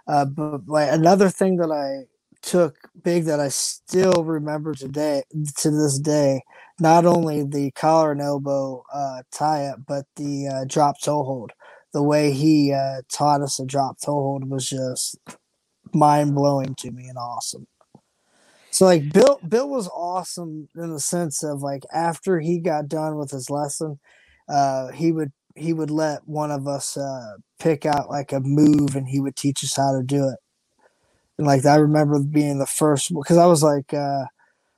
uh 0.08 0.26
but 0.26 0.68
like 0.68 0.92
another 0.92 1.30
thing 1.30 1.58
that 1.58 1.72
i 1.72 2.06
took 2.44 2.76
big 3.04 3.24
that 3.24 3.40
i 3.40 3.48
still 3.48 4.24
remember 4.24 4.76
today 4.76 5.24
to 5.58 5.72
this 5.72 5.98
day 5.98 6.40
not 6.80 7.06
only 7.06 7.44
the 7.44 7.72
collar 7.72 8.12
and 8.12 8.22
elbow 8.22 8.84
uh, 8.94 9.24
tie 9.32 9.66
up, 9.66 9.80
but 9.88 10.06
the 10.16 10.48
uh, 10.48 10.66
drop 10.68 11.00
toe 11.02 11.24
hold. 11.24 11.52
The 11.94 12.04
way 12.04 12.32
he 12.32 12.74
uh, 12.74 13.02
taught 13.12 13.42
us 13.42 13.60
a 13.60 13.66
drop 13.66 13.98
toe 14.02 14.14
hold 14.14 14.50
was 14.50 14.68
just 14.68 15.18
mind 15.94 16.34
blowing 16.34 16.76
to 16.80 16.92
me 16.92 17.08
and 17.08 17.18
awesome. 17.18 17.68
So 18.72 18.86
like 18.86 19.14
Bill, 19.14 19.40
Bill 19.48 19.70
was 19.70 19.88
awesome 19.90 20.68
in 20.76 20.92
the 20.92 21.00
sense 21.00 21.44
of 21.44 21.62
like 21.62 21.84
after 21.94 22.40
he 22.40 22.60
got 22.60 22.88
done 22.88 23.18
with 23.18 23.30
his 23.30 23.52
lesson, 23.52 24.00
uh, 24.50 24.90
he 24.90 25.12
would 25.12 25.32
he 25.56 25.72
would 25.72 25.92
let 25.92 26.28
one 26.28 26.50
of 26.50 26.68
us 26.68 26.98
uh, 26.98 27.36
pick 27.60 27.86
out 27.86 28.10
like 28.10 28.32
a 28.32 28.40
move 28.40 28.96
and 28.96 29.08
he 29.08 29.20
would 29.20 29.36
teach 29.36 29.64
us 29.64 29.76
how 29.76 29.96
to 29.96 30.02
do 30.04 30.28
it. 30.28 30.40
And 31.44 31.48
like 31.48 31.66
I 31.66 31.76
remember 31.76 32.20
being 32.24 32.60
the 32.60 32.66
first 32.66 33.14
because 33.14 33.38
I 33.38 33.46
was 33.46 33.62
like. 33.62 33.94
Uh, 33.94 34.26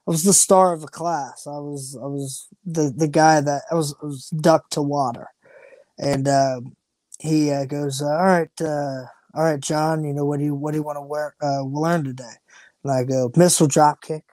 I 0.07 0.11
was 0.11 0.23
the 0.23 0.33
star 0.33 0.71
of 0.71 0.81
the 0.81 0.87
class. 0.87 1.47
I 1.47 1.57
was 1.57 1.97
I 1.99 2.05
was 2.05 2.47
the 2.63 2.93
the 2.95 3.07
guy 3.07 3.41
that 3.41 3.63
I 3.71 3.75
was, 3.75 3.95
I 4.03 4.05
was 4.05 4.29
ducked 4.29 4.73
to 4.73 4.81
water, 4.83 5.29
and 5.97 6.27
uh, 6.27 6.61
he 7.19 7.51
uh, 7.51 7.65
goes, 7.65 8.03
"All 8.03 8.25
right, 8.25 8.49
uh, 8.61 9.05
all 9.33 9.43
right, 9.43 9.59
John. 9.59 10.03
You 10.03 10.13
know 10.13 10.23
what 10.23 10.37
do 10.37 10.45
you 10.45 10.53
what 10.53 10.71
do 10.71 10.77
you 10.77 10.83
want 10.83 10.97
to 10.97 11.01
wear, 11.01 11.35
uh, 11.41 11.63
learn 11.63 12.03
today?" 12.03 12.35
And 12.83 12.93
I 12.93 13.03
go, 13.03 13.31
"Missile 13.35 13.65
drop 13.65 14.01
kick 14.01 14.25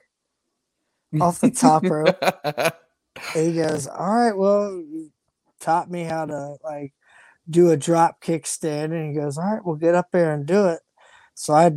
off 1.19 1.41
the 1.41 1.51
top 1.51 1.83
rope." 1.83 2.17
And 3.35 3.47
he 3.47 3.61
goes, 3.61 3.87
"All 3.87 4.13
right, 4.13 4.35
well, 4.35 4.71
you 4.71 5.11
taught 5.59 5.89
me 5.89 6.03
how 6.03 6.25
to 6.25 6.55
like 6.63 6.93
do 7.49 7.69
a 7.71 7.77
drop 7.77 8.21
kick 8.21 8.45
stand." 8.45 8.93
And 8.93 9.09
he 9.09 9.19
goes, 9.19 9.37
"All 9.37 9.43
right, 9.45 9.65
we'll 9.65 9.75
get 9.75 9.95
up 9.95 10.09
there 10.11 10.33
and 10.33 10.45
do 10.45 10.67
it." 10.67 10.81
So 11.35 11.53
I 11.53 11.71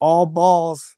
all 0.00 0.26
balls, 0.26 0.96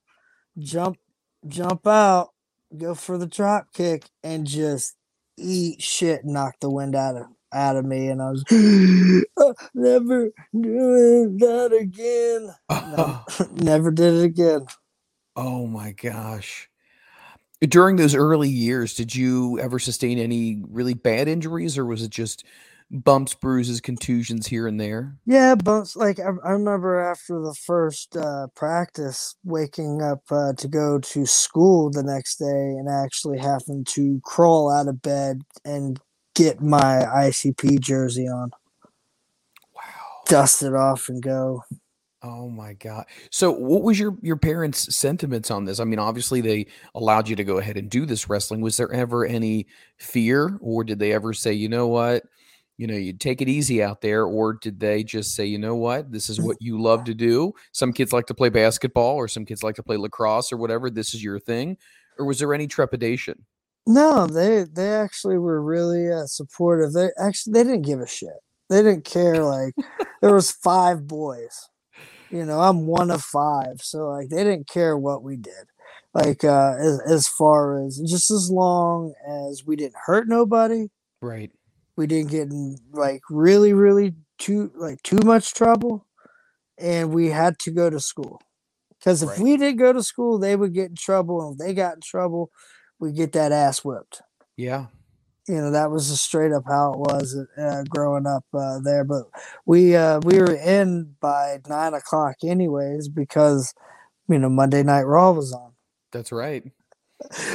jump, 0.59 0.99
jump 1.47 1.87
out, 1.87 2.31
go 2.77 2.95
for 2.95 3.19
the 3.19 3.27
drop 3.27 3.73
kick, 3.73 4.05
and 4.23 4.47
just 4.47 4.97
eat 5.37 5.83
shit, 5.83 6.25
knock 6.25 6.55
the 6.61 6.71
wind 6.71 6.95
out 6.95 7.17
of 7.17 7.27
out 7.53 7.77
of 7.77 7.85
me, 7.85 8.09
and 8.09 8.23
I 8.23 8.31
was 8.31 8.45
uh, 9.37 9.53
never 9.75 10.31
doing 10.53 11.37
that 11.39 11.73
again. 11.73 12.55
No, 12.71 13.25
never 13.53 13.91
did 13.91 14.15
it 14.15 14.25
again. 14.25 14.67
Oh 15.37 15.67
my 15.67 15.93
gosh. 15.93 16.69
During 17.61 17.97
those 17.97 18.15
early 18.15 18.49
years, 18.49 18.95
did 18.95 19.15
you 19.15 19.61
ever 19.61 19.79
sustain 19.79 20.19
any 20.19 20.63
really 20.69 20.95
bad 20.95 21.29
injuries 21.29 21.79
or 21.79 21.87
was 21.87 22.03
it 22.03 22.11
just 22.11 22.45
bumps, 22.93 23.35
bruises, 23.35 23.81
contusions 23.81 24.47
here 24.49 24.69
and 24.69 24.81
there? 24.81 25.19
Yeah, 25.27 25.55
bumps. 25.55 25.95
Like 25.97 26.19
I, 26.19 26.31
I 26.45 26.51
remember 26.53 26.99
after 27.01 27.41
the 27.41 27.55
first 27.55 28.17
uh, 28.17 28.49
practice, 28.57 29.37
waking 29.45 30.03
up 30.03 30.21
uh, 30.31 30.53
to 30.55 30.69
go 30.69 30.99
to 30.99 31.27
school 31.27 31.91
the 31.91 32.03
next 32.03 32.37
day 32.39 32.47
and 32.47 32.89
actually 32.89 33.39
having 33.39 33.85
to 33.91 34.21
crawl 34.25 34.71
out 34.73 34.89
of 34.89 35.01
bed 35.03 35.43
and 35.65 36.01
get 36.35 36.61
my 36.61 37.05
ICP 37.15 37.81
jersey 37.81 38.27
on, 38.29 38.51
Wow. 39.75 40.23
dust 40.29 40.63
it 40.63 40.75
off, 40.75 41.09
and 41.09 41.23
go. 41.23 41.63
Oh 42.25 42.49
my 42.49 42.75
god. 42.75 43.07
So 43.31 43.51
what 43.51 43.83
was 43.83 43.99
your 43.99 44.17
your 44.23 44.37
parents' 44.37 44.95
sentiments 44.95 45.51
on 45.51 45.65
this? 45.65 45.81
I 45.81 45.85
mean, 45.85 45.99
obviously 45.99 46.41
they 46.41 46.67
allowed 46.95 47.29
you 47.29 47.35
to 47.37 47.43
go 47.45 47.59
ahead 47.59 47.77
and 47.77 47.91
do 47.91 48.07
this 48.07 48.29
wrestling. 48.29 48.61
Was 48.61 48.77
there 48.77 48.93
ever 48.93 49.27
any 49.27 49.67
fear 49.99 50.57
or 50.61 50.85
did 50.85 51.01
they 51.01 51.13
ever 51.13 51.33
say, 51.35 51.53
"You 51.53 51.69
know 51.69 51.89
what? 51.89 52.23
You 52.83 52.89
know, 52.89 52.97
you 52.97 53.13
take 53.13 53.41
it 53.41 53.49
easy 53.49 53.81
out 53.81 54.01
there," 54.01 54.25
or 54.25 54.55
did 54.55 54.81
they 54.81 55.05
just 55.05 55.37
say, 55.37 55.47
"You 55.47 55.57
know 55.57 55.77
what? 55.77 56.11
This 56.11 56.29
is 56.29 56.41
what 56.47 56.57
you 56.61 56.83
love 56.83 57.05
to 57.05 57.15
do." 57.15 57.55
Some 57.71 57.93
kids 57.93 58.13
like 58.13 58.27
to 58.27 58.35
play 58.35 58.49
basketball 58.49 59.15
or 59.15 59.29
some 59.29 59.45
kids 59.45 59.63
like 59.63 59.77
to 59.77 59.85
play 59.85 59.97
lacrosse 59.97 60.53
or 60.53 60.57
whatever. 60.57 60.91
This 60.91 61.15
is 61.15 61.23
your 61.23 61.39
thing. 61.39 61.77
Or 62.19 62.27
was 62.27 62.41
there 62.41 62.53
any 62.53 62.67
trepidation? 62.67 63.47
No, 63.87 64.27
they 64.27 64.65
they 64.65 64.95
actually 64.97 65.39
were 65.39 65.63
really 65.63 66.11
uh, 66.11 66.27
supportive. 66.27 66.93
They 66.93 67.11
actually 67.21 67.53
they 67.53 67.63
didn't 67.63 67.87
give 67.87 68.01
a 68.01 68.07
shit. 68.09 68.41
They 68.69 68.83
didn't 68.83 69.05
care. 69.05 69.45
Like 69.45 69.75
there 70.21 70.35
was 70.35 70.51
five 70.51 71.07
boys. 71.07 71.69
You 72.31 72.45
know, 72.45 72.61
I'm 72.63 72.89
one 72.89 73.13
of 73.13 73.23
five, 73.23 73.81
so 73.81 74.09
like 74.09 74.29
they 74.29 74.43
didn't 74.43 74.67
care 74.67 74.99
what 74.99 75.23
we 75.23 75.37
did. 75.37 75.71
Like 76.15 76.43
uh, 76.43 76.75
as 76.81 77.01
as 77.09 77.29
far 77.29 77.87
as 77.87 78.03
just 78.09 78.33
as 78.33 78.51
long 78.51 79.15
as 79.25 79.65
we 79.65 79.77
didn't 79.77 80.03
hurt 80.05 80.27
nobody, 80.27 80.89
Right. 81.23 81.53
We 81.97 82.07
didn't 82.07 82.31
get 82.31 82.49
in 82.51 82.77
like 82.93 83.23
really 83.31 83.73
really 83.73 84.15
too 84.39 84.71
like 84.77 85.03
too 85.03 85.21
much 85.25 85.55
trouble, 85.55 86.07
and 86.79 87.13
we 87.13 87.29
had 87.29 87.59
to 87.61 87.71
go 87.71 87.91
to 87.91 88.01
school. 88.01 88.41
Because 88.99 89.23
if 89.23 89.31
Right. 89.31 89.41
we 89.41 89.57
didn't 89.57 89.79
go 89.79 89.93
to 89.93 90.03
school, 90.03 90.39
they 90.39 90.55
would 90.57 90.75
get 90.75 90.91
in 90.91 90.97
trouble, 90.97 91.43
and 91.43 91.55
if 91.61 91.67
they 91.67 91.75
got 91.75 91.95
in 91.97 92.01
trouble, 92.03 92.51
we 93.01 93.13
get 93.13 93.33
that 93.33 93.53
ass 93.53 93.85
whipped 93.85 94.23
Yeah. 94.57 94.87
you 95.49 95.57
know 95.57 95.71
that 95.73 95.91
was 95.91 96.09
just 96.09 96.23
straight 96.25 96.53
up 96.53 96.63
how 96.69 96.93
it 96.93 96.99
was 97.01 97.37
uh, 97.59 97.83
growing 97.89 98.27
up 98.27 98.45
uh, 98.55 98.79
there 98.81 99.03
but 99.05 99.25
we 99.67 99.97
uh, 99.97 100.21
we 100.25 100.39
were 100.39 100.55
in 100.55 101.17
by 101.21 101.59
nine 101.69 101.95
o'clock 101.95 102.37
anyways 102.45 103.09
because 103.09 103.75
you 104.29 104.39
know 104.39 104.49
monday 104.49 104.83
night 104.85 105.03
raw 105.03 105.33
was 105.33 105.53
on 105.53 105.73
That's 106.13 106.31
right. 106.31 106.65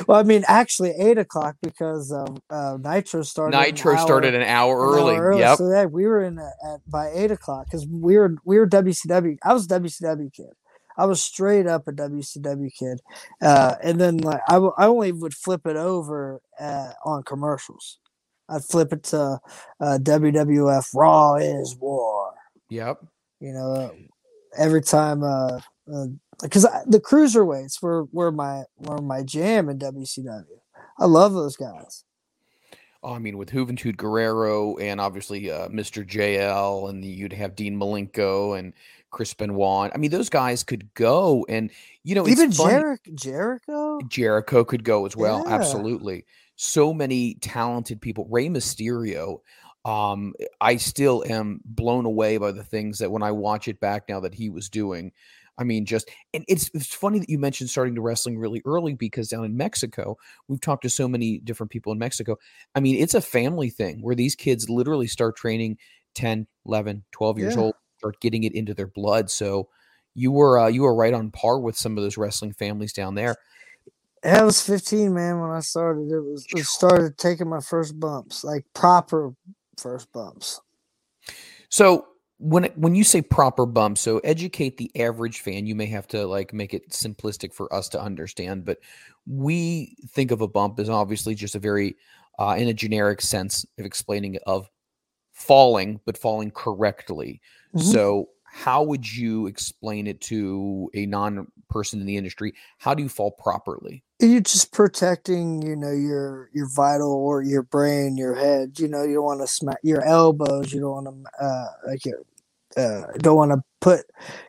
Well 0.08 0.20
i 0.20 0.24
mean 0.24 0.44
actually 0.48 0.92
eight 1.00 1.18
o'clock 1.18 1.56
because 1.62 2.12
uh, 2.12 2.26
uh, 2.50 2.78
nitro 2.82 3.22
started 3.22 3.58
an 3.58 3.64
Nitro 3.64 3.96
hour- 3.96 4.06
started 4.06 4.36
an 4.36 4.42
hour 4.44 4.94
an 4.96 5.00
early. 5.00 5.16
hour 5.16 5.22
early. 5.24 5.40
Yep. 5.40 5.58
so 5.58 5.70
that 5.70 5.92
we 5.92 6.06
were 6.06 6.24
in 6.24 6.38
at, 6.40 6.54
at 6.68 6.80
by 6.90 7.10
eight 7.14 7.32
o'clock 7.32 7.66
because 7.66 7.86
we 7.88 8.18
were 8.18 8.36
we 8.46 8.58
were 8.58 8.68
wcw 8.68 9.38
i 9.44 9.54
was 9.54 9.66
a 9.66 9.80
wcw 9.80 10.34
kid 10.34 10.52
I 11.00 11.06
was 11.06 11.22
straight 11.24 11.68
up 11.68 11.88
a 11.88 11.92
WCW 11.92 12.74
kid, 12.74 13.02
uh, 13.40 13.76
and 13.84 14.02
then 14.02 14.18
like 14.18 14.42
I, 14.50 14.54
w- 14.54 14.74
I 14.80 14.88
only 14.88 15.12
would 15.12 15.36
flip 15.36 15.68
it 15.68 15.76
over 15.76 16.42
uh, 16.60 16.90
on 17.06 17.22
commercials. 17.22 18.00
I'd 18.50 18.64
flip 18.64 18.92
it 18.92 19.04
to 19.14 19.40
uh, 19.80 20.00
WWF 20.02 20.90
Raw 20.96 21.36
is 21.36 21.76
War. 21.80 22.34
Yep. 22.72 23.06
You 23.40 23.54
know, 23.54 23.72
uh, 23.74 23.92
every 24.58 24.82
time 24.82 25.22
uh, 25.22 25.60
because 26.42 26.68
the 26.86 27.00
cruiserweights 27.00 27.82
were 27.82 28.06
were 28.12 28.32
my 28.32 28.64
were 28.78 29.02
my 29.02 29.24
jam 29.24 29.70
in 29.70 29.80
WCW. 29.80 30.46
I 31.00 31.06
love 31.06 31.34
those 31.34 31.56
guys. 31.56 32.04
Oh, 33.04 33.14
I 33.14 33.20
mean, 33.20 33.38
with 33.38 33.52
Juventud 33.52 33.96
Guerrero 33.96 34.78
and 34.78 35.00
obviously 35.00 35.52
uh, 35.52 35.68
Mr. 35.70 36.08
JL, 36.08 36.90
and 36.90 37.06
you'd 37.06 37.34
have 37.34 37.56
Dean 37.56 37.80
Malenko 37.80 38.58
and 38.58 38.74
Chris 39.12 39.34
Benoit. 39.34 39.92
I 39.94 39.98
mean, 39.98 40.12
those 40.12 40.30
guys 40.30 40.64
could 40.64 40.94
go, 40.94 41.46
and 41.48 41.72
you 42.04 42.16
know, 42.16 42.28
Even 42.28 42.52
Jericho, 42.52 43.12
Jericho. 43.14 44.00
Jericho 44.08 44.64
could 44.64 44.84
go 44.84 45.06
as 45.06 45.16
well. 45.16 45.44
Yeah. 45.46 45.56
Absolutely. 45.56 46.26
So 46.56 46.94
many 46.94 47.36
talented 47.36 48.02
people. 48.02 48.28
Rey 48.30 48.48
Mysterio. 48.48 49.42
Um, 49.86 50.34
I 50.60 50.76
still 50.76 51.24
am 51.30 51.62
blown 51.64 52.06
away 52.06 52.38
by 52.38 52.52
the 52.52 52.64
things 52.64 53.00
that 53.00 53.12
when 53.12 53.24
I 53.24 53.32
watch 53.32 53.70
it 53.70 53.80
back 53.80 54.10
now 54.10 54.20
that 54.22 54.34
he 54.34 54.50
was 54.50 54.70
doing. 54.70 55.14
I 55.58 55.64
mean, 55.64 55.86
just 55.86 56.10
and 56.34 56.46
it's 56.48 56.70
it's 56.74 56.94
funny 56.94 57.20
that 57.20 57.30
you 57.30 57.40
mentioned 57.40 57.70
starting 57.70 57.96
to 57.96 58.02
wrestling 58.02 58.38
really 58.38 58.62
early 58.66 58.94
because 58.94 59.30
down 59.30 59.44
in 59.44 59.58
Mexico, 59.58 60.18
we've 60.48 60.62
talked 60.62 60.84
to 60.84 60.90
so 60.90 61.08
many 61.08 61.40
different 61.40 61.72
people 61.72 61.92
in 61.92 62.00
Mexico. 62.00 62.38
I 62.76 62.80
mean, 62.80 63.02
it's 63.02 63.16
a 63.16 63.22
family 63.22 63.70
thing 63.70 64.02
where 64.02 64.16
these 64.16 64.36
kids 64.36 64.70
literally 64.70 65.08
start 65.08 65.36
training 65.36 65.78
10, 66.16 66.48
11, 66.66 67.04
12 67.12 67.40
years 67.40 67.56
Yeah. 67.56 67.64
old, 67.64 67.76
start 67.98 68.20
getting 68.22 68.44
it 68.44 68.54
into 68.54 68.74
their 68.74 68.88
blood. 68.88 69.30
So 69.30 69.70
you 70.14 70.32
were 70.32 70.60
uh, 70.60 70.68
you 70.68 70.84
were 70.84 70.96
right 70.96 71.14
on 71.14 71.32
par 71.32 71.60
with 71.60 71.78
some 71.78 71.98
of 71.98 72.04
those 72.04 72.18
wrestling 72.18 72.54
families 72.54 72.94
down 72.94 73.16
there. 73.16 73.36
I 74.24 74.44
was 74.44 74.62
15, 74.62 75.14
man, 75.14 75.40
when 75.40 75.52
I 75.52 75.60
started. 75.62 76.12
It 76.12 76.20
was 76.20 76.46
it 76.52 76.66
started 76.66 77.18
taking 77.18 77.48
my 77.48 77.62
first 77.62 78.00
bumps, 78.00 78.44
like 78.44 78.66
proper 78.74 79.34
first 79.78 80.12
bumps. 80.12 80.60
So 81.70 82.08
when 82.40 82.66
when 82.76 82.96
you 82.96 83.04
say 83.04 83.22
proper 83.22 83.66
bump, 83.66 83.98
so 83.98 84.20
educate 84.20 84.78
the 84.78 84.92
average 85.00 85.40
fan. 85.40 85.66
You 85.66 85.76
may 85.76 85.88
have 85.88 86.08
to 86.10 86.26
like 86.28 86.54
make 86.54 86.74
it 86.74 86.90
simplistic 86.90 87.54
for 87.54 87.74
us 87.74 87.90
to 87.90 88.02
understand, 88.02 88.66
but 88.66 88.80
we 89.26 89.96
think 90.10 90.32
of 90.32 90.42
a 90.42 90.48
bump 90.48 90.80
as 90.80 90.90
obviously 90.90 91.36
just 91.36 91.56
a 91.56 91.60
very 91.60 91.96
uh, 92.40 92.56
in 92.58 92.68
a 92.68 92.74
generic 92.74 93.22
sense 93.22 93.66
of 93.80 93.86
explaining 93.86 94.38
of 94.46 94.70
falling, 95.34 96.00
but 96.06 96.18
falling 96.18 96.52
correctly. 96.52 97.42
Mhm. 97.76 97.82
So 97.82 98.30
how 98.44 98.84
would 98.84 99.12
you 99.12 99.48
explain 99.48 100.08
it 100.08 100.22
to 100.22 100.90
a 100.94 101.06
non-person 101.68 102.00
in 102.00 102.06
the 102.06 102.18
industry? 102.18 102.54
How 102.80 102.94
do 102.94 103.04
you 103.04 103.10
fall 103.10 103.32
properly? 103.32 104.04
You're 104.20 104.42
just 104.42 104.72
protecting, 104.72 105.62
you 105.62 105.76
know, 105.76 105.92
your 105.92 106.50
your 106.54 106.68
vital 106.76 107.12
or 107.12 107.44
your 107.44 107.64
brain, 107.64 108.18
your 108.18 108.36
head. 108.36 108.80
You 108.80 108.88
know, 108.88 109.04
you 109.04 109.16
don't 109.16 109.26
want 109.26 109.42
to 109.42 109.48
smack 109.48 109.78
your 109.84 110.04
elbows. 110.04 110.74
You 110.74 110.82
don't 110.82 111.06
want 111.06 111.26
to 111.40 111.46
uh 111.46 111.68
like 111.88 112.06
your 112.06 112.20
uh 112.76 113.12
don't 113.20 113.36
want 113.36 113.52
to 113.52 113.64
put 113.80 114.06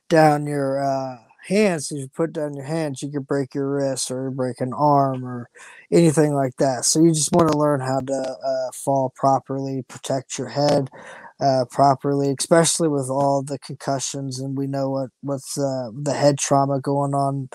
down 0.08 0.46
your 0.46 0.82
uh 0.82 1.18
hands. 1.46 1.90
If 1.92 1.98
you 1.98 2.08
put 2.08 2.32
down 2.32 2.54
your 2.54 2.64
hands, 2.64 3.02
you 3.02 3.10
could 3.10 3.26
break 3.26 3.54
your 3.54 3.70
wrist 3.70 4.10
or 4.10 4.30
break 4.30 4.60
an 4.60 4.72
arm 4.72 5.24
or 5.24 5.50
anything 5.92 6.34
like 6.34 6.56
that. 6.58 6.84
So 6.86 7.00
you 7.00 7.12
just 7.12 7.32
want 7.32 7.50
to 7.52 7.58
learn 7.58 7.80
how 7.80 8.00
to 8.00 8.14
uh, 8.14 8.70
fall 8.72 9.12
properly, 9.16 9.82
protect 9.88 10.38
your 10.38 10.48
head 10.48 10.90
uh, 11.40 11.64
properly, 11.70 12.34
especially 12.38 12.88
with 12.88 13.08
all 13.10 13.42
the 13.42 13.58
concussions. 13.58 14.38
And 14.40 14.56
we 14.56 14.66
know 14.66 14.90
what 14.90 15.10
what's 15.22 15.58
uh, 15.58 15.90
the 15.94 16.14
head 16.14 16.38
trauma 16.38 16.80
going 16.80 17.14
on 17.14 17.48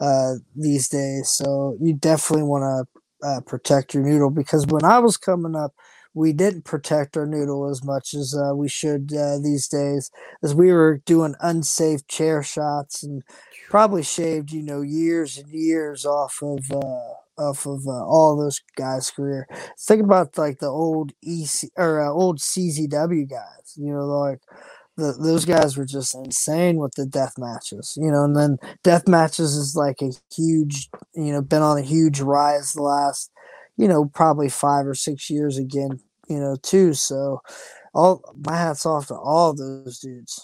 uh, 0.00 0.34
these 0.56 0.88
days. 0.88 1.30
So 1.30 1.76
you 1.80 1.94
definitely 1.94 2.44
want 2.44 2.86
to 3.22 3.26
uh, 3.26 3.40
protect 3.42 3.94
your 3.94 4.02
noodle 4.02 4.30
because 4.30 4.66
when 4.66 4.84
I 4.84 4.98
was 4.98 5.16
coming 5.16 5.54
up, 5.54 5.74
we 6.14 6.32
didn't 6.32 6.64
protect 6.64 7.16
our 7.16 7.26
noodle 7.26 7.70
as 7.70 7.84
much 7.84 8.14
as 8.14 8.34
uh, 8.34 8.54
we 8.54 8.68
should 8.68 9.12
uh, 9.14 9.38
these 9.38 9.68
days, 9.68 10.10
as 10.42 10.54
we 10.54 10.72
were 10.72 11.00
doing 11.06 11.34
unsafe 11.40 12.06
chair 12.08 12.42
shots 12.42 13.02
and 13.02 13.22
probably 13.68 14.02
shaved, 14.02 14.50
you 14.50 14.62
know, 14.62 14.80
years 14.80 15.38
and 15.38 15.48
years 15.50 16.04
off 16.04 16.42
of 16.42 16.70
uh, 16.72 17.14
off 17.40 17.66
of 17.66 17.86
uh, 17.86 18.04
all 18.04 18.36
those 18.36 18.60
guys' 18.76 19.10
career. 19.10 19.48
Think 19.78 20.02
about 20.02 20.36
like 20.38 20.58
the 20.58 20.68
old 20.68 21.12
EC 21.22 21.70
or 21.76 22.00
uh, 22.00 22.10
old 22.10 22.38
CZW 22.38 23.28
guys. 23.28 23.74
You 23.76 23.92
know, 23.92 24.06
like 24.06 24.40
the, 24.96 25.12
those 25.12 25.44
guys 25.44 25.76
were 25.76 25.86
just 25.86 26.14
insane 26.14 26.76
with 26.76 26.94
the 26.94 27.06
death 27.06 27.34
matches. 27.38 27.96
You 28.00 28.10
know, 28.10 28.24
and 28.24 28.36
then 28.36 28.58
death 28.84 29.08
matches 29.08 29.54
is 29.56 29.74
like 29.74 30.02
a 30.02 30.12
huge, 30.34 30.88
you 31.14 31.32
know, 31.32 31.42
been 31.42 31.62
on 31.62 31.78
a 31.78 31.82
huge 31.82 32.20
rise 32.20 32.72
the 32.72 32.82
last, 32.82 33.30
you 33.76 33.88
know, 33.88 34.06
probably 34.06 34.48
five 34.48 34.86
or 34.86 34.94
six 34.94 35.30
years 35.30 35.58
again. 35.58 36.00
You 36.28 36.38
know, 36.38 36.56
too. 36.62 36.94
So, 36.94 37.40
all 37.92 38.22
my 38.46 38.56
hats 38.56 38.86
off 38.86 39.08
to 39.08 39.14
all 39.14 39.52
those 39.54 39.98
dudes. 39.98 40.40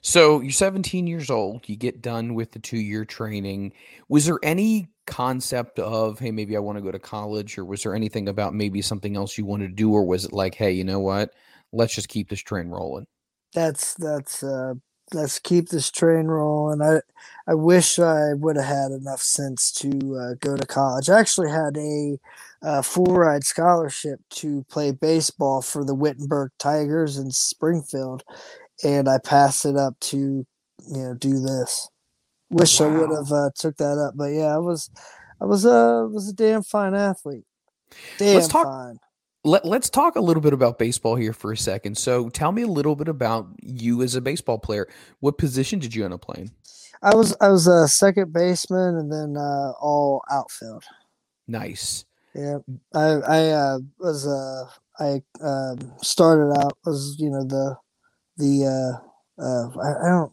So 0.00 0.40
you're 0.40 0.52
17 0.52 1.06
years 1.06 1.30
old. 1.30 1.68
You 1.68 1.76
get 1.76 2.00
done 2.00 2.34
with 2.34 2.52
the 2.52 2.58
two 2.58 2.78
year 2.78 3.04
training. 3.04 3.72
Was 4.08 4.26
there 4.26 4.38
any 4.42 4.88
concept 5.08 5.78
of, 5.78 6.18
hey, 6.18 6.30
maybe 6.30 6.56
I 6.56 6.60
want 6.60 6.78
to 6.78 6.82
go 6.82 6.92
to 6.92 6.98
college, 6.98 7.58
or 7.58 7.64
was 7.64 7.82
there 7.82 7.94
anything 7.94 8.28
about 8.28 8.54
maybe 8.54 8.82
something 8.82 9.16
else 9.16 9.36
you 9.36 9.44
wanted 9.44 9.68
to 9.68 9.74
do, 9.74 9.92
or 9.92 10.04
was 10.04 10.24
it 10.24 10.32
like, 10.32 10.54
hey, 10.54 10.70
you 10.72 10.84
know 10.84 11.00
what? 11.00 11.32
Let's 11.72 11.94
just 11.94 12.08
keep 12.08 12.28
this 12.28 12.40
train 12.40 12.68
rolling. 12.68 13.06
That's 13.54 13.94
that's 13.94 14.42
uh 14.42 14.74
let's 15.14 15.38
keep 15.38 15.68
this 15.68 15.90
train 15.90 16.26
rolling. 16.26 16.82
I 16.82 17.00
I 17.50 17.54
wish 17.54 17.98
I 17.98 18.34
would 18.34 18.56
have 18.56 18.66
had 18.66 18.92
enough 18.92 19.22
sense 19.22 19.72
to 19.72 19.88
uh, 20.16 20.34
go 20.40 20.56
to 20.56 20.66
college. 20.66 21.08
I 21.08 21.18
actually 21.18 21.50
had 21.50 21.76
a 21.76 22.18
uh, 22.62 22.82
full 22.82 23.06
ride 23.06 23.44
scholarship 23.44 24.20
to 24.30 24.64
play 24.68 24.90
baseball 24.90 25.62
for 25.62 25.84
the 25.84 25.94
Wittenberg 25.94 26.50
Tigers 26.58 27.16
in 27.16 27.30
Springfield, 27.30 28.22
and 28.84 29.08
I 29.08 29.18
passed 29.18 29.64
it 29.64 29.76
up 29.76 29.98
to 30.00 30.18
you 30.18 30.46
know 30.96 31.14
do 31.14 31.40
this. 31.40 31.88
Wish 32.50 32.80
I 32.80 32.86
would 32.86 33.10
have 33.10 33.30
uh, 33.30 33.50
took 33.54 33.76
that 33.76 33.98
up, 33.98 34.14
but 34.16 34.26
yeah, 34.32 34.54
I 34.54 34.58
was 34.58 34.90
I 35.40 35.44
was 35.44 35.64
a 35.64 36.08
was 36.10 36.28
a 36.28 36.32
damn 36.32 36.62
fine 36.62 36.94
athlete. 36.94 37.44
Damn 38.18 38.34
Let's 38.36 38.48
talk- 38.48 38.66
fine. 38.66 38.98
Let, 39.44 39.64
let's 39.64 39.88
talk 39.88 40.16
a 40.16 40.20
little 40.20 40.42
bit 40.42 40.52
about 40.52 40.78
baseball 40.78 41.14
here 41.14 41.32
for 41.32 41.52
a 41.52 41.56
second. 41.56 41.96
So, 41.96 42.28
tell 42.28 42.50
me 42.50 42.62
a 42.62 42.66
little 42.66 42.96
bit 42.96 43.08
about 43.08 43.46
you 43.62 44.02
as 44.02 44.16
a 44.16 44.20
baseball 44.20 44.58
player. 44.58 44.88
What 45.20 45.38
position 45.38 45.78
did 45.78 45.94
you 45.94 46.04
end 46.04 46.12
up 46.12 46.20
playing? 46.22 46.50
I 47.02 47.14
was 47.14 47.34
I 47.40 47.48
was 47.48 47.66
a 47.66 47.86
second 47.86 48.32
baseman 48.32 48.96
and 48.96 49.10
then 49.10 49.36
uh, 49.36 49.72
all 49.80 50.22
outfield. 50.30 50.84
Nice. 51.46 52.04
Yeah, 52.34 52.58
I 52.94 53.04
I 53.06 53.48
uh, 53.50 53.78
was 53.98 54.26
uh 54.26 54.64
I 54.98 55.22
um, 55.40 55.92
started 56.02 56.52
out 56.58 56.76
as 56.86 57.16
you 57.18 57.30
know 57.30 57.44
the 57.44 57.76
the 58.36 58.66
uh 58.66 59.42
uh 59.42 59.68
I, 59.80 60.06
I 60.06 60.08
don't 60.10 60.32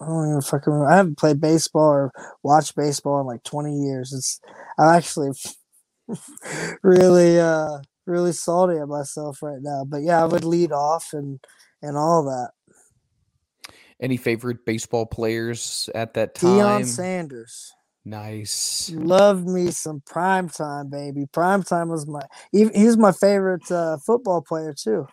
I 0.00 0.06
don't 0.06 0.28
even 0.28 0.40
fucking 0.40 0.72
remember. 0.72 0.92
I 0.92 0.96
haven't 0.96 1.18
played 1.18 1.40
baseball 1.40 1.90
or 1.90 2.12
watched 2.42 2.76
baseball 2.76 3.20
in 3.20 3.26
like 3.26 3.42
twenty 3.42 3.76
years. 3.76 4.12
It's 4.12 4.40
I'm 4.78 4.88
actually 4.88 5.30
really 6.82 7.38
uh 7.38 7.78
really 8.06 8.32
salty 8.32 8.78
at 8.78 8.88
myself 8.88 9.42
right 9.42 9.60
now. 9.60 9.84
But 9.84 10.02
yeah, 10.02 10.22
I 10.22 10.26
would 10.26 10.44
lead 10.44 10.72
off 10.72 11.10
and 11.12 11.40
and 11.82 11.96
all 11.96 12.24
that. 12.24 12.50
Any 14.00 14.16
favorite 14.16 14.66
baseball 14.66 15.06
players 15.06 15.88
at 15.94 16.14
that 16.14 16.34
time? 16.34 16.50
Deion 16.50 16.84
Sanders. 16.84 17.72
Nice. 18.04 18.90
Love 18.94 19.46
me 19.46 19.70
some 19.70 20.02
prime 20.04 20.48
time, 20.48 20.90
baby. 20.90 21.24
Prime 21.32 21.62
time 21.62 21.88
was 21.88 22.06
my 22.06 22.20
he, 22.52 22.68
he's 22.74 22.98
my 22.98 23.12
favorite 23.12 23.70
uh, 23.70 23.96
football 24.04 24.42
player 24.42 24.74
too. 24.74 25.06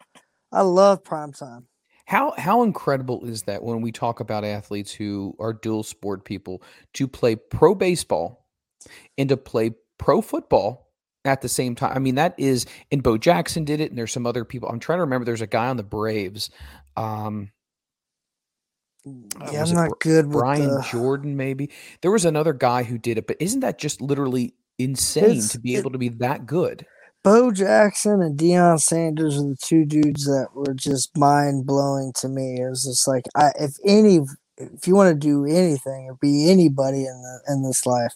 I 0.52 0.62
love 0.62 1.04
prime 1.04 1.32
time. 1.32 1.68
How 2.06 2.34
how 2.38 2.64
incredible 2.64 3.26
is 3.26 3.44
that 3.44 3.64
when 3.64 3.82
we 3.82 3.92
talk 3.92 4.20
about 4.20 4.44
athletes 4.44 4.92
who 4.92 5.36
are 5.40 5.54
dual 5.54 5.84
sport 5.84 6.26
people 6.26 6.62
to 6.94 7.08
play 7.08 7.36
pro 7.36 7.74
baseball 7.76 8.46
and 9.18 9.30
to 9.30 9.38
play 9.38 9.72
pro 9.98 10.22
football 10.22 10.90
at 11.26 11.42
the 11.42 11.50
same 11.50 11.76
time? 11.76 11.94
I 11.96 12.00
mean, 12.00 12.16
that 12.16 12.36
is 12.38 12.66
and 12.92 13.02
Bo 13.04 13.18
Jackson 13.18 13.64
did 13.66 13.80
it, 13.80 13.90
and 13.90 13.98
there's 13.98 14.12
some 14.12 14.26
other 14.28 14.44
people. 14.44 14.70
I'm 14.70 14.80
trying 14.80 14.98
to 14.98 15.04
remember. 15.04 15.26
There's 15.26 15.42
a 15.42 15.48
guy 15.48 15.68
on 15.68 15.78
the 15.78 15.84
Braves. 15.84 16.50
Um, 16.98 17.52
uh, 19.06 19.50
Yeah, 19.52 19.64
I'm 19.64 19.74
not 19.74 19.90
Br- 19.90 19.96
good 20.00 20.26
with 20.28 20.34
Brian 20.34 20.68
the, 20.70 20.86
Jordan, 20.92 21.38
maybe. 21.38 21.70
There 22.02 22.12
was 22.12 22.26
another 22.26 22.54
guy 22.54 22.84
who 22.84 22.98
did 22.98 23.18
it, 23.18 23.28
but 23.28 23.38
isn't 23.40 23.62
that 23.62 23.78
just 23.80 24.02
literally 24.02 24.54
insane 24.78 25.24
It's- 25.26 25.52
to 25.54 25.60
be 25.60 25.76
it- 25.76 25.80
able 25.80 25.92
to 25.92 25.98
be 25.98 26.10
that 26.10 26.46
good? 26.46 26.86
Bo 27.24 27.52
Jackson 27.52 28.22
and 28.22 28.38
Deion 28.38 28.80
Sanders 28.80 29.38
are 29.38 29.44
the 29.50 29.58
two 29.62 29.86
dudes 29.86 30.26
that 30.26 30.50
were 30.56 30.74
just 30.74 31.16
mind 31.18 31.68
blowing 31.68 32.14
to 32.16 32.28
me. 32.28 32.60
It 32.62 32.70
was 32.70 32.86
just 32.86 33.08
like 33.08 33.26
I 33.36 33.52
if 33.60 33.76
any 33.86 34.22
if 34.58 34.88
you 34.88 34.96
want 34.96 35.10
to 35.14 35.20
do 35.20 35.46
anything 35.46 36.08
or 36.10 36.16
be 36.16 36.50
anybody 36.50 37.06
in 37.06 37.22
the 37.22 37.54
in 37.54 37.64
this 37.64 37.86
life, 37.86 38.14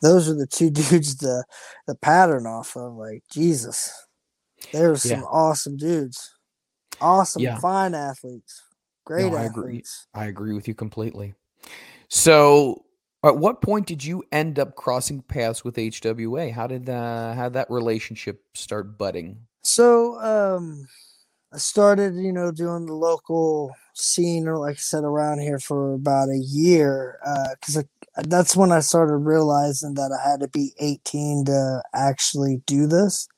those 0.00 0.28
are 0.28 0.34
the 0.34 0.46
two 0.46 0.70
dudes 0.72 1.16
the 1.16 1.44
the 1.86 1.96
pattern 1.96 2.46
off 2.46 2.76
of. 2.76 2.94
Like 2.94 3.24
Jesus, 3.30 3.92
they 4.72 4.86
were 4.86 4.96
some 4.96 5.20
Yeah. 5.20 5.26
awesome 5.26 5.76
dudes, 5.76 6.34
awesome 7.00 7.42
Yeah. 7.42 7.58
fine 7.58 7.94
athletes, 7.94 8.62
great 9.04 9.32
I 9.34 9.44
agree. 9.44 9.82
I 10.14 10.26
agree 10.26 10.54
with 10.54 10.66
you 10.66 10.74
completely. 10.74 11.34
So, 12.08 12.84
at 13.24 13.36
what 13.36 13.60
point 13.60 13.86
did 13.86 14.04
you 14.04 14.24
end 14.32 14.58
up 14.58 14.76
crossing 14.76 15.22
paths 15.22 15.64
with 15.64 15.76
HWA? 15.76 16.52
How 16.52 16.66
did 16.66 16.88
uh, 16.88 17.34
how 17.34 17.48
that 17.50 17.70
relationship 17.70 18.42
start 18.54 18.96
budding? 18.96 19.46
So 19.62 20.18
um 20.20 20.86
I 21.52 21.58
started, 21.58 22.14
you 22.14 22.32
know, 22.32 22.52
doing 22.52 22.86
the 22.86 22.94
local 22.94 23.74
scene 23.94 24.46
or 24.48 24.56
like 24.56 24.76
I 24.76 24.78
said 24.78 25.04
around 25.04 25.40
here 25.40 25.58
for 25.58 25.94
about 25.94 26.28
a 26.30 26.38
year 26.38 27.18
uh 27.26 27.54
cuz 27.60 27.82
that's 28.24 28.56
when 28.56 28.72
I 28.72 28.80
started 28.80 29.16
realizing 29.16 29.94
that 29.94 30.12
I 30.12 30.28
had 30.30 30.40
to 30.40 30.48
be 30.48 30.72
18 30.80 31.44
to 31.46 31.82
actually 31.94 32.62
do 32.66 32.86
this 32.86 33.28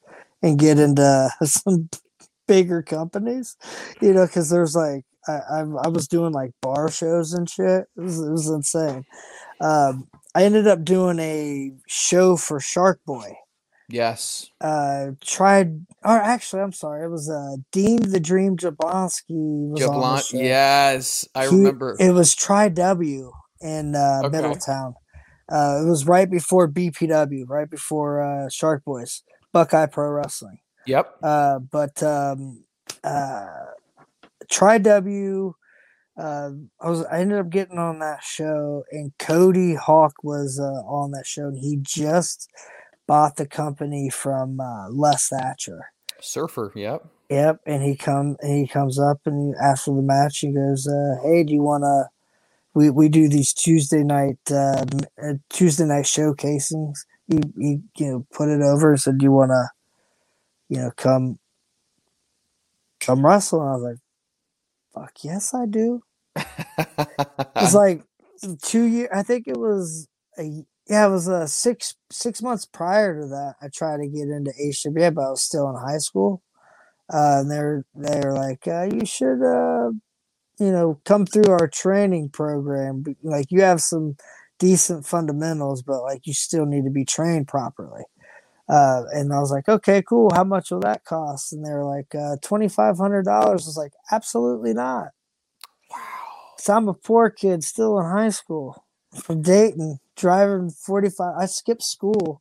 and 0.42 0.59
get 0.59 0.79
into 0.79 1.31
some 1.45 1.88
bigger 2.47 2.83
companies, 2.83 3.57
you 4.01 4.12
know, 4.12 4.27
cuz 4.29 4.51
there's 4.51 4.77
like 4.77 5.05
I, 5.29 5.33
I 5.33 5.61
I 5.85 5.88
was 5.88 6.09
doing 6.09 6.33
like 6.33 6.53
bar 6.61 6.90
shows 6.90 7.33
and 7.33 7.49
shit. 7.49 7.87
It 7.97 8.01
was, 8.01 8.18
it 8.21 8.31
was 8.31 8.49
insane. 8.49 9.05
Um 9.62 10.09
I 10.35 10.44
ended 10.44 10.66
up 10.66 10.85
doing 10.85 11.18
a 11.18 11.72
show 11.87 12.37
for 12.37 12.59
Shark 12.61 13.01
Boy 13.07 13.37
Yes. 13.88 14.51
uh 14.61 15.12
tried 15.20 15.87
or 16.05 16.16
actually 16.18 16.62
I'm 16.62 16.72
sorry, 16.72 17.05
it 17.05 17.09
was 17.11 17.29
uh 17.31 17.57
Dean 17.72 18.01
the 18.11 18.20
Dream 18.20 18.57
Jablonski 18.57 19.68
was 19.70 19.81
Jablon- 19.81 20.42
yes, 20.42 21.29
I 21.35 21.46
He- 21.48 21.57
remember. 21.57 21.96
It 22.01 22.12
was 22.12 22.35
Tri 22.35 22.68
W 22.70 23.33
in 23.61 23.94
uh 23.94 24.22
Okay. 24.25 24.37
Middletown. 24.37 24.94
Uh 25.51 25.81
it 25.85 25.88
was 25.88 26.07
right 26.07 26.31
before 26.31 26.66
BPW, 26.68 27.44
right 27.48 27.68
before 27.70 28.22
uh 28.22 28.48
Shark 28.48 28.85
Boys, 28.85 29.22
Buckeye 29.53 29.87
Pro 29.87 30.09
Wrestling. 30.11 30.59
yep. 30.87 31.14
Uh 31.22 31.59
but 31.59 32.03
um 32.03 32.64
uh 33.05 33.46
Tri 34.51 34.79
W 34.79 35.55
uh, 36.16 36.51
I 36.81 36.90
was 36.90 37.05
I 37.07 37.20
ended 37.20 37.38
up 37.38 37.51
getting 37.51 37.79
on 37.79 37.98
that 38.01 38.22
show 38.22 38.85
and 38.92 39.12
Cody 39.18 39.75
Hawk 39.75 40.14
was 40.22 40.61
uh, 40.61 40.87
on 40.87 41.12
that 41.12 41.27
show 41.27 41.48
and 41.48 41.59
he 41.59 41.79
just 41.81 42.51
bought 43.07 43.37
the 43.37 43.46
company 43.46 44.11
from 44.11 44.61
uh, 44.61 44.88
Les 44.90 45.29
Thatcher. 45.29 45.92
Surfer. 46.20 46.72
Yep. 46.75 47.07
Yep, 47.31 47.61
and 47.66 47.83
he 47.83 47.96
come 47.96 48.37
and 48.40 48.59
he 48.59 48.66
comes 48.66 48.98
up 48.98 49.20
and 49.25 49.55
after 49.57 49.90
the 49.90 50.03
match 50.03 50.40
he 50.40 50.53
goes, 50.53 50.87
uh, 50.87 51.16
"Hey, 51.22 51.44
do 51.44 51.55
you 51.55 51.62
want 51.62 51.83
to? 51.83 52.11
We 52.75 52.90
we 52.90 53.09
do 53.09 53.27
these 53.27 53.55
Tuesday 53.55 54.05
night 54.05 54.38
uh, 54.51 54.85
uh, 55.22 55.35
Tuesday 55.48 55.85
night 55.85 56.05
showcasings. 56.05 56.98
He, 57.29 57.40
he 57.59 57.79
you 57.96 58.11
know 58.11 58.27
put 58.33 58.51
it 58.51 58.61
over 58.61 58.90
and 58.90 59.01
said, 59.01 59.16
"Do 59.16 59.25
you 59.25 59.33
want 59.33 59.51
to, 59.51 59.68
you 60.68 60.83
know, 60.83 60.90
come 60.96 61.38
come 63.01 63.25
wrestle?" 63.25 63.62
And 63.62 63.70
I 63.70 63.72
was 63.72 63.83
like, 63.83 63.98
"Fuck 64.94 65.24
yes, 65.24 65.55
I 65.55 65.66
do." 65.66 66.02
It's 67.57 67.74
like 67.74 68.02
two 68.62 68.85
year. 68.85 69.09
I 69.14 69.22
think 69.22 69.46
it 69.46 69.57
was 69.59 70.09
a 70.38 70.64
yeah, 70.88 71.07
it 71.07 71.11
was 71.11 71.28
a 71.28 71.46
six 71.48 71.94
six 72.11 72.42
months 72.42 72.66
prior 72.66 73.20
to 73.20 73.26
that. 73.28 73.55
I 73.62 73.68
tried 73.68 73.98
to 73.98 74.09
get 74.09 74.28
into 74.28 74.52
HWA, 74.61 75.14
but 75.14 75.24
I 75.24 75.31
was 75.31 75.42
still 75.42 75.68
in 75.70 75.76
high 75.76 75.98
school. 75.98 76.42
Uh, 77.12 77.40
and 77.40 77.50
they're 77.50 77.85
they're 77.94 78.33
like, 78.33 78.66
uh, 78.66 78.85
you 78.85 79.07
should 79.07 79.42
uh, 79.42 79.90
you 80.59 80.72
know 80.72 81.00
come 81.05 81.26
through 81.26 81.52
our 81.52 81.68
training 81.68 82.31
program. 82.31 83.05
Like 83.22 83.46
you 83.50 83.62
have 83.62 83.81
some 83.81 84.16
decent 84.59 85.07
fundamentals, 85.07 85.83
but 85.83 86.02
like 86.02 86.26
you 86.26 86.35
still 86.35 86.66
need 86.66 86.85
to 86.85 86.90
be 86.90 87.05
trained 87.05 87.48
properly. 87.48 88.02
Uh, 88.72 89.04
and 89.14 89.35
I 89.35 89.40
was 89.40 89.52
like, 89.52 89.68
okay, 89.68 90.02
cool. 90.02 90.30
How 90.35 90.44
much 90.44 90.72
will 90.72 90.80
that 90.80 91.04
cost? 91.04 91.52
And 91.54 91.66
they 91.66 91.72
were 91.72 91.85
like, 91.87 92.14
uh, 92.16 92.38
twenty 92.42 92.68
five 92.68 92.98
hundred 92.98 93.26
dollars. 93.26 93.64
I 93.66 93.68
was 93.70 93.78
like, 93.78 93.92
absolutely 94.12 94.74
not. 94.74 95.08
wow. 95.90 95.98
So 96.58 96.74
I'm 96.74 96.88
a 96.88 96.94
poor 96.94 97.30
kid 97.30 97.64
still 97.64 97.98
in 97.98 98.06
high 98.06 98.30
school 98.30 98.85
from 99.20 99.42
Dayton, 99.42 99.98
driving 100.16 100.70
45. 100.70 101.35
I 101.38 101.46
skipped 101.46 101.82
school 101.85 102.40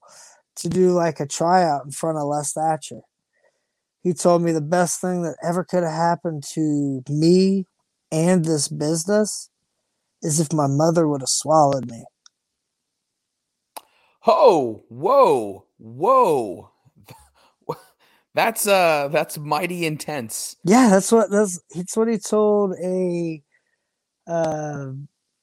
to 0.58 0.70
do 0.70 0.92
like 0.92 1.20
a 1.20 1.28
tryout 1.28 1.86
in 1.86 1.92
front 1.92 2.18
of 2.20 2.26
Les 2.28 2.54
Thatcher. 2.54 3.02
He 4.04 4.14
told 4.14 4.44
me 4.44 4.52
the 4.52 4.62
best 4.62 5.02
thing 5.02 5.24
that 5.24 5.38
ever 5.44 5.64
could 5.64 5.84
have 5.84 5.94
happened 5.94 6.44
to 6.54 7.04
me 7.10 7.68
and 8.12 8.46
this 8.46 8.68
business 8.68 9.50
is 10.24 10.40
if 10.40 10.54
my 10.54 10.68
mother 10.68 11.08
would 11.08 11.22
have 11.22 11.30
swallowed 11.30 11.90
me. 11.90 12.06
Oh, 14.26 14.84
whoa, 14.90 15.66
whoa. 15.78 16.72
That's 18.34 18.66
uh 18.66 19.10
that's 19.12 19.38
mighty 19.38 19.86
intense. 19.86 20.56
Yeah, 20.64 20.90
that's 20.90 21.12
what 21.12 21.30
that's, 21.30 21.60
that's 21.76 21.98
what 21.98 22.08
he 22.08 22.18
told 22.18 22.76
a 22.82 23.42
uh, 24.26 24.92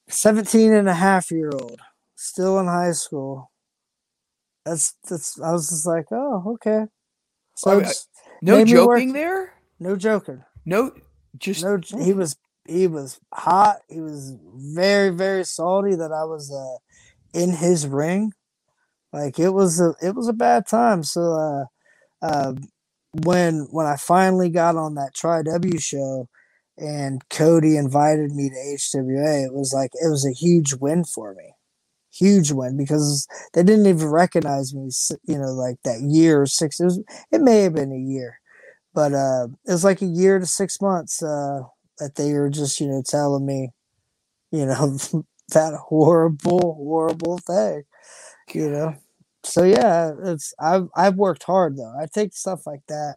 17 0.07 0.73
and 0.73 0.89
a 0.89 0.93
half 0.95 1.29
year 1.29 1.51
old 1.53 1.79
still 2.15 2.59
in 2.59 2.65
high 2.65 2.93
school. 2.93 3.51
That's 4.65 4.95
that's 5.07 5.39
I 5.39 5.51
was 5.51 5.69
just 5.69 5.85
like, 5.85 6.05
oh, 6.11 6.53
okay. 6.53 6.85
So 7.55 7.79
Oh, 7.79 7.91
No 8.41 8.65
joking 8.65 9.13
there? 9.13 9.53
no 9.79 9.95
joking. 9.95 10.43
No 10.65 10.91
just 11.37 11.63
No, 11.63 11.79
he 12.03 12.13
was 12.13 12.37
he 12.67 12.87
was 12.87 13.19
hot. 13.33 13.77
He 13.87 14.01
was 14.01 14.35
very 14.55 15.09
very 15.09 15.43
salty 15.43 15.95
that 15.95 16.11
I 16.11 16.23
was 16.23 16.51
uh, 16.51 17.39
in 17.39 17.51
his 17.51 17.85
ring. 17.85 18.31
Like 19.13 19.39
it 19.39 19.49
was 19.51 19.79
a 19.81 19.93
it 20.01 20.15
was 20.15 20.27
a 20.27 20.33
bad 20.33 20.67
time. 20.67 21.03
So 21.03 21.21
uh, 21.33 21.65
uh, 22.25 22.53
when 23.23 23.67
when 23.71 23.85
I 23.85 23.97
finally 23.97 24.49
got 24.49 24.75
on 24.75 24.95
that 24.95 25.13
Tri 25.15 25.43
W 25.43 25.79
show, 25.79 26.27
and 26.77 27.21
Cody 27.29 27.77
invited 27.77 28.31
me 28.33 28.49
to 28.49 28.55
HWA, 28.55 29.45
it 29.45 29.53
was 29.53 29.73
like 29.73 29.91
it 29.95 30.09
was 30.09 30.25
a 30.25 30.33
huge 30.33 30.75
win 30.75 31.03
for 31.05 31.33
me. 31.35 31.53
Huge 32.13 32.51
win 32.51 32.77
because 32.77 33.27
they 33.53 33.63
didn't 33.63 33.85
even 33.87 34.07
recognize 34.09 34.73
me, 34.73 34.89
you 35.25 35.37
know, 35.37 35.53
like 35.53 35.77
that 35.83 36.01
year 36.01 36.41
or 36.41 36.45
six. 36.47 36.79
It, 36.79 36.85
was, 36.85 37.03
it 37.31 37.41
may 37.41 37.61
have 37.61 37.75
been 37.75 37.91
a 37.93 37.97
year, 37.97 38.39
but 38.93 39.13
uh, 39.13 39.47
it 39.67 39.71
was 39.71 39.83
like 39.85 40.01
a 40.01 40.05
year 40.07 40.39
to 40.39 40.45
six 40.45 40.81
months 40.81 41.23
uh, 41.23 41.61
that 41.99 42.15
they 42.15 42.33
were 42.33 42.49
just, 42.49 42.79
you 42.79 42.87
know, 42.87 43.03
telling 43.07 43.45
me, 43.45 43.71
you 44.51 44.65
know, 44.65 44.97
that 45.49 45.73
horrible, 45.89 46.75
horrible 46.75 47.37
thing, 47.39 47.83
you 48.55 48.69
know. 48.69 48.95
So 49.43 49.63
yeah, 49.63 50.11
it's 50.23 50.53
I've 50.59 50.89
I've 50.95 51.15
worked 51.15 51.43
hard 51.43 51.77
though. 51.77 51.93
I 51.99 52.07
take 52.13 52.33
stuff 52.33 52.67
like 52.67 52.81
that 52.87 53.15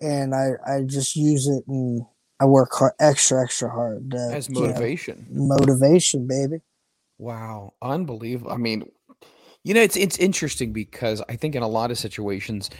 and 0.00 0.34
I 0.34 0.52
I 0.66 0.82
just 0.82 1.16
use 1.16 1.46
it 1.48 1.64
and 1.66 2.02
I 2.40 2.44
work 2.44 2.70
hard, 2.72 2.92
extra 3.00 3.42
extra 3.42 3.70
hard 3.70 4.14
uh, 4.14 4.30
as 4.30 4.50
motivation. 4.50 5.26
You 5.30 5.40
know, 5.40 5.56
motivation, 5.56 6.26
baby. 6.26 6.58
Wow, 7.18 7.74
unbelievable. 7.80 8.52
I 8.52 8.56
mean, 8.56 8.90
you 9.64 9.74
know, 9.74 9.80
it's 9.80 9.96
it's 9.96 10.18
interesting 10.18 10.72
because 10.72 11.22
I 11.28 11.36
think 11.36 11.54
in 11.54 11.62
a 11.62 11.68
lot 11.68 11.90
of 11.90 11.98
situations, 11.98 12.70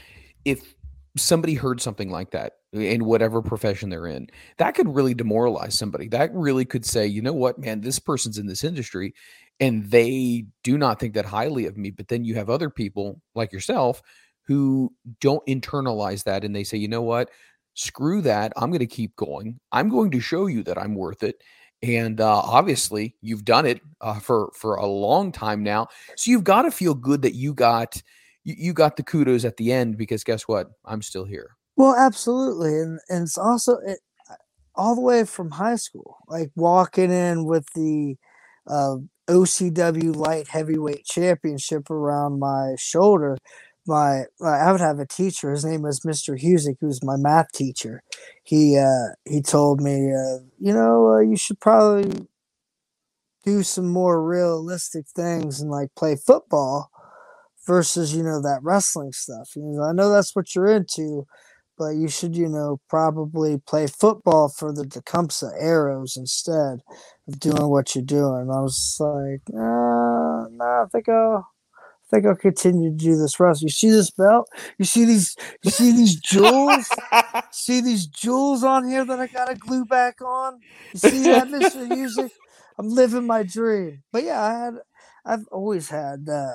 if 0.45 0.75
somebody 1.17 1.55
heard 1.55 1.81
something 1.81 2.11
like 2.11 2.31
that 2.31 2.55
in 2.73 3.05
whatever 3.05 3.41
profession 3.43 3.89
they're 3.89 4.07
in, 4.07 4.29
that 4.59 4.75
could 4.75 4.95
really 4.95 5.15
demoralize 5.15 5.75
somebody. 5.75 6.09
That 6.09 6.35
really 6.35 6.65
could 6.65 6.85
say, 6.85 7.07
you 7.07 7.23
know 7.23 7.33
what, 7.33 7.59
man, 7.59 7.81
this 7.81 7.99
person's 7.99 8.39
in 8.39 8.47
this 8.47 8.65
industry 8.65 9.15
and 9.61 9.91
they 9.91 10.47
do 10.63 10.77
not 10.77 11.01
think 11.01 11.15
that 11.15 11.25
highly 11.25 11.67
of 11.67 11.77
me. 11.77 11.91
But 11.91 12.09
then 12.09 12.25
you 12.25 12.35
have 12.35 12.51
other 12.51 12.71
people 12.71 13.21
like 13.35 13.53
yourself 13.53 14.03
who 14.47 14.93
don't 15.21 15.45
internalize 15.47 16.25
that 16.25 16.45
and 16.45 16.55
they 16.55 16.65
say, 16.65 16.77
you 16.77 16.89
know 16.89 17.03
what, 17.03 17.31
screw 17.75 18.21
that. 18.23 18.53
I'm 18.57 18.71
going 18.71 18.81
to 18.81 18.87
keep 18.87 19.17
going. 19.17 19.59
I'm 19.73 19.89
going 19.89 20.11
to 20.13 20.21
show 20.21 20.47
you 20.47 20.63
that 20.65 20.79
I'm 20.79 20.95
worth 20.95 21.23
it. 21.23 21.43
And 21.83 22.21
uh, 22.21 22.41
obviously, 22.41 23.17
you've 23.21 23.45
done 23.45 23.67
it 23.67 23.81
uh, 24.01 24.19
for 24.19 24.51
for 24.55 24.77
a 24.77 24.87
long 24.87 25.31
time 25.31 25.63
now, 25.63 25.89
so 26.17 26.31
you've 26.31 26.43
got 26.43 26.63
to 26.63 26.71
feel 26.71 26.95
good 26.95 27.21
that 27.21 27.35
you 27.35 27.53
got 27.53 28.03
you, 28.47 28.55
you 28.57 28.73
got 28.73 28.97
the 28.97 29.03
kudos 29.03 29.45
at 29.45 29.57
the 29.57 29.73
end 29.73 29.99
because 29.99 30.25
guess 30.25 30.49
what? 30.49 30.71
I'm 30.85 31.03
still 31.03 31.25
here. 31.25 31.57
Well, 31.77 31.95
absolutely, 31.95 32.79
and 32.79 33.01
and 33.09 33.25
it's 33.25 33.37
also 33.37 33.79
it, 33.85 33.99
all 34.75 34.95
the 34.95 35.03
way 35.03 35.25
from 35.25 35.51
high 35.51 35.77
school, 35.77 36.19
like 36.29 36.51
walking 36.55 37.11
in 37.11 37.45
with 37.45 37.67
the 37.75 38.17
uh, 38.67 38.97
OCW 39.29 40.17
light 40.17 40.49
heavyweight 40.49 41.05
championship 41.05 41.91
around 41.91 42.39
my 42.39 42.75
shoulder 42.79 43.37
my 43.87 44.25
I 44.45 44.73
would 44.73 44.81
have 44.81 44.99
a 44.99 45.07
teacher. 45.07 45.51
His 45.51 45.65
name 45.65 45.83
was 45.83 46.01
Mr. 46.01 46.41
Husick, 46.41 46.77
who 46.81 46.89
was 46.89 47.03
my 47.03 47.17
math 47.17 47.53
teacher. 47.53 48.03
He 48.43 48.79
uh, 48.79 49.15
he 49.25 49.43
told 49.43 49.81
me, 49.81 50.13
uh, 50.13 50.39
you 50.59 50.73
know, 50.73 51.15
uh, 51.15 51.21
you 51.21 51.37
should 51.37 51.61
probably 51.61 52.27
do 53.45 53.63
some 53.63 53.89
more 53.89 54.23
realistic 54.23 55.07
things 55.07 55.61
and 55.61 55.71
like 55.71 55.95
play 55.95 56.17
football 56.17 56.91
versus 57.67 58.15
you 58.15 58.23
know 58.23 58.41
that 58.43 58.61
wrestling 58.63 59.13
stuff. 59.13 59.51
You 59.57 59.63
know, 59.65 59.85
I 59.85 59.93
know 59.93 60.11
that's 60.11 60.37
what 60.37 60.55
you're 60.55 60.69
into, 60.69 61.27
but 61.79 61.91
you 61.91 62.09
should 62.09 62.37
you 62.37 62.49
know 62.49 62.81
probably 62.89 63.59
play 63.67 63.87
football 63.89 64.49
for 64.49 64.73
the 64.73 64.87
Tecumseh 64.87 65.53
Arrows 65.59 66.17
instead 66.17 66.81
of 67.29 67.41
doing 67.41 67.69
what 67.69 67.95
you're 67.95 68.05
doing. 68.05 68.51
I 68.51 68.61
was 68.61 68.97
like, 69.01 69.43
nah, 69.51 70.49
nah, 70.49 70.85
I 70.85 70.87
think 70.93 71.09
I'll 71.09 71.47
I 72.13 72.17
think 72.17 72.27
I'll 72.27 72.37
continue 72.37 72.91
to 72.91 72.97
do 72.97 73.17
this 73.17 73.41
wrestling. 73.41 73.69
You 73.69 73.73
see 73.73 73.91
this 73.91 74.11
belt? 74.13 74.49
You 74.79 74.85
see 74.85 75.05
these 75.07 75.37
you 75.63 75.71
see 75.71 75.93
these 75.93 76.17
jewels? 76.21 76.89
see 77.53 77.81
these 77.81 78.07
jewels 78.07 78.65
on 78.65 78.89
here 78.89 79.05
that 79.05 79.21
I 79.21 79.27
gotta 79.29 79.57
glue 79.57 79.85
back 79.87 80.21
on? 80.23 80.61
You 80.95 81.01
see 81.01 81.25
that, 81.25 81.49
Mr. 81.49 81.89
Husick? 81.89 82.31
I'm 82.79 82.89
living 82.91 83.27
my 83.27 83.43
dream. 83.43 84.05
But 84.13 84.25
yeah, 84.25 84.43
I 84.43 84.53
had 84.67 84.75
I've 85.27 85.47
always 85.53 85.91
had 85.91 86.29
uh 86.31 86.55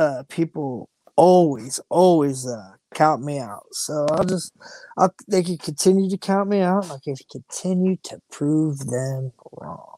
uh 0.00 0.24
people 0.28 0.88
always, 1.16 1.80
always 1.90 2.46
uh 2.46 2.72
count 2.94 3.22
me 3.22 3.38
out. 3.38 3.66
So 3.72 4.06
I'll 4.12 4.24
just 4.24 4.52
I'll 4.98 5.14
they 5.28 5.42
can 5.42 5.58
continue 5.58 6.10
to 6.10 6.18
count 6.18 6.48
me 6.48 6.60
out 6.60 6.90
I 6.90 6.96
can 7.04 7.16
continue 7.30 7.96
to 8.04 8.20
prove 8.30 8.78
them 8.78 9.32
wrong. 9.52 9.96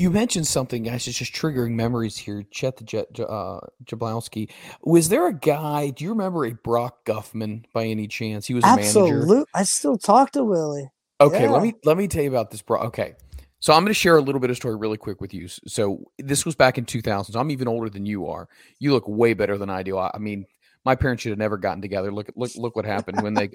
You 0.00 0.10
mentioned 0.10 0.46
something, 0.46 0.84
guys. 0.84 1.06
It's 1.06 1.18
just 1.18 1.34
triggering 1.34 1.72
memories 1.72 2.16
here. 2.16 2.42
Chet 2.50 2.78
the 2.78 2.84
Jet 2.84 3.08
uh, 3.20 3.60
Jablonski. 3.84 4.50
Was 4.82 5.10
there 5.10 5.26
a 5.26 5.34
guy? 5.34 5.90
Do 5.90 6.04
you 6.04 6.10
remember 6.10 6.46
a 6.46 6.52
Brock 6.52 7.04
Guffman 7.04 7.66
by 7.74 7.84
any 7.84 8.08
chance? 8.08 8.46
He 8.46 8.54
was 8.54 8.64
a 8.64 8.68
Absolute. 8.68 9.26
manager. 9.26 9.44
I 9.54 9.64
still 9.64 9.98
talk 9.98 10.30
to 10.32 10.42
Willie. 10.42 10.88
Okay, 11.20 11.42
yeah. 11.42 11.50
let 11.50 11.62
me 11.62 11.74
let 11.84 11.98
me 11.98 12.08
tell 12.08 12.22
you 12.22 12.30
about 12.30 12.50
this, 12.50 12.62
bro. 12.62 12.80
Okay, 12.84 13.14
so 13.60 13.74
I'm 13.74 13.82
going 13.82 13.90
to 13.90 13.94
share 13.94 14.16
a 14.16 14.22
little 14.22 14.40
bit 14.40 14.50
of 14.50 14.56
story 14.56 14.76
really 14.76 14.96
quick 14.96 15.20
with 15.20 15.34
you. 15.34 15.46
So 15.48 16.10
this 16.18 16.46
was 16.46 16.54
back 16.54 16.78
in 16.78 16.86
2000. 16.86 17.34
So 17.34 17.38
I'm 17.38 17.50
even 17.50 17.68
older 17.68 17.90
than 17.90 18.06
you 18.06 18.26
are. 18.26 18.48
You 18.78 18.92
look 18.92 19.06
way 19.06 19.34
better 19.34 19.58
than 19.58 19.68
I 19.68 19.82
do. 19.82 19.98
I, 19.98 20.10
I 20.14 20.18
mean, 20.18 20.46
my 20.84 20.94
parents 20.94 21.22
should 21.22 21.30
have 21.30 21.38
never 21.38 21.58
gotten 21.58 21.82
together. 21.82 22.10
Look 22.10 22.30
look 22.36 22.52
look 22.56 22.74
what 22.74 22.86
happened 22.86 23.20
when 23.22 23.34
they 23.34 23.50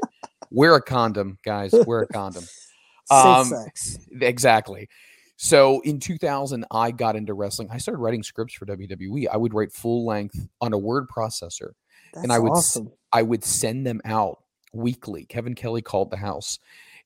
wear 0.52 0.76
a 0.76 0.82
condom, 0.82 1.40
guys. 1.44 1.74
Wear 1.74 2.02
a 2.02 2.08
condom. 2.08 2.46
Um, 3.12 3.46
sex. 3.46 4.00
Exactly. 4.20 4.90
So 5.38 5.80
in 5.82 6.00
2000, 6.00 6.66
I 6.72 6.90
got 6.90 7.16
into 7.16 7.36
wrestling. 7.36 7.70
I 7.72 7.78
started 7.78 8.00
writing 8.00 8.24
scripts 8.24 8.56
for 8.56 8.66
WWE. 8.66 9.28
I 9.32 9.38
would 9.38 9.54
write 9.54 9.72
full 9.72 10.08
length 10.08 10.48
on 10.60 10.74
a 10.74 10.78
word 10.80 11.08
processor, 11.08 11.74
That's 12.16 12.24
and 12.24 12.34
I 12.34 12.40
would 12.40 12.54
awesome. 12.54 12.92
I 13.14 13.22
would 13.22 13.44
send 13.44 13.86
them 13.86 14.02
out 14.06 14.40
weekly. 14.74 15.26
Kevin 15.26 15.54
Kelly 15.54 15.84
called 15.84 16.10
the 16.10 16.18
house 16.18 16.58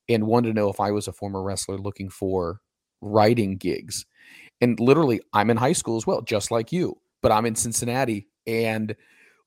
and 0.08 0.26
wanted 0.26 0.48
to 0.48 0.54
know 0.54 0.70
if 0.70 0.80
I 0.80 0.90
was 0.90 1.06
a 1.06 1.12
former 1.12 1.42
wrestler 1.42 1.76
looking 1.76 2.08
for 2.08 2.62
writing 3.00 3.56
gigs. 3.56 4.06
And 4.60 4.78
literally, 4.78 5.20
I'm 5.32 5.50
in 5.50 5.56
high 5.56 5.72
school 5.72 5.96
as 5.96 6.06
well, 6.06 6.22
just 6.22 6.50
like 6.50 6.72
you, 6.72 6.98
but 7.22 7.32
I'm 7.32 7.46
in 7.46 7.54
Cincinnati. 7.54 8.28
And 8.46 8.94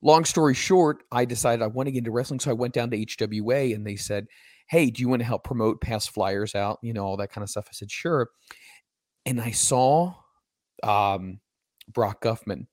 long 0.02 0.24
story 0.24 0.54
short, 0.54 1.04
I 1.12 1.24
decided 1.24 1.62
I 1.62 1.68
want 1.68 1.86
to 1.86 1.92
get 1.92 1.98
into 1.98 2.10
wrestling. 2.10 2.40
So 2.40 2.50
I 2.50 2.54
went 2.54 2.74
down 2.74 2.90
to 2.90 2.98
HWA 2.98 3.74
and 3.74 3.86
they 3.86 3.96
said, 3.96 4.26
Hey, 4.66 4.90
do 4.90 5.02
you 5.02 5.08
want 5.08 5.20
to 5.20 5.26
help 5.26 5.44
promote, 5.44 5.80
pass 5.80 6.06
flyers 6.06 6.54
out, 6.54 6.78
you 6.82 6.94
know, 6.94 7.04
all 7.04 7.18
that 7.18 7.30
kind 7.30 7.42
of 7.42 7.50
stuff? 7.50 7.66
I 7.68 7.72
said, 7.72 7.90
Sure 7.90 8.28
and 9.26 9.40
I 9.40 9.50
saw 9.50 10.14
um, 10.82 11.40
Brock 11.92 12.22
Guffman, 12.22 12.66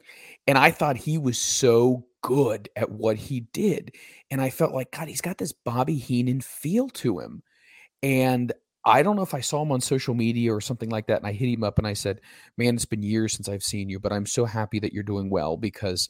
and 0.48 0.58
I 0.58 0.72
thought 0.72 0.98
he 0.98 1.18
was 1.18 1.38
so 1.38 2.06
good 2.22 2.70
at 2.76 2.92
what 2.92 3.18
he 3.18 3.42
did, 3.54 3.96
and 4.30 4.42
I 4.42 4.50
felt 4.50 4.74
like 4.74 4.92
God, 4.92 5.08
he's 5.08 5.22
got 5.22 5.38
this 5.38 5.54
Bobby 5.54 5.96
Heenan 5.96 6.42
feel 6.42 6.90
to 6.90 7.20
him, 7.20 7.44
and 8.04 8.52
I 8.86 9.04
don't 9.04 9.16
know 9.16 9.22
if 9.22 9.34
I 9.34 9.42
saw 9.42 9.62
him 9.62 9.72
on 9.72 9.82
social 9.82 10.14
media 10.14 10.54
or 10.54 10.62
something 10.62 10.90
like 10.90 11.08
that, 11.08 11.18
and 11.18 11.28
I 11.28 11.34
hit 11.34 11.50
him 11.50 11.64
up 11.64 11.78
and 11.78 11.88
I 11.88 11.94
said, 11.94 12.22
"Man, 12.58 12.76
it's 12.76 12.86
been 12.86 13.04
years 13.04 13.34
since 13.34 13.48
I've 13.50 13.64
seen 13.64 13.90
you, 13.90 14.00
but 14.00 14.12
I'm 14.14 14.26
so 14.26 14.46
happy 14.46 14.80
that 14.80 14.94
you're 14.94 15.04
doing 15.04 15.30
well 15.30 15.58
because." 15.58 16.10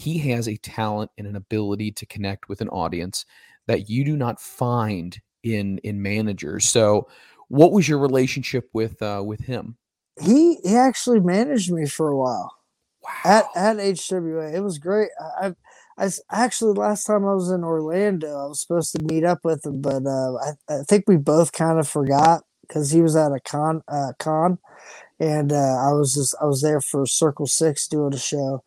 He 0.00 0.18
has 0.30 0.46
a 0.46 0.56
talent 0.56 1.10
and 1.18 1.26
an 1.26 1.34
ability 1.34 1.90
to 1.90 2.06
connect 2.06 2.48
with 2.48 2.60
an 2.60 2.68
audience 2.68 3.24
that 3.66 3.88
you 3.90 4.04
do 4.04 4.16
not 4.16 4.40
find 4.40 5.20
in 5.42 5.78
in 5.78 6.02
managers. 6.02 6.64
So 6.68 7.08
what 7.48 7.72
was 7.72 7.88
your 7.88 7.98
relationship 7.98 8.68
with 8.72 9.00
uh, 9.02 9.22
with 9.24 9.40
him? 9.40 9.76
He 10.20 10.56
he 10.64 10.76
actually 10.76 11.20
managed 11.20 11.70
me 11.72 11.86
for 11.86 12.08
a 12.08 12.16
while. 12.16 12.52
Wow. 13.02 13.10
At 13.24 13.44
at 13.54 13.76
HWA, 13.76 14.54
it 14.54 14.60
was 14.60 14.78
great. 14.78 15.10
I, 15.40 15.54
I 15.98 16.10
actually 16.30 16.74
last 16.74 17.04
time 17.04 17.24
I 17.24 17.34
was 17.34 17.50
in 17.50 17.64
Orlando, 17.64 18.28
I 18.28 18.46
was 18.46 18.60
supposed 18.60 18.92
to 18.94 19.04
meet 19.04 19.24
up 19.24 19.40
with 19.44 19.66
him, 19.66 19.80
but 19.80 20.06
uh, 20.06 20.34
I, 20.34 20.52
I 20.68 20.82
think 20.84 21.04
we 21.08 21.16
both 21.16 21.52
kind 21.52 21.78
of 21.78 21.88
forgot 21.88 22.44
because 22.62 22.90
he 22.90 23.02
was 23.02 23.16
at 23.16 23.32
a 23.32 23.40
con 23.40 23.82
uh, 23.88 24.12
con, 24.18 24.58
and 25.20 25.52
uh, 25.52 25.56
I 25.88 25.92
was 25.92 26.14
just 26.14 26.36
I 26.40 26.46
was 26.46 26.62
there 26.62 26.80
for 26.80 27.06
Circle 27.06 27.46
Six 27.46 27.88
doing 27.88 28.14
a 28.14 28.18
show, 28.18 28.62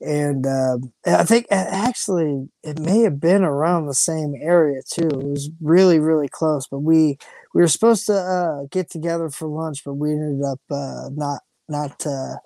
and 0.00 0.46
uh, 0.46 0.78
I 1.06 1.24
think 1.24 1.46
actually 1.50 2.48
it 2.62 2.78
may 2.78 3.00
have 3.00 3.20
been 3.20 3.42
around 3.44 3.86
the 3.86 3.94
same 3.94 4.34
area 4.40 4.82
too. 4.88 5.08
It 5.08 5.24
was 5.24 5.50
really 5.60 5.98
really 5.98 6.28
close, 6.28 6.68
but 6.68 6.80
we 6.80 7.18
we 7.54 7.62
were 7.62 7.68
supposed 7.68 8.06
to 8.06 8.14
uh, 8.14 8.66
get 8.70 8.90
together 8.90 9.30
for 9.30 9.48
lunch, 9.48 9.82
but 9.84 9.94
we 9.94 10.12
ended 10.12 10.44
up 10.44 10.60
uh, 10.70 11.10
not 11.12 11.40
not 11.68 12.06
uh, 12.06 12.36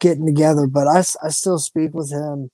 getting 0.00 0.26
together. 0.26 0.66
But 0.66 0.88
I, 0.88 1.00
I 1.22 1.30
still 1.30 1.58
speak 1.58 1.92
with 1.94 2.10
him 2.10 2.50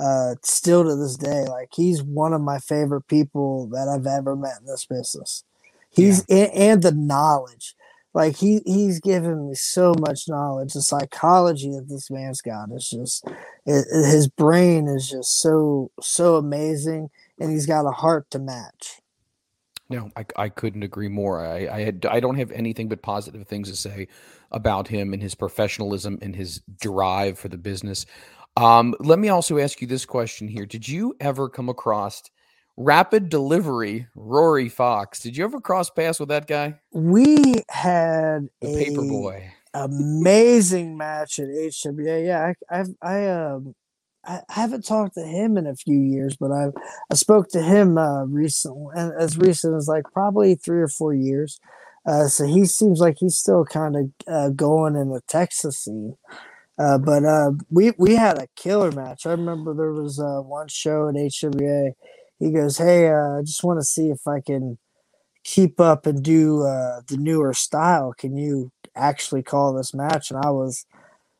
uh, 0.00 0.34
still 0.42 0.84
to 0.84 0.96
this 0.96 1.16
day. 1.16 1.44
Like 1.44 1.68
he's 1.74 2.02
one 2.02 2.32
of 2.32 2.40
my 2.40 2.58
favorite 2.58 3.06
people 3.08 3.66
that 3.68 3.88
I've 3.88 4.06
ever 4.06 4.34
met 4.34 4.60
in 4.60 4.66
this 4.66 4.86
business. 4.86 5.44
He's 5.90 6.24
yeah. 6.28 6.36
and, 6.36 6.54
and 6.54 6.82
the 6.82 6.92
knowledge 6.92 7.74
like 8.14 8.36
he 8.36 8.60
he's 8.66 9.00
given 9.00 9.48
me 9.48 9.54
so 9.54 9.94
much 9.98 10.28
knowledge 10.28 10.72
the 10.72 10.82
psychology 10.82 11.70
that 11.70 11.88
this 11.88 12.10
man's 12.10 12.40
got 12.40 12.70
is 12.72 12.88
just 12.88 13.24
it, 13.66 13.84
his 14.06 14.28
brain 14.28 14.88
is 14.88 15.08
just 15.08 15.40
so 15.40 15.90
so 16.00 16.36
amazing 16.36 17.10
and 17.38 17.50
he's 17.50 17.66
got 17.66 17.86
a 17.86 17.92
heart 17.92 18.28
to 18.30 18.38
match 18.38 19.00
no 19.88 20.10
i, 20.16 20.24
I 20.36 20.48
couldn't 20.48 20.82
agree 20.82 21.08
more 21.08 21.44
I, 21.44 21.68
I 21.68 21.80
had 21.80 22.06
i 22.06 22.20
don't 22.20 22.36
have 22.36 22.50
anything 22.52 22.88
but 22.88 23.02
positive 23.02 23.46
things 23.46 23.70
to 23.70 23.76
say 23.76 24.08
about 24.50 24.88
him 24.88 25.12
and 25.12 25.22
his 25.22 25.34
professionalism 25.34 26.18
and 26.20 26.34
his 26.34 26.60
drive 26.80 27.38
for 27.38 27.48
the 27.48 27.58
business 27.58 28.06
um, 28.62 28.94
let 29.00 29.18
me 29.18 29.28
also 29.30 29.58
ask 29.58 29.80
you 29.82 29.88
this 29.88 30.06
question 30.06 30.48
here 30.48 30.66
did 30.66 30.88
you 30.88 31.16
ever 31.20 31.48
come 31.48 31.68
across 31.70 32.22
Rapid 32.76 33.28
Delivery, 33.30 34.08
Rory 34.16 34.68
Fox. 34.68 35.20
Did 35.20 35.36
you 35.36 35.44
ever 35.44 35.60
cross 35.60 35.90
paths 35.90 36.20
with 36.20 36.30
that 36.30 36.48
guy? 36.48 36.76
We 36.92 37.62
had 37.70 38.48
The 38.62 38.68
a 38.68 38.70
paper 38.70 39.04
boy. 39.04 39.52
amazing 39.74 40.96
match 40.98 41.38
at 41.38 41.48
HWA. 41.48 42.26
Yeah, 42.26 42.52
I 42.70 42.80
I've, 42.80 42.90
I 43.02 43.28
um 43.28 43.74
I 44.26 44.40
haven't 44.50 44.86
talked 44.86 45.14
to 45.14 45.22
him 45.24 45.58
in 45.58 45.66
a 45.68 45.76
few 45.76 45.98
years, 46.00 46.36
but 46.38 46.52
I 46.52 46.68
I 47.10 47.14
spoke 47.16 47.48
to 47.50 47.62
him 47.62 47.98
uh 47.98 48.24
recently, 48.26 48.92
and 48.96 49.12
as 49.20 49.38
recent 49.38 49.76
as 49.76 49.88
like 49.88 50.04
probably 50.12 50.56
three 50.56 50.80
or 50.82 50.88
four 50.88 51.14
years. 51.14 51.60
Uh, 52.06 52.28
so 52.28 52.46
he 52.46 52.66
seems 52.66 53.00
like 53.00 53.16
he's 53.20 53.36
still 53.36 53.64
kind 53.66 53.96
of 53.96 54.10
uh, 54.26 54.48
going 54.50 54.96
in 54.96 55.10
the 55.10 55.20
Texas 55.28 55.78
scene. 55.80 56.16
Uh, 56.80 56.98
but 56.98 57.24
uh, 57.26 57.52
we 57.70 57.92
we 57.98 58.16
had 58.16 58.38
a 58.38 58.48
killer 58.56 58.92
match. 58.92 59.26
I 59.26 59.32
remember 59.32 59.74
there 59.74 59.92
was 59.92 60.20
uh, 60.20 60.40
one 60.40 60.68
show 60.68 61.08
at 61.10 61.16
HWA. 61.16 61.92
He 62.38 62.52
goes, 62.52 62.78
"Hey, 62.78 63.08
uh, 63.10 63.40
I 63.40 63.42
just 63.42 63.64
want 63.64 63.80
to 63.80 63.84
see 63.84 64.10
if 64.10 64.26
I 64.26 64.40
can 64.40 64.78
keep 65.44 65.80
up 65.80 66.06
and 66.06 66.22
do 66.22 66.62
uh, 66.62 67.02
the 67.08 67.18
newer 67.18 67.54
style. 67.54 68.14
Can 68.18 68.36
you 68.36 68.72
actually 68.96 69.42
call 69.42 69.74
this 69.74 69.94
match?" 69.94 70.30
And 70.30 70.40
I 70.44 70.50
was 70.50 70.86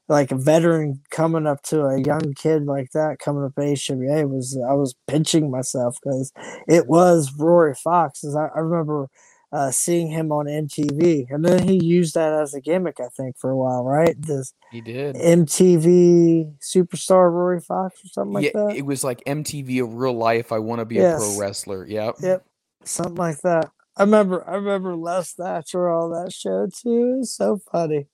like 0.09 0.33
a 0.33 0.37
veteran 0.37 1.03
coming 1.11 1.47
up 1.47 1.63
to 1.63 1.83
a 1.85 2.01
young 2.03 2.35
kid 2.35 2.67
like 2.67 2.91
that 2.93 3.19
coming 3.21 3.45
up 3.45 3.53
at 3.59 3.65
HWA 3.65 4.29
was 4.29 4.59
I 4.69 4.75
was 4.75 4.95
pinching 5.09 5.51
myself 5.51 5.99
because 6.03 6.33
it 6.69 6.89
was 6.89 7.33
Rory 7.39 7.75
Fox. 7.75 8.25
I, 8.25 8.49
I 8.55 8.61
remember 8.61 9.09
uh, 9.53 9.71
seeing 9.71 10.09
him 10.09 10.31
on 10.31 10.47
MTV, 10.47 11.27
and 11.31 11.45
then 11.45 11.67
he 11.67 11.85
used 11.85 12.15
that 12.15 12.33
as 12.33 12.55
a 12.55 12.61
gimmick. 12.61 13.01
I 13.01 13.09
think 13.09 13.37
for 13.37 13.51
a 13.51 13.57
while, 13.57 13.85
right? 13.85 14.15
This 14.21 14.55
He 14.71 14.81
did. 14.81 15.17
MTV 15.17 16.55
superstar 16.61 17.31
Rory 17.33 17.61
Fox 17.61 18.05
or 18.05 18.09
something 18.09 18.35
like 18.35 18.53
that. 18.53 18.77
it 18.77 18.87
was 18.87 19.03
like 19.03 19.23
MTV 19.25 19.83
of 19.83 19.95
real 19.95 20.15
life. 20.15 20.53
I 20.53 20.59
want 20.59 20.81
to 20.81 20.85
be 20.85 20.99
a 20.99 21.17
pro 21.17 21.39
wrestler. 21.39 21.85
Yep. 21.87 22.17
Yep, 22.21 22.47
something 22.85 23.17
like 23.17 23.41
that. 23.41 23.71
I 23.97 24.03
remember. 24.03 24.49
I 24.49 24.55
remember 24.55 24.95
Les 24.95 25.33
Thatcher 25.33 25.89
all 25.89 26.11
that 26.11 26.33
show 26.33 26.69
too. 26.73 27.25
So 27.25 27.61
funny. 27.73 28.07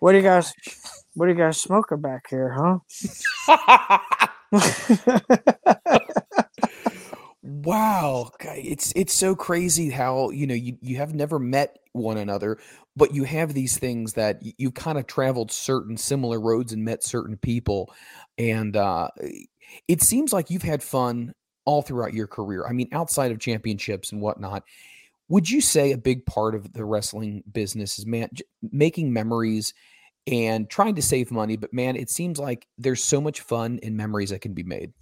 What 0.00 0.12
do 0.12 0.18
you 0.18 0.24
guys? 0.24 0.52
What 1.14 1.26
are 1.26 1.32
you 1.32 1.38
guys 1.38 1.60
smoking 1.60 2.00
back 2.00 2.26
here, 2.28 2.52
huh? 2.52 2.78
wow, 7.44 8.30
it's 8.40 8.92
it's 8.96 9.12
so 9.12 9.34
crazy 9.34 9.90
how 9.90 10.30
you 10.30 10.46
know 10.46 10.54
you 10.54 10.76
you 10.80 10.96
have 10.96 11.14
never 11.14 11.38
met 11.38 11.78
one 11.92 12.16
another, 12.16 12.58
but 12.96 13.14
you 13.14 13.24
have 13.24 13.54
these 13.54 13.78
things 13.78 14.14
that 14.14 14.40
y- 14.42 14.54
you've 14.58 14.74
kind 14.74 14.98
of 14.98 15.06
traveled 15.06 15.52
certain 15.52 15.96
similar 15.96 16.40
roads 16.40 16.72
and 16.72 16.84
met 16.84 17.04
certain 17.04 17.36
people, 17.36 17.92
and 18.38 18.76
uh, 18.76 19.08
it 19.88 20.02
seems 20.02 20.32
like 20.32 20.50
you've 20.50 20.62
had 20.62 20.82
fun 20.82 21.34
all 21.66 21.82
throughout 21.82 22.14
your 22.14 22.26
career. 22.26 22.66
I 22.68 22.72
mean, 22.72 22.88
outside 22.92 23.30
of 23.32 23.38
championships 23.40 24.12
and 24.12 24.20
whatnot. 24.20 24.64
Would 25.30 25.50
you 25.50 25.60
say 25.62 25.92
a 25.92 25.98
big 25.98 26.26
part 26.26 26.54
of 26.54 26.72
the 26.74 26.84
wrestling 26.84 27.44
business 27.50 27.98
is 27.98 28.06
man 28.06 28.28
making 28.72 29.12
memories 29.12 29.74
and 30.26 30.68
trying 30.68 30.96
to 30.96 31.02
save 31.02 31.30
money? 31.30 31.56
But 31.56 31.72
man, 31.72 31.96
it 31.96 32.10
seems 32.10 32.38
like 32.38 32.66
there's 32.78 33.02
so 33.02 33.20
much 33.20 33.40
fun 33.40 33.80
and 33.82 33.96
memories 33.96 34.30
that 34.30 34.42
can 34.42 34.52
be 34.54 34.62
made. 34.64 34.92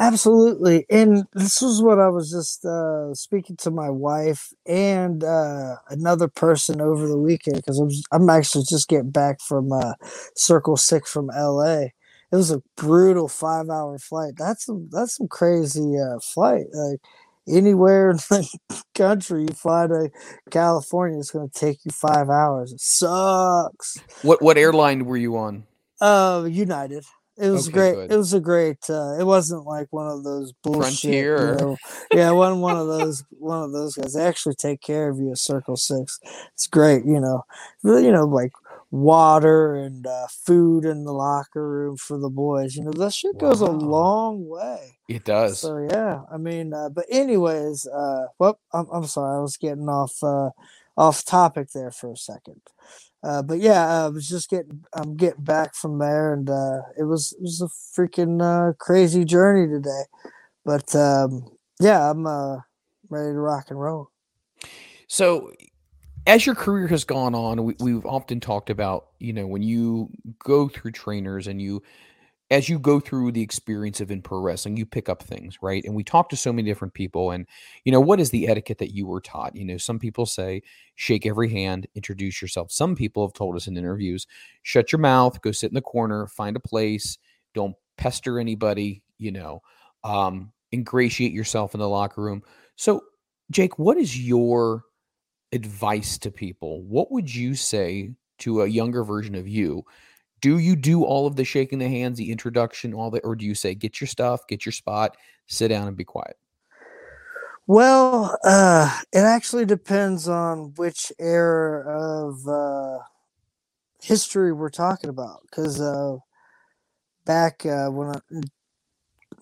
Absolutely. 0.00 0.86
And 0.88 1.26
this 1.34 1.60
was 1.60 1.82
what 1.82 1.98
I 1.98 2.08
was 2.08 2.30
just 2.30 2.64
uh, 2.64 3.12
speaking 3.12 3.56
to 3.58 3.70
my 3.70 3.90
wife 3.90 4.50
and 4.66 5.22
uh, 5.22 5.76
another 5.90 6.26
person 6.26 6.80
over 6.80 7.06
the 7.06 7.18
weekend 7.18 7.56
because 7.56 7.78
I'm, 7.78 7.90
I'm 8.10 8.30
actually 8.30 8.64
just 8.66 8.88
getting 8.88 9.10
back 9.10 9.42
from 9.42 9.70
uh, 9.70 9.92
Circle 10.34 10.78
Six 10.78 11.12
from 11.12 11.26
LA. 11.26 11.88
It 12.32 12.36
was 12.36 12.50
a 12.50 12.62
brutal 12.76 13.28
five 13.28 13.68
hour 13.68 13.98
flight. 13.98 14.34
That's 14.38 14.64
some, 14.64 14.88
that's 14.90 15.18
some 15.18 15.28
crazy 15.28 15.98
uh, 15.98 16.18
flight. 16.20 16.64
Like 16.72 17.00
anywhere 17.46 18.12
in 18.12 18.16
the 18.16 18.48
country 18.94 19.42
you 19.42 19.54
fly 19.54 19.86
to 19.86 20.08
California, 20.50 21.18
it's 21.18 21.30
going 21.30 21.50
to 21.50 21.58
take 21.58 21.84
you 21.84 21.90
five 21.90 22.30
hours. 22.30 22.72
It 22.72 22.80
sucks. 22.80 23.98
What 24.22 24.40
what 24.40 24.56
airline 24.56 25.04
were 25.04 25.18
you 25.18 25.36
on? 25.36 25.64
Uh, 26.00 26.48
United. 26.48 27.04
It 27.40 27.50
was 27.50 27.68
Okay, 27.68 27.72
great. 27.72 27.94
good. 27.94 28.12
It 28.12 28.16
was 28.16 28.32
a 28.34 28.40
great. 28.40 28.78
Uh, 28.90 29.16
it 29.18 29.24
wasn't 29.24 29.66
like 29.66 29.88
one 29.90 30.08
of 30.08 30.24
those 30.24 30.52
bullshit. 30.62 31.30
You 31.36 31.46
know, 31.46 31.76
yeah, 32.12 32.30
it 32.30 32.34
wasn't 32.34 32.60
one 32.62 32.76
of 32.76 32.86
those. 32.86 33.24
One 33.30 33.62
of 33.62 33.72
those 33.72 33.94
guys. 33.96 34.14
They 34.14 34.24
actually 34.24 34.54
take 34.56 34.80
care 34.80 35.08
of 35.08 35.18
you 35.18 35.30
at 35.32 35.38
Circle 35.38 35.76
Six. 35.76 36.18
It's 36.54 36.66
great. 36.66 37.04
You 37.04 37.20
know, 37.20 37.44
you 37.82 38.12
know, 38.12 38.24
like 38.26 38.52
water 38.90 39.74
and 39.76 40.06
uh, 40.06 40.26
food 40.28 40.84
in 40.84 41.04
the 41.04 41.12
locker 41.12 41.68
room 41.68 41.96
for 41.96 42.18
the 42.18 42.30
boys. 42.30 42.76
You 42.76 42.84
know, 42.84 42.92
that 42.92 43.12
shit 43.14 43.38
goes 43.38 43.60
a 43.60 43.66
long 43.70 44.46
way. 44.48 44.98
It 45.08 45.24
does. 45.24 45.58
So 45.60 45.78
yeah, 45.90 46.22
I 46.32 46.36
mean, 46.36 46.72
uh, 46.74 46.88
but 46.90 47.06
anyways, 47.10 47.86
uh, 47.86 48.26
well, 48.38 48.58
I'm 48.72 48.86
I'm 48.92 49.06
sorry, 49.06 49.36
I 49.38 49.40
was 49.40 49.56
getting 49.56 49.88
off 49.88 50.22
uh, 50.22 50.50
off 50.96 51.24
topic 51.24 51.70
there 51.72 51.90
for 51.90 52.12
a 52.12 52.16
second. 52.16 52.60
Uh, 53.22 53.42
but 53.42 53.60
yeah, 53.60 54.04
I 54.04 54.08
was 54.08 54.28
just 54.28 54.48
getting 54.48 54.84
I'm 54.94 55.16
getting 55.16 55.44
back 55.44 55.74
from 55.74 55.98
there, 55.98 56.32
and 56.32 56.48
uh, 56.48 56.80
it 56.98 57.04
was 57.04 57.32
it 57.32 57.42
was 57.42 57.60
a 57.60 58.00
freaking 58.00 58.40
uh, 58.40 58.72
crazy 58.78 59.24
journey 59.24 59.70
today. 59.70 60.04
But 60.64 60.94
um, 60.94 61.44
yeah, 61.80 62.10
I'm 62.10 62.26
uh, 62.26 62.56
ready 63.10 63.32
to 63.32 63.38
rock 63.40 63.66
and 63.68 63.80
roll. 63.80 64.10
So, 65.06 65.52
as 66.26 66.46
your 66.46 66.54
career 66.54 66.86
has 66.88 67.04
gone 67.04 67.34
on, 67.34 67.64
we, 67.64 67.74
we've 67.80 68.06
often 68.06 68.40
talked 68.40 68.70
about, 68.70 69.08
you 69.18 69.32
know, 69.32 69.46
when 69.46 69.62
you 69.62 70.08
go 70.38 70.68
through 70.68 70.92
trainers 70.92 71.46
and 71.46 71.60
you, 71.60 71.82
as 72.50 72.68
you 72.68 72.80
go 72.80 72.98
through 72.98 73.30
the 73.30 73.42
experience 73.42 74.00
of 74.00 74.10
in 74.10 74.22
pro 74.22 74.40
wrestling, 74.40 74.76
you 74.76 74.84
pick 74.84 75.08
up 75.08 75.22
things, 75.22 75.58
right? 75.62 75.84
And 75.84 75.94
we 75.94 76.02
talk 76.02 76.28
to 76.30 76.36
so 76.36 76.52
many 76.52 76.68
different 76.68 76.94
people. 76.94 77.30
And, 77.30 77.46
you 77.84 77.92
know, 77.92 78.00
what 78.00 78.18
is 78.18 78.30
the 78.30 78.48
etiquette 78.48 78.78
that 78.78 78.92
you 78.94 79.06
were 79.06 79.20
taught? 79.20 79.54
You 79.54 79.64
know, 79.64 79.76
some 79.76 80.00
people 80.00 80.26
say, 80.26 80.62
shake 80.96 81.26
every 81.26 81.48
hand, 81.48 81.86
introduce 81.94 82.42
yourself. 82.42 82.72
Some 82.72 82.96
people 82.96 83.24
have 83.24 83.34
told 83.34 83.54
us 83.54 83.68
in 83.68 83.76
interviews, 83.76 84.26
shut 84.62 84.90
your 84.90 84.98
mouth, 84.98 85.40
go 85.42 85.52
sit 85.52 85.70
in 85.70 85.74
the 85.74 85.80
corner, 85.80 86.26
find 86.26 86.56
a 86.56 86.60
place, 86.60 87.18
don't 87.54 87.76
pester 87.96 88.40
anybody, 88.40 89.02
you 89.18 89.30
know, 89.30 89.62
um, 90.02 90.52
ingratiate 90.72 91.32
yourself 91.32 91.74
in 91.74 91.80
the 91.80 91.88
locker 91.88 92.20
room. 92.20 92.42
So, 92.74 93.02
Jake, 93.52 93.78
what 93.78 93.96
is 93.96 94.18
your 94.18 94.84
advice 95.52 96.18
to 96.18 96.30
people? 96.32 96.82
What 96.82 97.12
would 97.12 97.32
you 97.32 97.54
say 97.54 98.10
to 98.38 98.62
a 98.62 98.66
younger 98.66 99.04
version 99.04 99.34
of 99.36 99.46
you? 99.46 99.84
Do 100.40 100.58
you 100.58 100.76
do 100.76 101.04
all 101.04 101.26
of 101.26 101.36
the 101.36 101.44
shaking 101.44 101.78
the 101.78 101.88
hands, 101.88 102.18
the 102.18 102.30
introduction, 102.30 102.94
all 102.94 103.10
that, 103.10 103.24
or 103.24 103.36
do 103.36 103.44
you 103.44 103.54
say 103.54 103.74
get 103.74 104.00
your 104.00 104.08
stuff, 104.08 104.46
get 104.46 104.64
your 104.64 104.72
spot, 104.72 105.16
sit 105.46 105.68
down 105.68 105.88
and 105.88 105.96
be 105.96 106.04
quiet? 106.04 106.36
Well, 107.66 108.36
uh, 108.42 109.00
it 109.12 109.20
actually 109.20 109.64
depends 109.64 110.28
on 110.28 110.72
which 110.76 111.12
era 111.18 111.84
of 111.86 112.48
uh, 112.48 112.98
history 114.02 114.52
we're 114.52 114.70
talking 114.70 115.10
about. 115.10 115.42
Because 115.42 115.80
uh, 115.80 116.16
back 117.24 117.64
uh, 117.64 117.88
when 117.88 118.16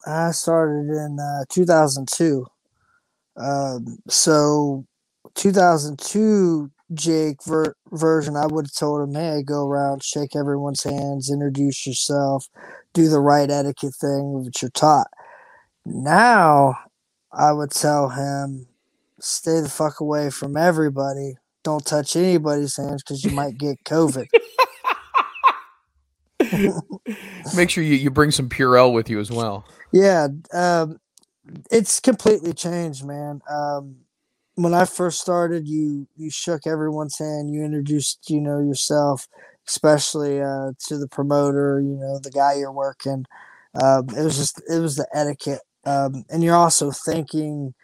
I, 0.07 0.29
I 0.29 0.31
started 0.33 0.91
in 0.91 1.19
uh, 1.19 1.45
2002, 1.49 2.47
um, 3.37 3.99
so 4.09 4.85
2002 5.35 6.71
Jake 6.95 7.45
ver- 7.45 7.75
version, 7.93 8.37
I 8.37 8.47
would 8.47 8.67
have 8.67 8.75
told 8.75 9.03
him, 9.03 9.15
"Hey, 9.15 9.43
go 9.43 9.67
around, 9.67 10.03
shake 10.03 10.35
everyone's 10.35 10.83
hands, 10.83 11.31
introduce 11.31 11.87
yourself, 11.87 12.49
do 12.93 13.09
the 13.09 13.21
right 13.21 13.51
etiquette 13.51 13.95
thing 13.95 14.45
that 14.45 14.63
you're 14.63 14.71
taught." 14.71 15.09
Now, 15.85 16.75
I 17.33 17.53
would 17.53 17.71
tell 17.71 18.09
him, 18.09 18.67
stay 19.21 19.61
the 19.61 19.69
fuck 19.69 20.01
away 20.01 20.31
from 20.31 20.57
everybody. 20.57 21.37
Don't 21.63 21.85
touch 21.85 22.17
anybody's 22.17 22.77
hands 22.77 23.03
because 23.03 23.25
you 23.25 23.33
might 23.33 23.59
get 23.59 23.85
COVID. 23.85 24.27
Make 27.57 27.71
sure 27.71 27.83
you, 27.83 27.95
you 27.95 28.11
bring 28.11 28.31
some 28.31 28.49
Purell 28.49 28.93
with 28.93 29.11
you 29.11 29.19
as 29.21 29.31
well. 29.31 29.67
yeah, 29.93 30.29
um, 30.53 30.99
it's 31.71 32.01
completely 32.01 32.53
changed, 32.53 33.05
man. 33.05 33.41
Um, 33.51 33.97
when 34.59 34.75
I 34.75 34.85
first 34.85 35.21
started, 35.21 35.69
you 35.69 36.09
you 36.17 36.31
shook 36.31 36.67
everyone's 36.67 37.19
hand. 37.19 37.53
You 37.53 37.63
introduced, 37.65 38.29
you 38.29 38.41
know, 38.41 38.59
yourself, 38.59 39.27
especially 39.69 40.41
uh, 40.41 40.73
to 40.89 40.99
the 40.99 41.09
promoter. 41.09 41.81
You 41.81 41.97
know, 41.97 42.19
the 42.19 42.31
guy 42.31 42.55
you're 42.55 42.73
working. 42.73 43.25
Um, 43.81 44.07
it 44.17 44.23
was 44.25 44.37
just 44.37 44.61
it 44.69 44.81
was 44.81 44.97
the 44.97 45.07
etiquette, 45.15 45.61
um, 45.85 46.25
and 46.31 46.43
you're 46.43 46.57
also 46.57 46.91
thinking. 46.91 47.75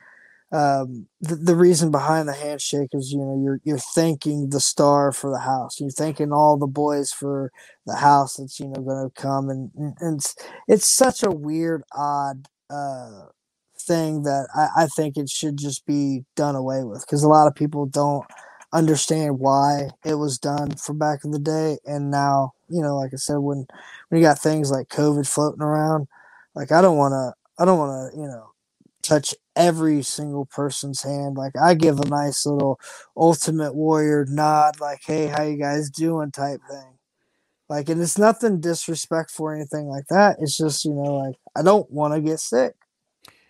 Um, 0.53 1.09
the, 1.21 1.35
the 1.35 1.57
reason 1.57 1.91
behind 1.91 2.29
the 2.29 2.33
handshake 2.35 2.91
is 2.93 3.11
you 3.11 3.19
know 3.19 3.41
you're 3.43 3.61
you're 3.65 3.79
thanking 3.79 4.51
the 4.51 4.61
star 4.61 5.11
for 5.11 5.31
the 5.31 5.41
house. 5.41 5.81
You're 5.81 5.91
thanking 5.91 6.33
all 6.33 6.57
the 6.57 6.69
boys 6.69 7.11
for 7.11 7.51
the 7.87 7.97
house 7.97 8.37
that's 8.37 8.61
you 8.61 8.69
know 8.69 8.83
going 8.83 9.11
to 9.11 9.21
come 9.21 9.51
and, 9.51 9.71
and 9.75 10.19
it's, 10.19 10.37
it's 10.69 10.95
such 10.95 11.25
a 11.25 11.31
weird, 11.31 11.83
odd 11.93 12.47
uh, 12.71 13.27
thing 13.87 14.23
that 14.25 14.49
I, 14.55 14.85
I 14.85 14.87
think 14.87 15.17
it 15.17 15.29
should 15.29 15.57
just 15.57 15.87
be 15.87 16.25
done 16.37 16.55
away 16.57 16.85
with 16.85 17.03
because 17.07 17.23
a 17.23 17.29
lot 17.29 17.47
of 17.47 17.55
people 17.55 17.87
don't 17.87 18.27
understand 18.73 19.39
why 19.39 19.89
it 20.05 20.15
was 20.15 20.39
done 20.39 20.73
from 20.77 20.99
back 20.99 21.21
in 21.25 21.31
the 21.31 21.39
day 21.39 21.79
and 21.87 22.11
now 22.11 22.53
you 22.69 22.83
know 22.83 22.97
like 22.97 23.13
i 23.15 23.17
said 23.17 23.37
when 23.37 23.65
when 24.09 24.21
you 24.21 24.27
got 24.27 24.39
things 24.39 24.69
like 24.69 24.89
covid 24.89 25.29
floating 25.29 25.63
around 25.63 26.09
like 26.57 26.73
i 26.73 26.83
don't 26.83 26.97
want 26.97 27.13
to 27.13 27.33
i 27.63 27.65
don't 27.65 27.79
want 27.79 28.13
to 28.13 28.19
you 28.21 28.27
know 28.27 28.51
touch 29.05 29.35
every 29.55 30.03
single 30.03 30.47
person's 30.47 31.03
hand. 31.03 31.37
Like 31.37 31.53
I 31.57 31.75
give 31.75 32.01
a 32.01 32.09
nice 32.09 32.47
little 32.47 32.81
ultimate 33.17 33.75
warrior 33.75 34.27
nod, 34.29 34.81
like, 34.81 35.03
hey, 35.05 35.27
how 35.27 35.43
you 35.43 35.57
guys 35.57 35.91
doing 35.91 36.33
type 36.33 36.61
thing. 36.69 36.99
Like 37.69 37.89
and 37.89 38.01
it's 38.01 38.19
nothing 38.19 38.61
disrespectful 38.61 39.47
or 39.47 39.55
anything 39.55 39.87
like 39.87 40.07
that. 40.11 40.37
It's 40.41 40.57
just, 40.57 40.85
you 40.85 40.93
know, 40.93 41.17
like 41.17 41.37
I 41.57 41.63
don't 41.63 41.91
want 41.91 42.15
to 42.15 42.21
get 42.21 42.41
sick. 42.41 42.75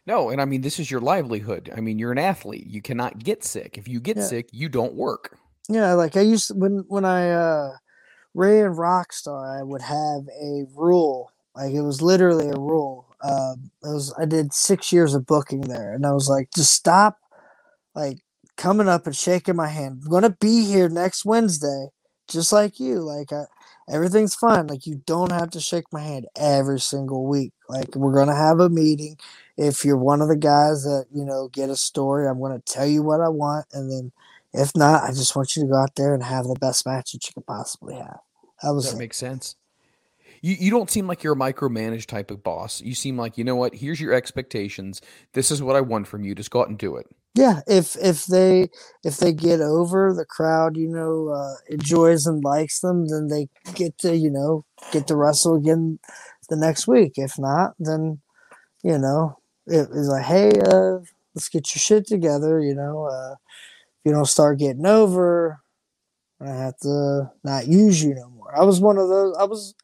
No, 0.06 0.30
and 0.30 0.40
I 0.40 0.44
mean 0.44 0.60
this 0.60 0.78
is 0.78 0.90
your 0.90 1.00
livelihood. 1.00 1.72
I 1.74 1.80
mean, 1.80 1.98
you're 1.98 2.12
an 2.12 2.18
athlete. 2.18 2.66
You 2.66 2.82
cannot 2.82 3.18
get 3.18 3.44
sick. 3.44 3.78
If 3.78 3.88
you 3.88 4.00
get 4.00 4.16
Yeah. 4.18 4.24
sick, 4.24 4.48
you 4.52 4.68
don't 4.68 4.94
work. 4.94 5.38
Yeah, 5.68 5.94
like 5.94 6.16
I 6.16 6.20
used 6.20 6.48
to, 6.48 6.54
when 6.54 6.84
when 6.88 7.04
I 7.04 7.30
uh 7.30 7.70
ran 8.34 8.74
Rockstar, 8.74 9.58
I 9.58 9.62
would 9.62 9.82
have 9.82 10.22
a 10.42 10.64
rule. 10.74 11.30
Like 11.54 11.72
it 11.72 11.82
was 11.82 12.02
literally 12.02 12.48
a 12.48 12.58
rule. 12.58 13.06
Um, 13.22 13.70
it 13.82 13.88
was 13.88 14.12
I 14.18 14.26
did 14.26 14.52
six 14.52 14.92
years 14.92 15.14
of 15.14 15.24
booking 15.26 15.62
there, 15.62 15.94
and 15.94 16.04
I 16.04 16.12
was 16.12 16.28
like, 16.28 16.50
just 16.54 16.72
stop, 16.74 17.16
like 17.94 18.18
coming 18.56 18.88
up 18.88 19.06
and 19.06 19.16
shaking 19.16 19.56
my 19.56 19.68
hand. 19.68 20.02
I'm 20.04 20.10
gonna 20.10 20.36
be 20.40 20.64
here 20.66 20.88
next 20.90 21.24
Wednesday, 21.24 21.88
just 22.28 22.52
like 22.52 22.78
you. 22.78 23.00
Like 23.00 23.32
I, 23.32 23.44
everything's 23.88 24.34
fine. 24.34 24.66
Like 24.66 24.86
you 24.86 24.96
don't 25.06 25.32
have 25.32 25.50
to 25.52 25.60
shake 25.60 25.84
my 25.92 26.00
hand 26.02 26.26
every 26.36 26.80
single 26.80 27.24
week. 27.26 27.52
Like 27.70 27.94
we're 27.96 28.14
gonna 28.14 28.36
have 28.36 28.60
a 28.60 28.68
meeting. 28.68 29.16
If 29.56 29.84
you're 29.84 29.96
one 29.96 30.20
of 30.20 30.28
the 30.28 30.36
guys 30.36 30.82
that 30.84 31.06
you 31.12 31.24
know 31.24 31.48
get 31.48 31.70
a 31.70 31.76
story, 31.76 32.26
I'm 32.28 32.40
gonna 32.40 32.60
tell 32.60 32.86
you 32.86 33.02
what 33.02 33.20
I 33.20 33.28
want, 33.28 33.66
and 33.72 33.90
then 33.90 34.12
if 34.52 34.72
not, 34.76 35.02
I 35.04 35.08
just 35.08 35.34
want 35.36 35.56
you 35.56 35.62
to 35.62 35.68
go 35.68 35.76
out 35.76 35.94
there 35.96 36.14
and 36.14 36.22
have 36.22 36.46
the 36.46 36.56
best 36.60 36.86
match 36.86 37.12
that 37.12 37.26
you 37.26 37.32
could 37.34 37.46
possibly 37.46 37.94
have. 37.96 38.20
That 38.62 38.74
was 38.74 38.86
That 38.86 38.96
it. 38.96 38.98
makes 38.98 39.16
sense. 39.16 39.56
You 40.42 40.54
you 40.58 40.70
don't 40.70 40.90
seem 40.90 41.06
like 41.06 41.22
you're 41.22 41.32
a 41.34 41.36
micromanaged 41.36 42.06
type 42.06 42.30
of 42.30 42.42
boss. 42.42 42.80
You 42.82 42.94
seem 42.94 43.16
like, 43.16 43.38
you 43.38 43.44
know 43.44 43.56
what, 43.56 43.74
here's 43.74 44.00
your 44.00 44.12
expectations. 44.12 45.00
This 45.32 45.50
is 45.50 45.62
what 45.62 45.76
I 45.76 45.80
want 45.80 46.06
from 46.06 46.22
you. 46.24 46.34
Just 46.34 46.50
go 46.50 46.60
out 46.60 46.68
and 46.68 46.78
do 46.78 46.96
it. 46.96 47.06
yeah. 47.34 47.60
If 47.66 47.96
if 47.96 48.26
they 48.26 48.68
if 49.04 49.16
they 49.18 49.32
get 49.32 49.60
over 49.60 50.12
the 50.14 50.24
crowd, 50.26 50.76
you 50.76 50.88
know, 50.88 51.28
uh, 51.30 51.54
enjoys 51.70 52.26
and 52.26 52.44
likes 52.44 52.80
them, 52.80 53.06
then 53.08 53.28
they 53.28 53.48
get 53.74 53.96
to 53.98 54.16
you 54.16 54.30
know 54.30 54.64
get 54.92 55.06
to 55.08 55.16
wrestle 55.16 55.54
again 55.56 55.98
the 56.48 56.56
next 56.56 56.86
week. 56.86 57.14
If 57.16 57.38
not, 57.38 57.74
then 57.78 58.20
you 58.82 58.98
know 58.98 59.38
it 59.66 59.88
is 59.90 60.08
like, 60.08 60.24
hey, 60.24 60.50
uh, 60.70 60.98
let's 61.34 61.48
get 61.48 61.74
your 61.74 61.80
shit 61.80 62.06
together. 62.06 62.60
You 62.60 62.74
know, 62.74 63.04
uh, 63.04 63.32
if 63.32 64.04
you 64.04 64.12
don't 64.12 64.26
start 64.26 64.58
getting 64.58 64.86
over, 64.86 65.60
I 66.40 66.50
have 66.50 66.78
to 66.78 67.30
not 67.42 67.66
use 67.66 68.02
you 68.02 68.14
no 68.14 68.28
more. 68.30 68.56
I 68.56 68.64
was 68.64 68.80
one 68.80 68.98
of 68.98 69.08
those. 69.08 69.36
I 69.38 69.44
was 69.44 69.74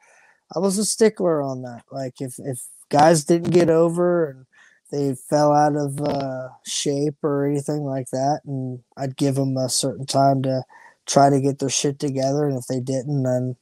I 0.55 0.59
was 0.59 0.78
a 0.78 0.85
stickler 0.85 1.43
on 1.43 1.62
that. 1.62 1.85
Like 1.91 2.20
if 2.20 2.35
if 2.39 2.66
guys 2.91 3.24
didn't 3.24 3.53
get 3.53 3.70
over 3.70 4.31
and 4.31 4.47
they 4.91 5.14
fell 5.14 5.53
out 5.53 5.76
of 5.76 6.01
uh, 6.01 6.49
shape 6.66 7.22
or 7.22 7.47
anything 7.47 7.83
like 7.85 8.11
that, 8.11 8.41
and 8.45 8.81
I'd 8.97 9.16
give 9.16 9.37
them 9.37 9.57
a 9.57 9.68
certain 9.68 10.07
time 10.07 10.43
to 10.43 10.64
try 11.07 11.31
to 11.31 11.41
get 11.41 11.61
their 11.61 11.70
shit 11.70 11.99
together, 11.99 12.49
and 12.49 12.59
if 12.59 12.66
they 12.66 12.81
didn't, 12.81 13.22
then 13.22 13.57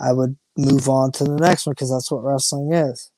I 0.00 0.12
would 0.12 0.36
move 0.56 0.88
on 0.88 1.12
to 1.12 1.24
the 1.24 1.36
next 1.36 1.66
one 1.66 1.72
because 1.72 1.90
that's 1.90 2.10
what 2.10 2.22
wrestling 2.22 2.72
is. 2.72 3.10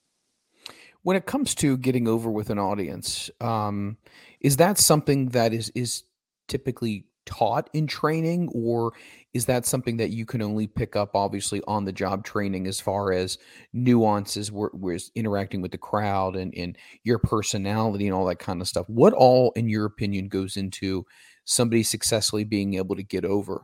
When 1.03 1.17
it 1.17 1.27
comes 1.27 1.55
to 1.57 1.77
getting 1.79 2.07
over 2.07 2.31
with 2.31 2.51
an 2.51 2.59
audience, 2.59 3.31
um, 3.41 3.97
is 4.41 4.57
that 4.59 4.79
something 4.79 5.31
that 5.31 5.53
is 5.53 5.71
is 5.75 6.05
typically 6.49 7.07
taught 7.27 7.71
in 7.73 7.87
training, 7.87 8.51
or 8.53 8.93
is 9.33 9.47
that 9.47 9.65
something 9.65 9.99
that 9.99 10.11
you 10.11 10.27
can 10.27 10.43
only 10.43 10.67
pick 10.67 10.97
up, 10.97 11.15
obviously, 11.15 11.63
on 11.67 11.85
the 11.85 11.93
job 11.93 12.25
training 12.25 12.67
as 12.67 12.81
far 12.81 13.13
as 13.13 13.39
nuances, 13.73 14.51
where, 14.51 14.71
where's 14.73 15.11
interacting 15.15 15.63
with 15.63 15.71
the 15.71 15.79
crowd 15.79 16.37
and 16.37 16.53
and 16.55 16.77
your 17.05 17.19
personality 17.19 18.07
and 18.07 18.15
all 18.15 18.27
that 18.27 18.39
kind 18.39 18.61
of 18.61 18.69
stuff? 18.69 18.89
What 18.89 19.13
all, 19.13 19.53
in 19.53 19.69
your 19.69 19.87
opinion, 19.87 20.29
goes 20.29 20.57
into 20.57 21.07
somebody 21.45 21.83
successfully 21.83 22.45
being 22.45 22.75
able 22.75 22.97
to 22.97 23.03
get 23.03 23.25
over? 23.25 23.63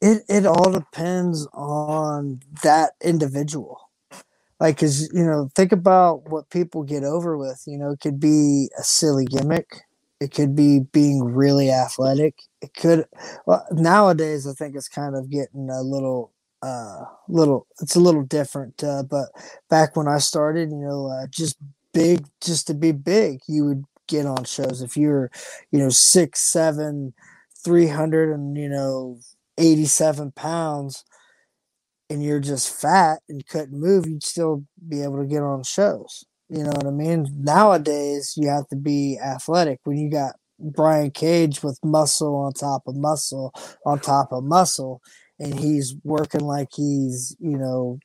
It 0.00 0.22
it 0.28 0.46
all 0.46 0.72
depends 0.72 1.46
on 1.52 2.40
that 2.62 2.92
individual. 3.02 3.89
Like, 4.60 4.78
cause 4.78 5.10
you 5.14 5.24
know, 5.24 5.50
think 5.54 5.72
about 5.72 6.28
what 6.30 6.50
people 6.50 6.82
get 6.84 7.02
over 7.04 7.36
with. 7.38 7.62
You 7.66 7.78
know, 7.78 7.90
it 7.92 8.00
could 8.00 8.20
be 8.20 8.68
a 8.78 8.82
silly 8.82 9.24
gimmick. 9.24 9.68
It 10.20 10.34
could 10.34 10.54
be 10.54 10.80
being 10.92 11.24
really 11.24 11.70
athletic. 11.70 12.34
It 12.60 12.74
could. 12.74 13.06
Well, 13.46 13.66
nowadays 13.72 14.46
I 14.46 14.52
think 14.52 14.76
it's 14.76 14.88
kind 14.88 15.16
of 15.16 15.30
getting 15.30 15.70
a 15.70 15.80
little, 15.80 16.32
uh, 16.62 17.04
little. 17.28 17.66
It's 17.80 17.96
a 17.96 18.00
little 18.00 18.22
different. 18.22 18.84
Uh, 18.84 19.02
but 19.02 19.28
back 19.70 19.96
when 19.96 20.08
I 20.08 20.18
started, 20.18 20.70
you 20.70 20.76
know, 20.76 21.06
uh, 21.06 21.26
just 21.30 21.56
big, 21.94 22.26
just 22.42 22.66
to 22.66 22.74
be 22.74 22.92
big, 22.92 23.40
you 23.48 23.64
would 23.64 23.84
get 24.08 24.26
on 24.26 24.44
shows 24.44 24.82
if 24.82 24.94
you're, 24.94 25.30
you 25.70 25.78
know, 25.78 25.88
six, 25.88 26.40
seven, 26.52 27.14
three 27.64 27.86
hundred, 27.86 28.30
and 28.34 28.58
you 28.58 28.68
know, 28.68 29.18
87 29.56 30.32
pounds 30.32 31.04
and 32.10 32.22
you're 32.22 32.40
just 32.40 32.74
fat 32.74 33.20
and 33.28 33.46
couldn't 33.46 33.80
move, 33.80 34.06
you'd 34.06 34.24
still 34.24 34.64
be 34.88 35.02
able 35.02 35.18
to 35.18 35.26
get 35.26 35.42
on 35.42 35.62
shows. 35.62 36.24
You 36.48 36.64
know 36.64 36.72
what 36.72 36.86
I 36.86 36.90
mean? 36.90 37.26
Nowadays, 37.38 38.34
you 38.36 38.48
have 38.48 38.66
to 38.68 38.76
be 38.76 39.18
athletic. 39.24 39.78
When 39.84 39.96
you 39.96 40.10
got 40.10 40.34
Brian 40.58 41.12
Cage 41.12 41.62
with 41.62 41.78
muscle 41.84 42.34
on 42.34 42.52
top 42.52 42.82
of 42.86 42.96
muscle 42.96 43.54
on 43.86 44.00
top 44.00 44.32
of 44.32 44.44
muscle, 44.44 45.00
and 45.38 45.58
he's 45.58 45.94
working 46.04 46.42
like 46.42 46.68
he's, 46.74 47.34
you 47.38 47.56
know, 47.56 47.98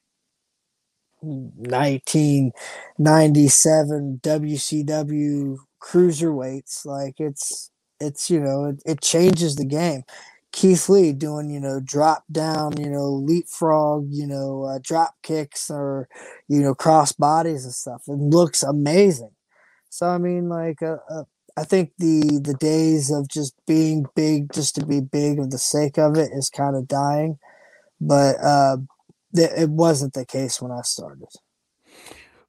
1997 1.21 4.19
WCW 4.23 5.57
cruiserweights. 5.81 6.85
Like 6.85 7.15
it's, 7.19 7.71
it's, 7.99 8.29
you 8.29 8.39
know, 8.39 8.65
it, 8.65 8.81
it 8.85 9.01
changes 9.01 9.55
the 9.55 9.65
game. 9.65 10.03
Keith 10.55 10.87
Lee 10.87 11.11
doing, 11.11 11.49
you 11.49 11.59
know, 11.59 11.81
drop 11.83 12.23
down, 12.31 12.77
you 12.79 12.89
know, 12.89 13.09
leapfrog, 13.09 14.07
you 14.09 14.25
know, 14.25 14.63
uh, 14.63 14.79
drop 14.81 15.15
kicks 15.21 15.69
or, 15.69 16.07
you 16.47 16.61
know, 16.61 16.73
cross 16.73 17.11
bodies 17.11 17.65
and 17.65 17.73
stuff. 17.73 18.03
It 18.07 18.13
looks 18.13 18.63
amazing. 18.63 19.31
So 19.89 20.07
I 20.07 20.17
mean, 20.17 20.47
like, 20.47 20.81
uh, 20.81 20.97
uh, 21.09 21.23
I 21.57 21.65
think 21.65 21.91
the 21.99 22.39
the 22.41 22.55
days 22.55 23.11
of 23.11 23.27
just 23.27 23.53
being 23.67 24.05
big 24.15 24.53
just 24.53 24.75
to 24.75 24.85
be 24.85 25.01
big 25.01 25.39
of 25.39 25.51
the 25.51 25.57
sake 25.57 25.97
of 25.97 26.17
it 26.17 26.31
is 26.33 26.49
kind 26.49 26.77
of 26.77 26.87
dying, 26.87 27.37
but 28.01 28.37
uh, 28.43 28.77
th- 29.35 29.51
it 29.57 29.69
wasn't 29.69 30.13
the 30.13 30.25
case 30.25 30.61
when 30.61 30.71
I 30.71 30.81
started. 30.83 31.27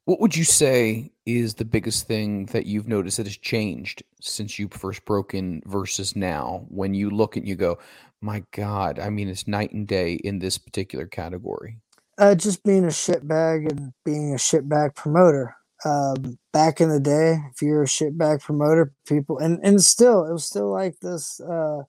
What 0.07 0.21
would 0.21 0.37
you 0.37 0.45
say 0.45 1.11
is 1.25 1.55
the 1.55 1.65
biggest 1.65 2.07
thing 2.07 2.45
that 2.45 2.65
you've 2.65 2.87
noticed 2.87 3.17
that 3.17 3.25
has 3.25 3.35
changed 3.35 4.03
since 4.21 4.57
you 4.57 4.69
first 4.71 5.03
broke 5.03 5.33
in 5.33 5.61
versus 5.65 6.15
now? 6.15 6.65
When 6.69 6.93
you 6.93 7.09
look 7.09 7.35
and 7.35 7.45
you 7.45 7.57
go, 7.57 7.77
my 8.21 8.45
God, 8.51 8.99
I 8.99 9.09
mean, 9.09 9.27
it's 9.27 9.49
night 9.49 9.73
and 9.73 9.85
day 9.85 10.13
in 10.13 10.39
this 10.39 10.57
particular 10.57 11.07
category. 11.07 11.79
Uh, 12.17 12.35
just 12.35 12.63
being 12.63 12.85
a 12.85 12.87
shitbag 12.87 13.69
and 13.69 13.91
being 14.05 14.31
a 14.31 14.37
shitbag 14.37 14.95
promoter. 14.95 15.57
Um, 15.83 16.39
back 16.53 16.79
in 16.79 16.87
the 16.87 17.01
day, 17.01 17.39
if 17.53 17.61
you're 17.61 17.83
a 17.83 17.85
shitbag 17.85 18.41
promoter, 18.41 18.93
people 19.05 19.39
and 19.39 19.59
and 19.61 19.83
still 19.83 20.25
it 20.25 20.31
was 20.31 20.45
still 20.45 20.71
like 20.71 20.97
this 21.01 21.41
uh, 21.41 21.79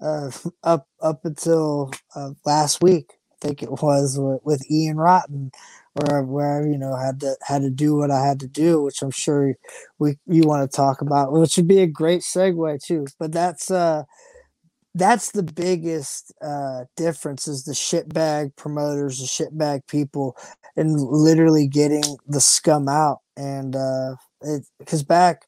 uh, 0.00 0.30
up 0.62 0.86
up 1.02 1.24
until 1.24 1.90
uh, 2.14 2.30
last 2.44 2.80
week. 2.80 3.14
I 3.32 3.48
think 3.48 3.64
it 3.64 3.70
was 3.70 4.16
with, 4.18 4.40
with 4.44 4.70
Ian 4.70 4.98
Rotten, 4.98 5.50
where 5.96 6.22
where 6.22 6.66
you 6.66 6.78
know 6.78 6.96
had 6.96 7.20
to 7.20 7.36
had 7.42 7.62
to 7.62 7.70
do 7.70 7.96
what 7.96 8.10
I 8.10 8.24
had 8.26 8.40
to 8.40 8.48
do, 8.48 8.82
which 8.82 9.02
I'm 9.02 9.10
sure 9.10 9.54
we 9.98 10.18
you 10.26 10.42
want 10.44 10.70
to 10.70 10.76
talk 10.76 11.00
about, 11.00 11.32
which 11.32 11.56
would 11.56 11.68
be 11.68 11.80
a 11.80 11.86
great 11.86 12.22
segue 12.22 12.82
too. 12.84 13.06
But 13.18 13.32
that's 13.32 13.70
uh 13.70 14.04
that's 14.94 15.32
the 15.32 15.42
biggest 15.42 16.32
uh, 16.42 16.84
difference 16.96 17.46
is 17.46 17.64
the 17.64 17.72
shitbag 17.72 18.56
promoters, 18.56 19.18
the 19.18 19.26
shitbag 19.26 19.86
people, 19.88 20.36
and 20.76 20.98
literally 21.00 21.66
getting 21.66 22.04
the 22.26 22.40
scum 22.40 22.88
out. 22.88 23.18
And 23.36 23.76
uh, 23.76 24.16
it 24.42 24.64
because 24.78 25.02
back 25.02 25.42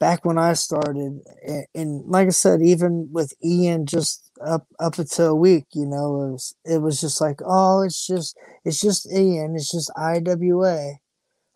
back 0.00 0.24
when 0.24 0.38
I 0.38 0.54
started, 0.54 0.96
and, 0.96 1.66
and 1.74 2.04
like 2.06 2.28
I 2.28 2.30
said, 2.30 2.62
even 2.62 3.08
with 3.12 3.32
Ian, 3.44 3.86
just 3.86 4.25
up 4.44 4.66
up 4.80 4.98
until 4.98 5.28
a 5.28 5.34
week, 5.34 5.66
you 5.74 5.86
know, 5.86 6.22
it 6.28 6.32
was 6.32 6.54
it 6.64 6.78
was 6.82 7.00
just 7.00 7.20
like, 7.20 7.40
oh, 7.44 7.82
it's 7.82 8.06
just 8.06 8.36
it's 8.64 8.80
just 8.80 9.10
Ian, 9.12 9.54
it's 9.56 9.70
just 9.70 9.90
IWA. 9.96 10.94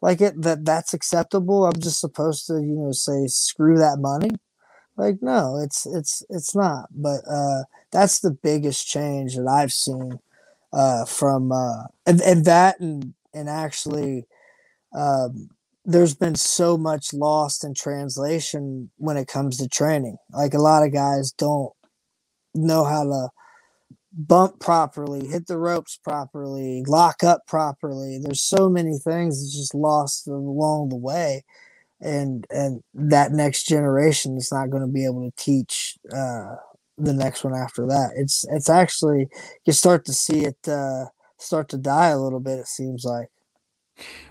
Like 0.03 0.21
it 0.21 0.41
that 0.43 0.65
that's 0.65 0.95
acceptable. 0.95 1.67
I'm 1.67 1.81
just 1.81 2.01
supposed 2.01 2.47
to, 2.49 2.55
you 2.55 2.77
know, 2.77 2.93
say 2.93 3.27
screw 3.29 3.79
that 3.79 3.99
money 4.01 4.31
like 4.97 5.17
no 5.23 5.59
it's 5.63 5.87
it's 5.87 6.23
it's 6.31 6.55
not 6.55 6.87
but 6.95 7.21
uh 7.31 7.63
that's 7.93 8.21
the 8.21 8.31
biggest 8.31 8.87
change 8.87 9.35
that 9.37 9.47
i've 9.47 9.73
seen 9.73 10.19
uh 10.73 11.05
from 11.05 11.53
uh 11.53 11.85
and, 12.07 12.21
and 12.23 12.45
that 12.45 12.79
and 12.81 13.15
and 13.35 13.49
actually 13.49 14.25
um 14.97 15.49
there's 15.85 16.15
been 16.15 16.35
so 16.35 16.77
much 16.77 17.13
lost 17.15 17.65
in 17.65 17.75
translation 17.75 18.91
when 18.99 19.17
it 19.17 19.29
comes 19.29 19.57
to 19.59 19.69
training 19.69 20.17
like 20.33 20.55
a 20.55 20.59
lot 20.59 20.85
of 20.85 20.93
guys 20.93 21.33
don't 21.33 21.73
know 22.55 22.85
how 22.85 23.05
to 23.05 23.29
bump 24.13 24.61
properly 24.61 25.27
hit 25.29 25.47
the 25.47 25.59
ropes 25.59 25.99
properly 26.05 26.85
lock 26.89 27.25
up 27.25 27.43
properly 27.47 28.19
there's 28.23 28.43
so 28.43 28.69
many 28.69 28.99
things 28.99 29.41
that's 29.41 29.57
just 29.57 29.75
lost 29.75 30.29
along 30.29 30.89
the 30.89 30.97
way 30.97 31.43
and 32.03 32.47
and 32.51 32.83
that 32.95 33.33
next 33.33 33.65
generation 33.67 34.39
is 34.39 34.53
not 34.53 34.71
going 34.71 34.83
to 34.83 34.89
be 34.93 35.07
able 35.07 35.31
to 35.31 35.37
teach 35.45 35.97
uh, 36.15 36.57
the 36.99 37.15
next 37.15 37.45
one 37.45 37.57
after 37.57 37.87
that. 37.89 38.13
It's 38.17 38.47
it's 38.51 38.71
actually 38.71 39.29
you 39.67 39.75
start 39.75 40.07
to 40.07 40.15
see 40.15 40.47
it 40.47 40.59
uh, 40.69 41.07
start 41.39 41.71
to 41.71 41.79
die 41.79 42.11
a 42.11 42.21
little 42.21 42.41
bit. 42.41 42.61
It 42.61 42.69
seems 42.69 43.05
like. 43.05 43.31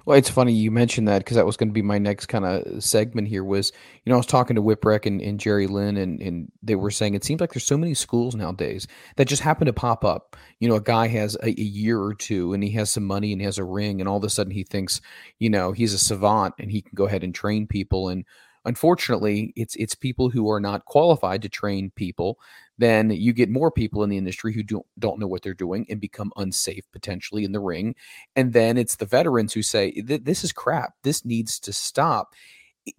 Well, 0.06 0.18
it's 0.18 0.30
funny 0.30 0.54
you 0.54 0.72
mentioned 0.72 1.08
that 1.08 1.20
because 1.20 1.36
that 1.36 1.46
was 1.46 1.58
going 1.58 1.70
to 1.70 1.74
be 1.74 1.82
my 1.82 1.98
next 1.98 2.26
kind 2.28 2.46
of 2.46 2.84
segment 2.84 3.28
here. 3.28 3.44
Was 3.44 3.72
you 4.04 4.10
know 4.10 4.16
I 4.16 4.18
was 4.18 4.26
talking 4.26 4.56
to 4.56 4.62
Whipwreck 4.62 5.06
and, 5.06 5.22
and 5.22 5.40
Jerry 5.40 5.68
Lynn, 5.68 5.98
and 5.98 6.22
and 6.22 6.52
they 6.64 6.76
were 6.76 6.92
saying 6.92 7.14
it 7.14 7.24
seems 7.24 7.42
like 7.42 7.54
there's 7.54 7.66
so 7.66 7.78
many 7.78 7.94
schools 7.94 8.36
nowadays 8.36 8.88
that 9.18 9.28
just 9.28 9.42
happen 9.44 9.66
to 9.68 9.74
pop 9.74 10.04
up. 10.04 10.36
You 10.60 10.70
know, 10.70 10.76
a 10.76 10.82
guy 10.82 11.08
has 11.08 11.36
a, 11.36 11.50
a 11.50 11.64
year 11.64 12.02
or 12.02 12.14
two, 12.14 12.54
and 12.54 12.64
he 12.64 12.72
has 12.72 12.90
some 12.92 13.06
money 13.06 13.32
and 13.32 13.42
he 13.42 13.46
has 13.46 13.58
a 13.58 13.64
ring, 13.64 14.00
and 14.00 14.10
all 14.10 14.18
of 14.18 14.24
a 14.24 14.30
sudden 14.30 14.54
he 14.54 14.64
thinks, 14.64 15.02
you 15.38 15.50
know, 15.50 15.72
he's 15.72 15.94
a 15.94 16.00
savant 16.00 16.56
and 16.60 16.72
he 16.72 16.82
can 16.82 16.92
go 16.96 17.06
ahead 17.06 17.24
and 17.24 17.36
train 17.36 17.68
people. 17.68 18.10
And 18.10 18.26
unfortunately, 18.66 19.54
it's 19.56 19.76
it's 19.76 19.96
people 19.96 20.30
who 20.30 20.50
are 20.50 20.60
not 20.60 20.86
qualified 20.86 21.42
to 21.44 21.50
train 21.50 21.92
people 21.96 22.40
then 22.80 23.10
you 23.12 23.34
get 23.34 23.50
more 23.50 23.70
people 23.70 24.04
in 24.04 24.10
the 24.10 24.18
industry 24.18 24.54
who 24.54 24.64
don't 24.64 24.86
don't 24.98 25.20
know 25.20 25.28
what 25.28 25.44
they're 25.44 25.54
doing 25.54 25.86
and 25.90 26.00
become 26.00 26.32
unsafe 26.38 26.86
potentially 26.94 27.44
in 27.44 27.52
the 27.52 27.60
ring. 27.60 27.94
And 28.38 28.54
then 28.54 28.78
it's 28.78 28.96
the 28.96 29.06
veterans 29.06 29.54
who 29.54 29.62
say 29.62 30.02
this 30.02 30.44
is 30.46 30.54
crap. 30.54 30.94
This 31.04 31.26
needs 31.26 31.60
to 31.60 31.74
stop. 31.74 32.34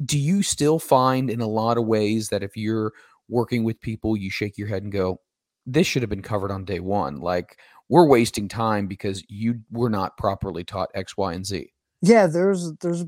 Do 0.05 0.19
you 0.19 0.43
still 0.43 0.79
find 0.79 1.31
in 1.31 1.41
a 1.41 1.49
lot 1.49 1.79
of 1.79 1.87
ways 1.87 2.29
that 2.29 2.43
if 2.43 2.57
you're 2.57 2.93
working 3.29 3.65
with 3.65 3.81
people, 3.81 4.17
you 4.17 4.31
shake 4.31 4.59
your 4.59 4.69
head 4.69 4.83
and 4.83 4.93
go, 4.93 5.21
this 5.65 5.87
should 5.87 6.03
have 6.03 6.11
been 6.11 6.23
covered 6.23 6.51
on 6.51 6.67
day 6.67 6.81
one. 6.81 7.21
Like 7.21 7.59
we're 7.89 8.07
wasting 8.07 8.49
time 8.49 8.87
because 8.87 9.25
you 9.29 9.61
were 9.71 9.91
not 9.91 10.19
properly 10.19 10.63
taught 10.63 10.91
X, 10.95 11.17
Y, 11.17 11.33
and 11.33 11.47
Z. 11.47 11.73
Yeah, 12.03 12.27
there's 12.27 12.73
there's 12.83 13.07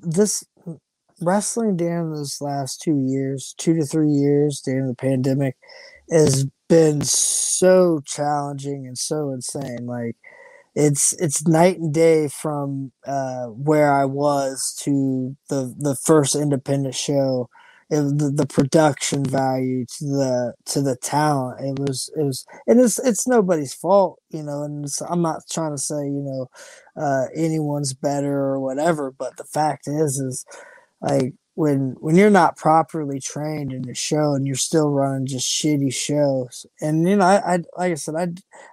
this 0.00 0.44
wrestling 1.20 1.76
during 1.76 2.12
those 2.12 2.40
last 2.40 2.82
two 2.82 3.04
years, 3.04 3.54
two 3.58 3.74
to 3.74 3.84
three 3.84 4.10
years 4.10 4.60
during 4.60 4.86
the 4.86 4.94
pandemic 4.94 5.56
has 6.10 6.46
been 6.68 7.02
so 7.02 8.00
challenging 8.04 8.86
and 8.86 8.98
so 8.98 9.30
insane. 9.30 9.86
Like 9.86 10.16
it's 10.74 11.12
it's 11.14 11.46
night 11.46 11.78
and 11.78 11.92
day 11.94 12.28
from 12.28 12.92
uh, 13.06 13.46
where 13.46 13.92
I 13.92 14.04
was 14.06 14.76
to 14.82 15.36
the 15.48 15.74
the 15.78 15.96
first 15.96 16.34
independent 16.34 16.94
show. 16.94 17.48
It, 17.90 18.00
the, 18.18 18.30
the 18.34 18.46
production 18.46 19.24
value 19.26 19.84
to 19.98 20.04
the 20.06 20.54
to 20.66 20.80
the 20.80 20.96
talent 20.96 21.60
it 21.60 21.78
was 21.78 22.10
it 22.16 22.22
was 22.22 22.46
and 22.66 22.80
it's 22.80 22.98
it's 22.98 23.28
nobody's 23.28 23.74
fault 23.74 24.18
you 24.30 24.42
know 24.42 24.62
and 24.62 24.86
i'm 25.10 25.20
not 25.20 25.42
trying 25.52 25.72
to 25.72 25.78
say 25.78 25.96
you 25.96 26.22
know 26.24 26.48
uh, 26.96 27.26
anyone's 27.36 27.92
better 27.92 28.32
or 28.32 28.58
whatever 28.58 29.10
but 29.10 29.36
the 29.36 29.44
fact 29.44 29.86
is 29.86 30.18
is 30.18 30.46
like 31.02 31.34
when 31.54 31.96
when 32.00 32.16
you're 32.16 32.30
not 32.30 32.56
properly 32.56 33.20
trained 33.20 33.72
in 33.72 33.82
the 33.82 33.94
show 33.94 34.34
and 34.34 34.46
you're 34.46 34.56
still 34.56 34.90
running 34.90 35.26
just 35.26 35.48
shitty 35.48 35.92
shows 35.94 36.66
and 36.80 37.08
you 37.08 37.16
know 37.16 37.24
I, 37.24 37.54
I 37.54 37.56
like 37.76 37.92
i 37.92 37.94
said 37.94 38.14
i 38.16 38.28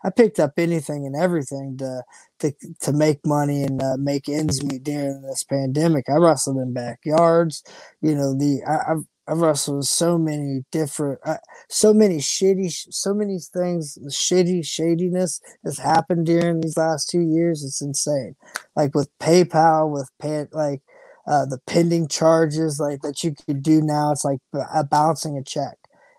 i 0.07 0.09
picked 0.09 0.39
up 0.39 0.53
anything 0.57 1.05
and 1.05 1.15
everything 1.15 1.77
to 1.79 2.03
to 2.39 2.53
to 2.81 2.93
make 2.93 3.25
money 3.25 3.63
and 3.63 3.81
uh, 3.81 3.97
make 3.99 4.29
ends 4.29 4.63
meet 4.63 4.83
during 4.83 5.21
this 5.23 5.43
pandemic 5.43 6.05
i 6.09 6.15
wrestled 6.15 6.57
in 6.57 6.73
backyards 6.73 7.63
you 8.01 8.15
know 8.15 8.33
the 8.37 8.61
I, 8.67 8.89
have 8.89 9.03
I've 9.27 9.39
wrestled 9.39 9.85
so 9.87 10.17
many 10.17 10.65
different, 10.71 11.19
uh, 11.25 11.37
so 11.69 11.93
many 11.93 12.17
shitty, 12.17 12.69
so 12.91 13.13
many 13.13 13.39
things, 13.39 13.97
shitty 14.09 14.65
shadiness 14.65 15.39
has 15.63 15.77
happened 15.79 16.25
during 16.25 16.61
these 16.61 16.77
last 16.77 17.09
two 17.09 17.21
years. 17.21 17.63
It's 17.63 17.81
insane. 17.81 18.35
Like 18.75 18.95
with 18.95 19.09
PayPal, 19.19 19.91
with 19.91 20.09
pay, 20.19 20.47
like 20.51 20.81
uh, 21.27 21.45
the 21.45 21.59
pending 21.67 22.07
charges 22.07 22.79
like 22.79 23.01
that 23.01 23.23
you 23.23 23.33
could 23.45 23.63
do 23.63 23.81
now. 23.81 24.11
It's 24.11 24.25
like 24.25 24.39
a 24.73 24.83
bouncing 24.83 25.37
a 25.37 25.43
check. 25.43 25.77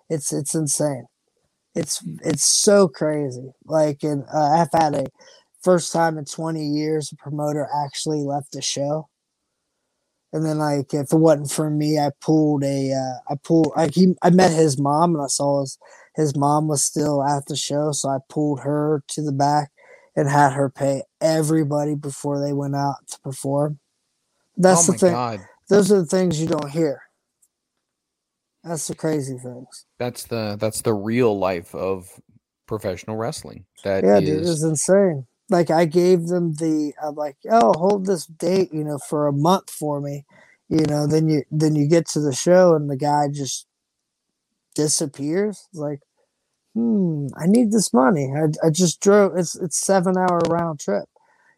It's 0.09 0.33
it's 0.33 0.55
insane. 0.55 1.07
It's 1.75 2.05
it's 2.25 2.45
so 2.45 2.89
crazy. 2.89 3.53
Like, 3.65 4.03
and 4.03 4.25
uh, 4.33 4.63
I've 4.63 4.81
had 4.81 4.95
a 4.95 5.07
first 5.63 5.93
time 5.93 6.19
in 6.19 6.25
20 6.25 6.65
years 6.65 7.13
a 7.13 7.17
promoter 7.17 7.69
actually 7.85 8.23
left 8.23 8.53
the 8.53 8.63
show. 8.63 9.09
And 10.33 10.45
then 10.47 10.59
like 10.59 10.95
if 10.95 11.13
it 11.13 11.17
wasn't 11.17 11.51
for 11.51 11.71
me, 11.71 11.99
I 11.99 12.11
pulled 12.21 12.65
a 12.65 12.93
uh, 12.93 13.33
I 13.33 13.37
pulled 13.45 13.73
like 13.77 13.95
he 13.95 14.15
I 14.23 14.31
met 14.31 14.51
his 14.51 14.79
mom 14.79 15.15
and 15.15 15.25
I 15.25 15.27
saw 15.29 15.61
his 15.61 15.79
his 16.15 16.37
mom 16.37 16.69
was 16.69 16.85
still 16.85 17.23
at 17.23 17.47
the 17.47 17.57
show, 17.57 17.93
so 17.93 18.09
I 18.09 18.19
pulled 18.29 18.61
her 18.61 19.03
to 19.09 19.23
the 19.23 19.33
back 19.33 19.71
and 20.17 20.29
had 20.29 20.53
her 20.53 20.71
pay 20.71 21.03
everybody 21.21 21.95
before 21.95 22.41
they 22.41 22.53
went 22.53 22.77
out 22.77 22.97
to 23.09 23.21
perform. 23.21 23.79
That's 24.57 24.89
oh 24.89 24.93
the 24.93 24.99
thing. 24.99 25.13
God. 25.13 25.41
Those 25.69 25.91
are 25.91 26.01
the 26.01 26.07
things 26.07 26.41
you 26.41 26.49
don't 26.49 26.71
hear. 26.71 27.03
That's 28.65 28.87
the 28.87 28.95
crazy 28.95 29.39
things. 29.39 29.87
That's 29.99 30.25
the 30.25 30.57
that's 30.61 30.83
the 30.83 30.95
real 30.95 31.37
life 31.39 31.75
of 31.75 32.09
professional 32.67 33.17
wrestling. 33.17 33.65
That 33.85 34.05
yeah, 34.05 34.19
is... 34.19 34.25
dude, 34.25 34.49
it's 34.49 34.63
insane. 34.63 35.27
Like 35.51 35.71
I 35.71 35.85
gave 35.85 36.29
them 36.29 36.55
the 36.55 36.95
I'm 37.03 37.15
like, 37.15 37.37
oh, 37.51 37.73
hold 37.77 38.07
this 38.07 38.27
date, 38.27 38.73
you 38.73 38.85
know, 38.85 38.99
for 39.09 39.27
a 39.27 39.33
month 39.33 39.71
for 39.71 40.01
me. 40.01 40.25
You 40.69 40.85
know, 40.87 41.07
then 41.07 41.29
you 41.29 41.43
then 41.51 41.75
you 41.75 41.89
get 41.89 42.07
to 42.11 42.21
the 42.21 42.33
show 42.33 42.75
and 42.75 42.89
the 42.89 42.97
guy 42.97 43.29
just 43.33 43.67
disappears. 44.75 45.69
It's 45.71 45.81
like, 45.81 46.01
hmm, 46.75 47.27
I 47.37 47.47
need 47.47 47.73
this 47.73 47.93
money. 47.93 48.33
I, 48.35 48.67
I 48.67 48.71
just 48.71 49.01
drove. 49.01 49.37
It's 49.37 49.57
it's 49.57 49.79
seven 49.79 50.17
hour 50.17 50.41
round 50.49 50.81
trip. 50.81 51.05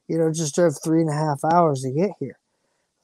You 0.09 0.19
know, 0.19 0.33
just 0.33 0.55
drove 0.55 0.75
three 0.83 1.01
and 1.01 1.11
a 1.11 1.15
half 1.15 1.41
hours 1.45 1.83
to 1.83 1.93
get 1.93 2.11
here. 2.19 2.39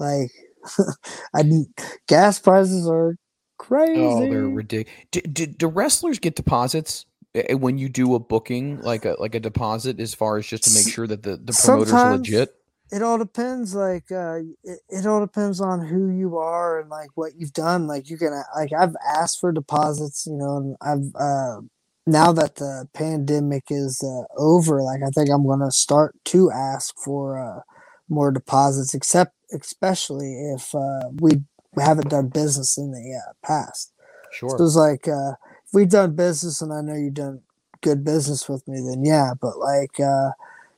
Like, 0.01 0.33
I 1.35 1.43
need 1.43 1.67
gas 2.09 2.39
prices 2.39 2.89
are 2.89 3.17
crazy. 3.59 4.01
Oh, 4.01 4.29
they're 4.29 4.49
ridiculous. 4.49 5.07
Do, 5.13 5.21
do, 5.21 5.47
do, 5.47 5.67
wrestlers 5.67 6.19
get 6.19 6.35
deposits 6.35 7.07
eh, 7.35 7.43
eh, 7.51 7.55
when 7.55 7.79
you 7.79 7.89
do 7.89 8.15
a 8.15 8.19
booking, 8.19 8.81
like 8.81 9.05
a 9.05 9.17
like 9.21 9.35
a 9.35 9.41
deposit, 9.41 10.01
as 10.01 10.15
far 10.15 10.39
as 10.39 10.47
just 10.47 10.65
to 10.65 10.75
make 10.75 10.89
sure 10.93 11.07
that 11.07 11.23
the 11.23 11.37
the 11.37 11.53
promoter's 11.53 11.91
Sometimes 11.91 12.21
legit? 12.21 12.55
It 12.93 13.03
all 13.03 13.19
depends. 13.19 13.75
Like, 13.75 14.11
uh, 14.11 14.39
it, 14.65 14.81
it 14.89 15.07
all 15.07 15.21
depends 15.21 15.61
on 15.61 15.87
who 15.87 16.09
you 16.09 16.39
are 16.39 16.81
and 16.81 16.91
like 16.91 17.11
what 17.15 17.33
you've 17.37 17.53
done. 17.53 17.87
Like, 17.87 18.11
you 18.11 18.19
can 18.19 18.33
like 18.57 18.73
I've 18.73 18.97
asked 19.17 19.41
for 19.41 19.53
deposits, 19.53 20.27
you 20.27 20.37
know, 20.37 20.57
and 20.57 20.77
I've 20.81 21.15
uh 21.15 21.61
now 22.07 22.33
that 22.33 22.57
the 22.57 22.89
pandemic 22.95 23.65
is 23.71 24.03
uh, 24.03 24.25
over, 24.37 24.83
like 24.83 25.03
I 25.07 25.11
think 25.11 25.31
I'm 25.31 25.47
gonna 25.47 25.71
start 25.71 26.17
to 26.27 26.51
ask 26.51 26.95
for 26.99 27.39
uh 27.39 27.61
more 28.09 28.33
deposits, 28.33 28.95
except 28.95 29.35
especially 29.53 30.35
if 30.55 30.75
uh, 30.75 31.11
we 31.21 31.43
haven't 31.79 32.11
done 32.11 32.29
business 32.29 32.77
in 32.79 32.93
the 32.93 33.21
uh, 33.21 33.33
past. 33.47 33.93
Sure. 34.33 34.57
So 34.57 34.65
it's 34.65 34.77
like 34.77 35.09
uh, 35.09 35.33
if 35.67 35.73
we've 35.73 35.89
done 35.89 36.15
business, 36.15 36.61
and 36.63 36.73
I 36.73 36.81
know 36.81 36.95
you've 36.95 37.15
done 37.15 37.43
good 37.83 38.05
business 38.05 38.49
with 38.49 38.67
me, 38.69 38.81
then 38.81 39.05
yeah. 39.05 39.33
But 39.41 39.59
like, 39.59 39.99
uh, 40.01 40.31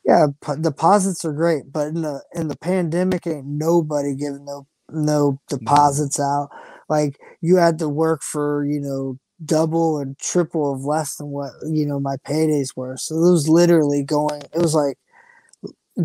yeah, 0.04 0.26
p- 0.44 0.60
deposits 0.60 1.24
are 1.24 1.32
great, 1.32 1.72
but 1.72 1.88
in 1.88 2.02
the 2.02 2.22
in 2.34 2.48
the 2.48 2.56
pandemic, 2.56 3.26
ain't 3.26 3.46
nobody 3.46 4.14
giving 4.14 4.44
no 4.44 4.66
no 4.90 5.40
deposits 5.48 6.18
no. 6.18 6.24
out. 6.24 6.48
Like 6.88 7.18
you 7.40 7.56
had 7.56 7.78
to 7.78 7.88
work 7.88 8.22
for 8.22 8.64
you 8.64 8.80
know 8.80 9.18
double 9.44 9.98
and 9.98 10.18
triple 10.18 10.72
of 10.72 10.84
less 10.84 11.16
than 11.16 11.28
what 11.28 11.52
you 11.68 11.86
know 11.86 12.00
my 12.00 12.16
paydays 12.26 12.76
were. 12.76 12.96
So 12.96 13.16
it 13.16 13.30
was 13.30 13.48
literally 13.48 14.02
going. 14.02 14.42
It 14.42 14.60
was 14.60 14.74
like 14.74 14.98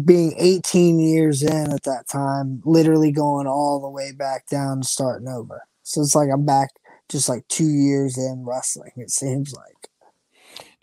being 0.04 0.34
18 0.38 1.00
years 1.00 1.44
in 1.44 1.72
at 1.72 1.84
that 1.84 2.08
time, 2.10 2.62
literally 2.66 3.12
going 3.12 3.48
all 3.48 3.80
the 3.80 3.90
way 3.90 4.12
back 4.12 4.48
down 4.48 4.84
starting 4.84 5.28
over. 5.28 5.64
So 5.84 6.02
it's 6.02 6.16
like 6.16 6.30
I'm 6.32 6.46
back 6.46 6.70
just 7.10 7.30
like 7.30 7.48
two 7.48 7.70
years 7.70 8.18
in 8.18 8.44
wrestling, 8.46 8.92
it 8.98 9.12
seems 9.12 9.54
like. 9.54 9.90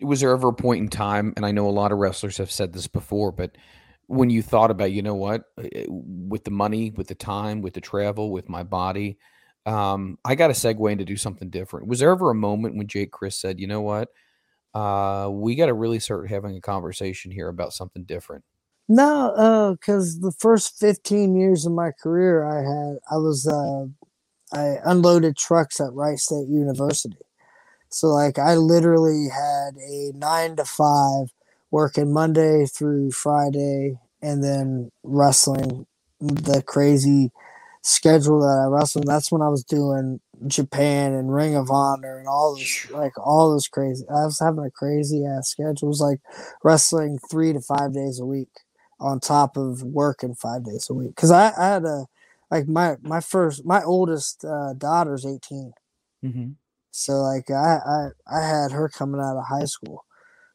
Was 0.01 0.19
there 0.19 0.31
ever 0.31 0.49
a 0.49 0.53
point 0.53 0.81
in 0.81 0.89
time, 0.89 1.33
and 1.35 1.45
I 1.45 1.51
know 1.51 1.67
a 1.67 1.71
lot 1.71 1.91
of 1.91 1.99
wrestlers 1.99 2.37
have 2.37 2.51
said 2.51 2.73
this 2.73 2.87
before, 2.87 3.31
but 3.31 3.55
when 4.07 4.29
you 4.29 4.41
thought 4.41 4.71
about, 4.71 4.91
you 4.91 5.01
know 5.01 5.15
what, 5.15 5.43
uh, 5.57 5.63
uh, 5.63 5.83
with 5.87 6.43
the 6.43 6.51
money, 6.51 6.91
with 6.91 7.07
the 7.07 7.15
time, 7.15 7.61
with 7.61 7.73
the 7.73 7.81
travel, 7.81 8.31
with 8.31 8.49
my 8.49 8.63
body, 8.63 9.17
um, 9.65 10.19
I 10.23 10.35
got 10.35 10.47
to 10.47 10.53
segue 10.53 10.91
into 10.91 11.05
do 11.05 11.17
something 11.17 11.49
different. 11.49 11.87
Was 11.87 11.99
there 11.99 12.11
ever 12.11 12.29
a 12.29 12.35
moment 12.35 12.75
when 12.75 12.87
Jake 12.87 13.11
Crist 13.11 13.39
said, 13.41 13.59
you 13.59 13.67
know 13.67 13.81
what, 13.81 14.09
uh, 14.73 15.29
we 15.31 15.55
got 15.55 15.67
to 15.67 15.73
really 15.73 15.99
start 15.99 16.29
having 16.29 16.55
a 16.55 16.61
conversation 16.61 17.31
here 17.31 17.47
about 17.47 17.73
something 17.73 18.03
different? 18.03 18.43
No, 18.87 19.75
because 19.79 20.17
uh, 20.17 20.27
the 20.27 20.31
first 20.31 20.77
15 20.79 21.35
years 21.35 21.65
of 21.65 21.71
my 21.73 21.91
career, 21.91 22.43
I 22.45 22.57
had, 22.61 22.97
I 23.11 23.17
was, 23.17 23.47
uh, 23.47 23.85
I 24.53 24.77
unloaded 24.85 25.37
trucks 25.37 25.81
at 25.81 25.93
Wright 25.93 26.19
State 26.19 26.47
University. 26.49 27.17
So, 27.89 28.09
like, 28.09 28.39
I 28.39 28.55
literally 28.55 29.29
had 29.29 29.75
a 29.77 30.11
nine 30.15 30.57
to 30.57 30.65
five 30.65 31.27
working 31.71 32.13
Monday 32.13 32.65
through 32.65 33.11
Friday 33.11 33.99
and 34.21 34.43
then 34.43 34.91
wrestling 35.03 35.87
the 36.21 36.63
crazy 36.63 37.31
schedule 37.83 38.41
that 38.41 38.63
I 38.65 38.67
wrestled. 38.67 39.07
That's 39.07 39.31
when 39.31 39.41
I 39.41 39.49
was 39.49 39.63
doing 39.63 40.19
Japan 40.47 41.13
and 41.13 41.33
Ring 41.33 41.55
of 41.55 41.71
Honor 41.71 42.19
and 42.19 42.27
all 42.27 42.55
this, 42.55 42.89
like 42.91 43.13
all 43.17 43.53
this 43.53 43.67
crazy. 43.67 44.05
I 44.09 44.25
was 44.25 44.39
having 44.39 44.65
a 44.65 44.71
crazy 44.71 45.25
ass 45.25 45.49
schedule. 45.49 45.87
It 45.87 45.87
was 45.87 46.01
like 46.01 46.21
wrestling 46.63 47.19
three 47.31 47.53
to 47.53 47.61
five 47.61 47.93
days 47.93 48.19
a 48.19 48.25
week 48.25 48.49
on 48.99 49.19
top 49.19 49.57
of 49.57 49.83
working 49.83 50.35
five 50.35 50.63
days 50.65 50.87
a 50.89 50.93
week. 50.93 51.15
Because 51.15 51.31
I, 51.31 51.51
I, 51.57 51.67
had 51.67 51.85
a 51.85 52.05
like 52.51 52.67
my 52.67 52.95
my 53.01 53.19
first 53.19 53.65
my 53.65 53.83
oldest 53.83 54.45
uh, 54.45 54.73
daughter's 54.73 55.25
18 55.25 55.73
Mm-hmm. 56.23 56.51
so 56.89 57.21
like 57.21 57.51
I, 57.51 57.77
I 57.85 58.07
i 58.35 58.47
had 58.47 58.71
her 58.71 58.89
coming 58.89 59.21
out 59.21 59.37
of 59.37 59.45
high 59.45 59.65
school 59.65 60.05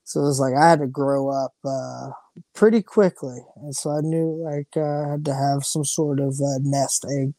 so 0.02 0.20
it 0.20 0.24
was 0.24 0.40
like 0.40 0.54
i 0.54 0.68
had 0.68 0.80
to 0.80 0.88
grow 0.88 1.28
up 1.28 1.52
uh 1.64 2.10
pretty 2.54 2.82
quickly 2.82 3.38
and 3.56 3.76
so 3.76 3.90
i 3.90 4.00
knew 4.00 4.42
like 4.42 4.66
uh, 4.76 5.06
i 5.06 5.10
had 5.12 5.24
to 5.26 5.34
have 5.34 5.64
some 5.64 5.84
sort 5.84 6.18
of 6.18 6.34
nest 6.62 7.04
egg 7.08 7.34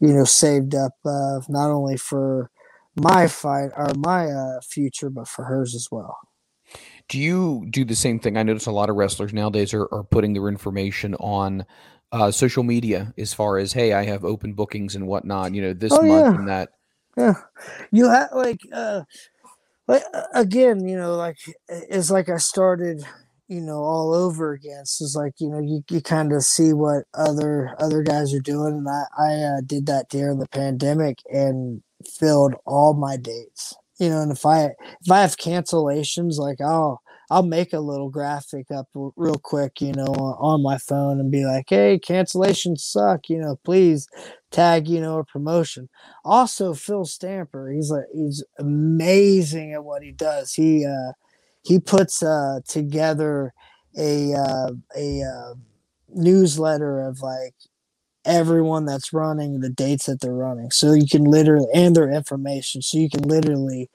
you 0.00 0.14
know 0.14 0.24
saved 0.24 0.74
up 0.74 0.94
uh 1.04 1.40
not 1.50 1.70
only 1.70 1.98
for 1.98 2.50
my 2.96 3.26
fight 3.26 3.70
or 3.76 3.92
my 3.98 4.28
uh 4.30 4.60
future 4.62 5.10
but 5.10 5.28
for 5.28 5.44
hers 5.44 5.74
as 5.74 5.88
well 5.90 6.16
Do 7.08 7.18
you 7.18 7.66
do 7.70 7.84
the 7.84 7.96
same 7.96 8.20
thing? 8.20 8.36
I 8.36 8.42
notice 8.42 8.66
a 8.66 8.72
lot 8.72 8.90
of 8.90 8.96
wrestlers 8.96 9.32
nowadays 9.32 9.74
are, 9.74 9.88
are 9.92 10.04
putting 10.04 10.32
their 10.32 10.48
information 10.48 11.14
on 11.16 11.66
uh, 12.12 12.30
social 12.30 12.62
media 12.62 13.12
as 13.18 13.32
far 13.34 13.58
as, 13.58 13.72
hey, 13.72 13.92
I 13.92 14.04
have 14.04 14.24
open 14.24 14.52
bookings 14.52 14.94
and 14.94 15.06
whatnot, 15.06 15.54
you 15.54 15.62
know, 15.62 15.72
this 15.72 15.92
Oh, 15.92 16.02
month 16.02 16.26
yeah. 16.26 16.34
and 16.34 16.48
that. 16.48 16.70
Yeah, 17.16 17.34
you 17.90 18.08
have 18.08 18.28
like 18.32 18.60
uh, 18.72 19.02
like 19.88 20.02
again, 20.34 20.86
you 20.86 20.96
know, 20.96 21.16
like 21.16 21.38
it's 21.68 22.10
like 22.10 22.28
I 22.28 22.36
started, 22.36 23.02
you 23.48 23.60
know, 23.60 23.78
all 23.78 24.14
over 24.14 24.52
again. 24.52 24.86
So 24.86 25.04
it's 25.04 25.16
like 25.16 25.34
you 25.40 25.48
know, 25.50 25.58
you, 25.60 25.82
you 25.90 26.00
kind 26.00 26.32
of 26.32 26.44
see 26.44 26.72
what 26.72 27.04
other 27.14 27.74
other 27.78 28.02
guys 28.02 28.32
are 28.34 28.40
doing, 28.40 28.74
and 28.74 28.88
I 28.88 29.04
I 29.18 29.34
uh, 29.42 29.60
did 29.66 29.86
that 29.86 30.08
during 30.08 30.38
the 30.38 30.48
pandemic 30.48 31.18
and 31.32 31.82
filled 32.08 32.54
all 32.66 32.94
my 32.94 33.16
dates. 33.16 33.74
You 34.00 34.08
know, 34.10 34.22
and 34.22 34.32
if 34.32 34.46
I 34.46 34.64
if 35.02 35.10
I 35.12 35.20
have 35.22 35.36
cancellations, 35.36 36.38
like 36.38 36.60
I'll 36.62 37.02
I'll 37.30 37.44
make 37.44 37.72
a 37.74 37.80
little 37.80 38.10
graphic 38.10 38.70
up 38.72 38.88
real 38.94 39.36
quick, 39.36 39.80
you 39.80 39.92
know, 39.92 40.06
on, 40.06 40.36
on 40.40 40.62
my 40.62 40.78
phone 40.78 41.20
and 41.20 41.30
be 41.30 41.44
like, 41.44 41.66
hey, 41.68 42.00
cancellations 42.00 42.80
suck. 42.80 43.28
You 43.30 43.38
know, 43.38 43.60
please 43.64 44.08
tag, 44.50 44.88
you 44.88 45.00
know, 45.00 45.18
a 45.18 45.24
promotion 45.24 45.88
also 46.24 46.74
Phil 46.74 47.04
Stamper. 47.04 47.70
He's 47.70 47.90
like 47.90 48.06
he's 48.14 48.44
amazing 48.58 49.74
at 49.74 49.84
what 49.84 50.02
he 50.02 50.12
does. 50.12 50.54
He 50.54 50.86
uh 50.86 51.12
he 51.62 51.80
puts 51.80 52.22
uh 52.22 52.60
together 52.68 53.54
a 53.98 54.34
uh 54.34 54.72
a 54.96 55.22
uh, 55.22 55.54
newsletter 56.08 57.00
of 57.02 57.20
like 57.22 57.54
everyone 58.24 58.84
that's 58.84 59.12
running 59.12 59.60
the 59.60 59.70
dates 59.70 60.06
that 60.06 60.20
they're 60.20 60.32
running. 60.32 60.70
So 60.70 60.92
you 60.92 61.06
can 61.08 61.24
literally 61.24 61.68
and 61.74 61.94
their 61.94 62.10
information. 62.10 62.82
So 62.82 62.98
you 62.98 63.08
can 63.08 63.22
literally 63.22 63.88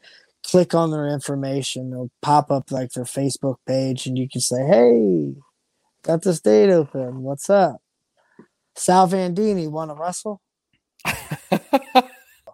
click 0.43 0.73
on 0.73 0.91
their 0.91 1.07
information, 1.07 1.91
it'll 1.91 2.11
pop 2.21 2.51
up 2.51 2.71
like 2.71 2.91
their 2.91 3.03
Facebook 3.03 3.55
page 3.65 4.05
and 4.05 4.17
you 4.17 4.29
can 4.29 4.41
say, 4.41 4.65
Hey, 4.65 5.33
got 6.03 6.21
this 6.21 6.39
date 6.39 6.69
open. 6.69 7.23
What's 7.23 7.49
up? 7.49 7.81
Sal 8.75 9.07
Vandini 9.07 9.69
want 9.69 9.91
to 9.91 9.95
wrestle? 9.95 10.41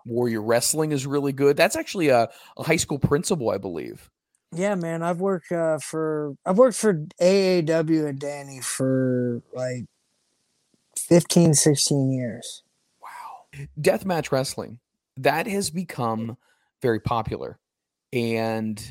Warrior 0.06 0.42
Wrestling 0.42 0.92
is 0.92 1.06
really 1.06 1.34
good. 1.34 1.58
That's 1.58 1.76
actually 1.76 2.10
a, 2.10 2.30
a 2.58 2.64
high 2.64 2.76
school 2.78 3.00
principal, 3.00 3.50
I 3.50 3.58
believe. 3.58 4.10
Yeah, 4.54 4.76
man, 4.76 5.02
I've 5.02 5.22
worked 5.22 5.52
uh, 5.52 5.78
for 5.80 6.34
I've 6.46 6.58
worked 6.58 6.76
for 6.76 7.06
AAW 7.22 8.10
and 8.10 8.20
Danny 8.20 8.60
for 8.60 9.42
like 9.54 9.86
15, 11.12 11.54
16 11.54 12.10
years. 12.10 12.64
Wow. 13.02 13.60
Deathmatch 13.82 14.32
wrestling, 14.32 14.80
that 15.18 15.46
has 15.46 15.70
become 15.70 16.38
very 16.82 17.02
popular. 17.02 17.60
And 18.14 18.82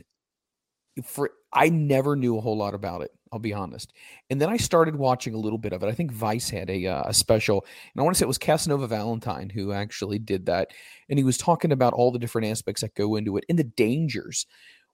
for 1.02 1.30
I 1.50 1.70
never 1.70 2.16
knew 2.16 2.36
a 2.36 2.40
whole 2.42 2.58
lot 2.58 2.74
about 2.74 3.00
it, 3.00 3.10
I'll 3.32 3.38
be 3.38 3.54
honest. 3.54 3.94
And 4.28 4.38
then 4.38 4.50
I 4.50 4.58
started 4.58 4.96
watching 4.96 5.32
a 5.32 5.38
little 5.38 5.58
bit 5.58 5.72
of 5.72 5.82
it. 5.82 5.86
I 5.86 5.92
think 5.92 6.12
Vice 6.12 6.50
had 6.50 6.68
a, 6.68 6.86
uh, 6.86 7.04
a 7.06 7.14
special, 7.14 7.64
and 7.94 8.00
I 8.00 8.04
want 8.04 8.14
to 8.14 8.18
say 8.18 8.24
it 8.24 8.28
was 8.28 8.36
Casanova 8.36 8.86
Valentine 8.86 9.48
who 9.48 9.72
actually 9.72 10.18
did 10.18 10.44
that. 10.44 10.72
And 11.08 11.18
he 11.18 11.24
was 11.24 11.38
talking 11.38 11.72
about 11.72 11.94
all 11.94 12.12
the 12.12 12.18
different 12.18 12.48
aspects 12.48 12.82
that 12.82 12.94
go 12.94 13.16
into 13.16 13.38
it 13.38 13.46
and 13.48 13.58
the 13.58 13.64
dangers. 13.64 14.44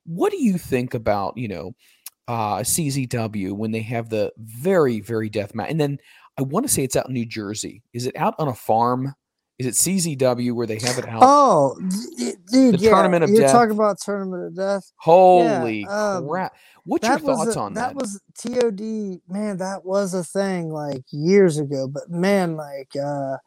What 0.04 0.30
do 0.30 0.40
you 0.40 0.58
think 0.58 0.94
about, 0.94 1.36
you 1.36 1.48
know, 1.48 1.72
uh, 2.28 2.58
CZW 2.58 3.50
when 3.52 3.72
they 3.72 3.82
have 3.82 4.10
the 4.10 4.32
very, 4.38 5.00
very 5.00 5.28
death 5.28 5.56
match? 5.56 5.70
And 5.70 5.80
then 5.80 5.98
I 6.38 6.42
want 6.42 6.66
to 6.66 6.72
say 6.72 6.82
it's 6.84 6.96
out 6.96 7.08
in 7.08 7.14
New 7.14 7.26
Jersey. 7.26 7.82
Is 7.92 8.06
it 8.06 8.16
out 8.16 8.34
on 8.38 8.48
a 8.48 8.54
farm? 8.54 9.14
Is 9.58 9.66
it 9.66 9.72
CZW 9.72 10.52
where 10.54 10.66
they 10.66 10.78
have 10.80 10.98
it 10.98 11.08
out? 11.08 11.20
Oh, 11.22 11.76
dude, 12.18 12.46
The 12.48 12.76
yeah, 12.78 12.90
Tournament 12.90 13.24
of 13.24 13.30
you're 13.30 13.40
Death. 13.40 13.52
talking 13.52 13.70
about 13.74 13.98
Tournament 13.98 14.44
of 14.48 14.54
Death. 14.56 14.92
Holy 14.96 15.86
um, 15.86 16.28
crap. 16.28 16.54
What's 16.84 17.08
your 17.08 17.18
thoughts 17.18 17.56
a- 17.56 17.60
on 17.60 17.72
that? 17.74 17.94
that? 17.94 17.96
was 17.96 18.20
TOD, 18.38 18.80
man, 19.28 19.56
that 19.56 19.80
was 19.84 20.12
a 20.12 20.22
thing 20.22 20.68
like 20.70 21.04
years 21.10 21.58
ago. 21.58 21.88
But 21.88 22.10
man, 22.10 22.56
like 22.56 22.94
uh 22.96 23.38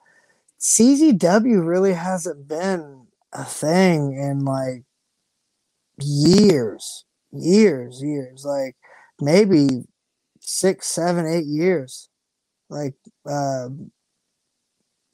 CZW 0.59 1.65
really 1.65 1.93
hasn't 1.93 2.47
been 2.47 3.05
a 3.31 3.45
thing 3.45 4.17
in 4.17 4.43
like 4.45 4.83
years, 6.01 7.05
years, 7.31 8.01
years. 8.01 8.43
Like 8.45 8.75
maybe 9.21 9.85
six, 10.41 10.87
seven, 10.87 11.27
eight 11.27 11.45
years. 11.45 12.08
Like 12.69 12.95
um 13.25 13.91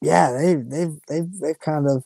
yeah, 0.01 0.31
they 0.31 0.55
they've 0.55 0.99
they've 1.07 1.39
they've 1.39 1.59
kind 1.59 1.87
of 1.89 2.03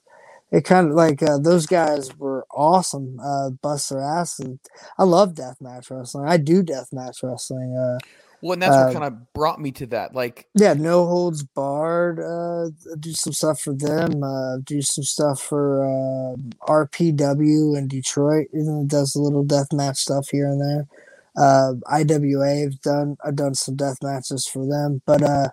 it 0.52 0.64
kind 0.64 0.90
of 0.90 0.96
like 0.96 1.22
uh, 1.22 1.38
those 1.38 1.66
guys 1.66 2.16
were 2.18 2.46
awesome. 2.52 3.20
Uh, 3.20 3.52
bust 3.52 3.90
their 3.90 4.02
ass, 4.02 4.40
and 4.40 4.60
I 4.98 5.04
love 5.04 5.34
deathmatch 5.34 5.92
wrestling. 5.92 6.28
I 6.28 6.38
do 6.38 6.64
deathmatch 6.64 7.22
wrestling. 7.22 7.78
Uh, 7.78 8.00
well, 8.42 8.54
and 8.54 8.62
that's 8.62 8.76
uh, 8.76 8.86
what 8.86 8.94
kind 8.94 9.06
of 9.06 9.34
brought 9.34 9.60
me 9.60 9.72
to 9.74 9.86
that. 9.88 10.16
Like, 10.16 10.48
yeah, 10.56 10.74
no 10.74 11.06
holds 11.06 11.44
barred. 11.44 12.20
Uh, 12.20 12.72
do 13.00 13.12
some 13.12 13.34
stuff 13.34 13.60
for 13.60 13.74
them. 13.74 14.24
Uh, 14.24 14.58
do 14.64 14.82
some 14.82 15.04
stuff 15.04 15.42
for 15.42 15.84
uh, 15.84 16.36
RPW 16.68 17.78
in 17.78 17.88
Detroit. 17.88 18.48
Even 18.54 18.88
does 18.88 19.16
a 19.16 19.22
little 19.22 19.46
deathmatch 19.46 19.98
stuff 19.98 20.30
here 20.32 20.48
and 20.48 20.62
there. 20.62 20.88
Uh, 21.38 21.74
IWA 21.92 22.56
have 22.62 22.82
done. 22.82 23.18
I've 23.24 23.36
done 23.36 23.56
some 23.56 23.76
death 23.76 23.98
matches 24.02 24.48
for 24.48 24.66
them, 24.68 25.02
but 25.06 25.24
uh, 25.24 25.50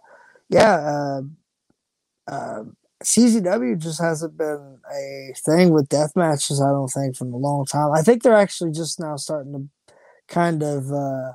yeah. 0.49 0.75
Uh, 0.75 1.23
uh, 2.29 2.65
CZW 3.05 3.79
just 3.79 4.01
hasn't 4.01 4.39
been 4.39 4.79
a 4.91 5.33
thing 5.45 5.71
with 5.71 5.89
death 5.89 6.17
matches, 6.17 6.63
I 6.63 6.71
don't 6.71 6.89
think, 6.89 7.15
from 7.15 7.33
a 7.33 7.37
long 7.37 7.67
time. 7.67 7.93
I 7.93 8.03
think 8.03 8.23
they're 8.23 8.35
actually 8.35 8.73
just 8.73 8.99
now 8.99 9.17
starting 9.17 9.53
to 9.53 9.93
kind 10.29 10.63
of 10.63 10.91
uh, 10.91 11.33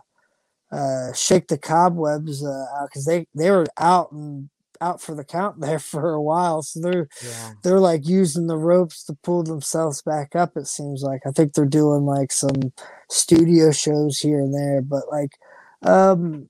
uh, 0.72 1.14
shake 1.14 1.48
the 1.48 1.58
cobwebs 1.58 2.44
out 2.44 2.88
because 2.89 3.06
they, 3.06 3.28
they 3.36 3.52
were 3.52 3.68
out 3.78 4.12
and 4.12 4.50
out 4.82 5.02
for 5.02 5.16
the 5.16 5.24
count 5.24 5.62
there 5.62 5.80
for 5.94 6.14
a 6.14 6.22
while. 6.22 6.62
So 6.64 6.80
they're 6.82 7.08
yeah. 7.24 7.54
they're 7.64 7.80
like 7.80 8.08
using 8.08 8.48
the 8.48 8.58
ropes 8.58 9.04
to 9.06 9.18
pull 9.24 9.44
themselves 9.44 10.02
back 10.02 10.36
up, 10.36 10.58
it 10.58 10.68
seems 10.68 11.04
like. 11.04 11.22
I 11.26 11.32
think 11.32 11.54
they're 11.54 11.66
doing 11.66 12.06
like 12.06 12.32
some 12.32 12.74
studio 13.10 13.72
shows 13.72 14.20
here 14.20 14.40
and 14.40 14.54
there, 14.54 14.82
but 14.82 15.04
like 15.12 15.32
um 15.84 16.50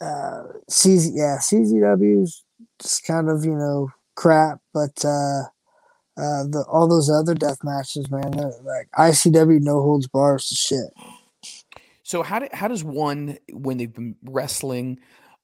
uh 0.00 0.44
CZ 0.70 1.10
yeah, 1.14 1.38
CZW's 1.38 2.44
just 2.80 3.04
kind 3.04 3.28
of, 3.28 3.44
you 3.44 3.54
know, 3.54 3.90
crap, 4.14 4.60
but 4.74 5.04
uh, 5.04 5.42
uh, 6.18 6.44
the 6.44 6.64
all 6.68 6.88
those 6.88 7.10
other 7.10 7.34
death 7.34 7.58
matches, 7.62 8.10
man, 8.10 8.32
like 8.64 8.88
ICW 8.98 9.60
no 9.60 9.82
holds 9.82 10.08
bars 10.08 10.48
to 10.48 10.54
shit. 10.54 10.90
So 12.02 12.22
how 12.22 12.38
do, 12.38 12.48
how 12.52 12.68
does 12.68 12.84
one 12.84 13.38
when 13.52 13.78
they've 13.78 13.92
been 13.92 14.16
wrestling, 14.24 14.98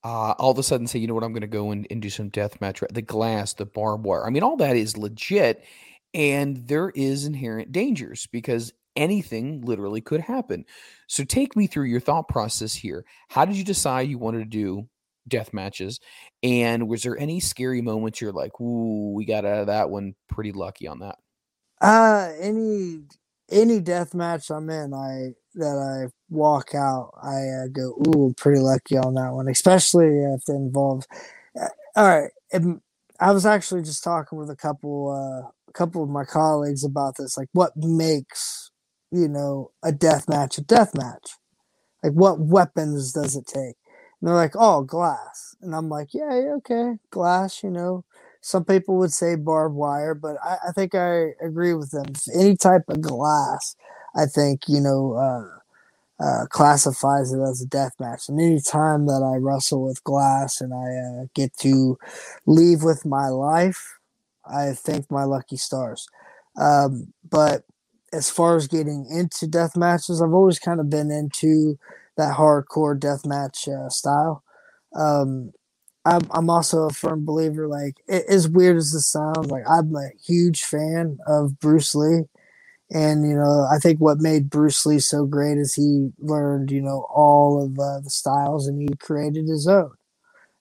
uh, 0.04 0.34
all 0.38 0.50
of 0.50 0.58
a 0.58 0.62
sudden 0.62 0.86
say, 0.86 0.98
you 0.98 1.06
know 1.06 1.14
what, 1.14 1.24
I'm 1.24 1.32
going 1.32 1.42
to 1.42 1.46
go 1.46 1.70
and, 1.70 1.86
and 1.90 2.02
do 2.02 2.10
some 2.10 2.28
death 2.28 2.60
match, 2.60 2.82
the 2.90 3.02
glass, 3.02 3.54
the 3.54 3.66
barbed 3.66 4.04
wire. 4.04 4.26
I 4.26 4.30
mean, 4.30 4.42
all 4.42 4.56
that 4.56 4.76
is 4.76 4.96
legit, 4.96 5.64
and 6.12 6.56
there 6.68 6.90
is 6.90 7.24
inherent 7.24 7.72
dangers 7.72 8.26
because 8.32 8.72
anything 8.96 9.62
literally 9.62 10.00
could 10.00 10.20
happen. 10.20 10.64
So 11.06 11.24
take 11.24 11.56
me 11.56 11.66
through 11.66 11.86
your 11.86 12.00
thought 12.00 12.28
process 12.28 12.74
here. 12.74 13.04
How 13.28 13.44
did 13.44 13.56
you 13.56 13.64
decide 13.64 14.08
you 14.08 14.18
wanted 14.18 14.40
to 14.40 14.44
do 14.44 14.88
death 15.28 15.54
matches? 15.54 16.00
And 16.42 16.88
was 16.88 17.02
there 17.02 17.18
any 17.18 17.40
scary 17.40 17.80
moments 17.80 18.20
you're 18.20 18.32
like, 18.32 18.60
ooh, 18.60 19.12
we 19.14 19.24
got 19.24 19.44
out 19.44 19.60
of 19.60 19.66
that 19.68 19.90
one 19.90 20.14
pretty 20.28 20.52
lucky 20.52 20.86
on 20.88 20.98
that? 21.00 21.16
Uh 21.80 22.32
any 22.38 23.00
any 23.50 23.80
death 23.80 24.14
match 24.14 24.50
I'm 24.50 24.70
in, 24.70 24.94
I 24.94 25.34
that 25.54 25.76
I 25.78 26.10
walk 26.30 26.74
out, 26.74 27.12
I 27.22 27.64
uh, 27.64 27.66
go, 27.72 27.94
ooh, 28.08 28.34
pretty 28.36 28.60
lucky 28.60 28.96
on 28.96 29.14
that 29.14 29.32
one, 29.32 29.48
especially 29.48 30.06
if 30.06 30.42
it 30.48 30.52
involves. 30.52 31.06
Uh, 31.60 31.68
all 31.96 32.08
right, 32.08 32.30
um, 32.54 32.80
I 33.20 33.32
was 33.32 33.46
actually 33.46 33.82
just 33.82 34.04
talking 34.04 34.38
with 34.38 34.50
a 34.50 34.56
couple, 34.56 35.10
uh, 35.10 35.48
a 35.68 35.72
couple 35.72 36.02
of 36.02 36.08
my 36.10 36.24
colleagues 36.24 36.84
about 36.84 37.16
this, 37.18 37.36
like 37.36 37.48
what 37.52 37.72
makes 37.76 38.70
you 39.10 39.28
know 39.28 39.70
a 39.82 39.92
death 39.92 40.28
match 40.28 40.58
a 40.58 40.62
death 40.62 40.94
match, 40.94 41.32
like 42.02 42.12
what 42.12 42.40
weapons 42.40 43.12
does 43.12 43.36
it 43.36 43.46
take? 43.46 43.76
And 44.20 44.28
they're 44.28 44.34
like, 44.36 44.54
oh, 44.58 44.82
glass, 44.82 45.56
and 45.62 45.74
I'm 45.74 45.88
like, 45.88 46.14
yeah, 46.14 46.30
okay, 46.58 46.94
glass, 47.10 47.62
you 47.62 47.70
know. 47.70 48.04
Some 48.42 48.64
people 48.66 48.98
would 48.98 49.12
say 49.12 49.36
barbed 49.36 49.76
wire, 49.76 50.14
but 50.14 50.36
I, 50.44 50.58
I 50.68 50.72
think 50.72 50.94
I 50.94 51.30
agree 51.42 51.74
with 51.74 51.92
them. 51.92 52.06
Any 52.38 52.56
type 52.56 52.84
of 52.88 53.00
glass, 53.00 53.76
I 54.16 54.26
think 54.26 54.62
you 54.68 54.80
know, 54.80 55.14
uh, 55.14 55.78
uh, 56.24 56.46
classifies 56.48 57.32
it 57.32 57.40
as 57.40 57.60
a 57.62 57.66
death 57.66 57.94
match. 57.98 58.28
And 58.28 58.40
any 58.40 58.60
time 58.60 59.06
that 59.06 59.22
I 59.22 59.36
wrestle 59.38 59.84
with 59.86 60.04
glass 60.04 60.60
and 60.60 60.72
I 60.72 61.22
uh, 61.22 61.26
get 61.34 61.56
to 61.58 61.98
leave 62.46 62.82
with 62.82 63.04
my 63.04 63.28
life, 63.28 63.98
I 64.46 64.72
thank 64.72 65.10
my 65.10 65.24
lucky 65.24 65.56
stars. 65.56 66.06
Um, 66.60 67.12
but 67.28 67.64
as 68.12 68.30
far 68.30 68.56
as 68.56 68.68
getting 68.68 69.06
into 69.10 69.46
death 69.46 69.76
matches, 69.76 70.20
I've 70.20 70.34
always 70.34 70.58
kind 70.58 70.80
of 70.80 70.90
been 70.90 71.10
into 71.10 71.78
that 72.16 72.36
hardcore 72.36 72.98
death 72.98 73.24
match 73.26 73.68
uh, 73.68 73.88
style. 73.88 74.44
Um, 74.94 75.52
I'm, 76.04 76.22
I'm 76.30 76.50
also 76.50 76.84
a 76.84 76.90
firm 76.90 77.24
believer, 77.24 77.68
like, 77.68 77.96
it, 78.08 78.24
as 78.28 78.48
weird 78.48 78.76
as 78.76 78.92
this 78.92 79.06
sounds, 79.06 79.50
like, 79.50 79.64
I'm 79.68 79.94
a 79.94 80.10
huge 80.24 80.62
fan 80.64 81.18
of 81.26 81.60
Bruce 81.60 81.94
Lee. 81.94 82.22
And, 82.92 83.28
you 83.28 83.36
know, 83.36 83.66
I 83.72 83.78
think 83.78 84.00
what 84.00 84.18
made 84.20 84.50
Bruce 84.50 84.86
Lee 84.86 85.00
so 85.00 85.26
great 85.26 85.58
is 85.58 85.74
he 85.74 86.10
learned, 86.18 86.70
you 86.70 86.82
know, 86.82 87.06
all 87.14 87.62
of 87.64 87.78
uh, 87.78 88.00
the 88.00 88.10
styles 88.10 88.68
and 88.68 88.80
he 88.80 88.96
created 88.96 89.48
his 89.48 89.68
own. 89.68 89.92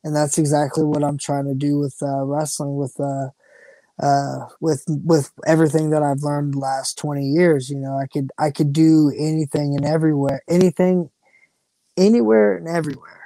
And 0.04 0.16
that's 0.16 0.38
exactly 0.38 0.84
what 0.86 1.04
I'm 1.04 1.18
trying 1.18 1.46
to 1.46 1.56
do 1.56 1.80
with 1.80 1.96
uh, 2.02 2.24
wrestling, 2.26 2.76
with 2.76 3.00
uh, 3.00 3.30
uh, 4.02 4.48
with 4.62 4.84
with 4.88 5.32
everything 5.48 5.92
that 5.92 6.04
I've 6.04 6.24
learned 6.24 6.56
the 6.56 6.60
last 6.60 6.98
20 6.98 7.26
years. 7.28 7.70
You 7.70 7.78
know, 7.80 7.98
I 7.98 8.08
could 8.08 8.32
I 8.38 8.52
could 8.52 8.74
do 8.74 9.12
anything 9.18 9.76
and 9.76 9.86
everywhere, 9.86 10.42
anything, 10.50 11.10
anywhere 11.98 12.58
and 12.58 12.68
everywhere. 12.68 13.21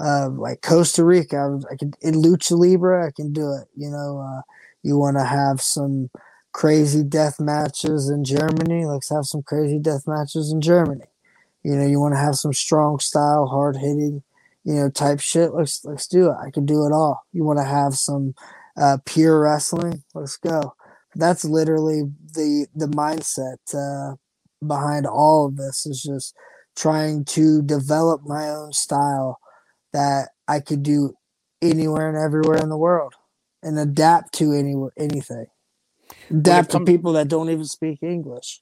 Uh, 0.00 0.28
like 0.30 0.60
Costa 0.62 1.04
Rica, 1.04 1.36
I, 1.36 1.74
I 1.74 1.76
could 1.76 1.94
in 2.00 2.14
lucha 2.14 2.58
libre, 2.58 3.06
I 3.06 3.10
can 3.14 3.32
do 3.32 3.52
it. 3.52 3.68
You 3.76 3.90
know, 3.90 4.18
uh, 4.18 4.42
you 4.82 4.98
want 4.98 5.16
to 5.16 5.24
have 5.24 5.60
some 5.60 6.10
crazy 6.52 7.02
death 7.02 7.38
matches 7.40 8.08
in 8.08 8.24
Germany, 8.24 8.86
let's 8.86 9.10
have 9.10 9.24
some 9.24 9.42
crazy 9.42 9.78
death 9.78 10.06
matches 10.06 10.52
in 10.52 10.60
Germany. 10.60 11.04
You 11.64 11.76
know, 11.76 11.86
you 11.86 12.00
want 12.00 12.14
to 12.14 12.20
have 12.20 12.36
some 12.36 12.52
strong 12.52 12.98
style, 13.00 13.46
hard 13.46 13.76
hitting, 13.76 14.22
you 14.64 14.74
know, 14.74 14.90
type 14.90 15.20
shit. 15.20 15.54
Let's 15.54 15.84
let's 15.84 16.06
do 16.06 16.30
it. 16.30 16.36
I 16.44 16.50
can 16.50 16.66
do 16.66 16.86
it 16.86 16.92
all. 16.92 17.22
You 17.32 17.44
want 17.44 17.58
to 17.58 17.64
have 17.64 17.94
some 17.94 18.34
uh, 18.76 18.98
pure 19.06 19.40
wrestling? 19.40 20.02
Let's 20.14 20.36
go. 20.36 20.74
That's 21.14 21.44
literally 21.44 22.02
the 22.34 22.66
the 22.74 22.86
mindset 22.86 23.58
uh, 23.74 24.16
behind 24.66 25.06
all 25.06 25.46
of 25.46 25.56
this. 25.56 25.86
Is 25.86 26.02
just 26.02 26.34
trying 26.76 27.24
to 27.26 27.62
develop 27.62 28.22
my 28.24 28.48
own 28.50 28.72
style 28.72 29.40
that 29.94 30.30
I 30.46 30.60
could 30.60 30.82
do 30.82 31.14
anywhere 31.62 32.08
and 32.08 32.18
everywhere 32.18 32.58
in 32.58 32.68
the 32.68 32.76
world 32.76 33.14
and 33.62 33.78
adapt 33.78 34.34
to 34.34 34.52
any 34.52 34.74
anything. 34.98 35.46
Adapt 36.28 36.72
to 36.72 36.80
people 36.80 37.14
that 37.14 37.28
don't 37.28 37.48
even 37.48 37.64
speak 37.64 38.02
English. 38.02 38.60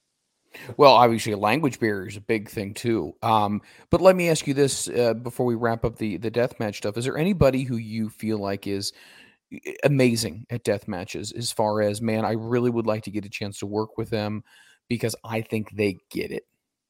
Well, 0.77 0.93
obviously, 0.93 1.33
language 1.35 1.79
barrier 1.79 2.07
is 2.07 2.15
a 2.15 2.21
big 2.21 2.47
thing 2.47 2.73
too. 2.73 3.15
Um, 3.21 3.61
but 3.89 4.01
let 4.01 4.15
me 4.15 4.29
ask 4.29 4.47
you 4.47 4.53
this 4.53 4.87
uh, 4.87 5.15
before 5.15 5.45
we 5.45 5.55
wrap 5.55 5.83
up 5.83 5.97
the 5.97 6.17
the 6.17 6.31
death 6.31 6.59
match 6.59 6.77
stuff: 6.77 6.97
Is 6.97 7.05
there 7.05 7.17
anybody 7.17 7.63
who 7.63 7.77
you 7.77 8.09
feel 8.09 8.37
like 8.37 8.67
is 8.67 8.93
amazing 9.83 10.45
at 10.49 10.63
death 10.63 10.87
matches? 10.87 11.31
As 11.31 11.51
far 11.51 11.81
as 11.81 12.01
man, 12.01 12.23
I 12.23 12.33
really 12.33 12.69
would 12.69 12.87
like 12.87 13.03
to 13.03 13.11
get 13.11 13.25
a 13.25 13.29
chance 13.29 13.59
to 13.59 13.65
work 13.65 13.97
with 13.97 14.09
them 14.09 14.43
because 14.87 15.15
I 15.23 15.41
think 15.41 15.71
they 15.71 15.97
get 16.09 16.31
it. 16.31 16.43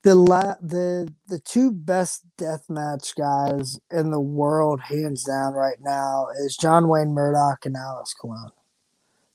The 0.04 0.16
la- 0.16 0.56
the 0.62 1.14
the 1.30 1.40
two 1.40 1.72
best 1.72 2.26
death 2.38 2.70
match 2.70 3.16
guys 3.16 3.80
in 3.90 4.12
the 4.12 4.20
world, 4.20 4.82
hands 4.82 5.24
down, 5.24 5.54
right 5.54 5.78
now, 5.82 6.28
is 6.40 6.58
John 6.58 6.90
Wayne 6.90 7.14
Murdoch 7.14 7.66
and 7.66 7.78
Alex 7.78 8.14
Colon. 8.14 8.52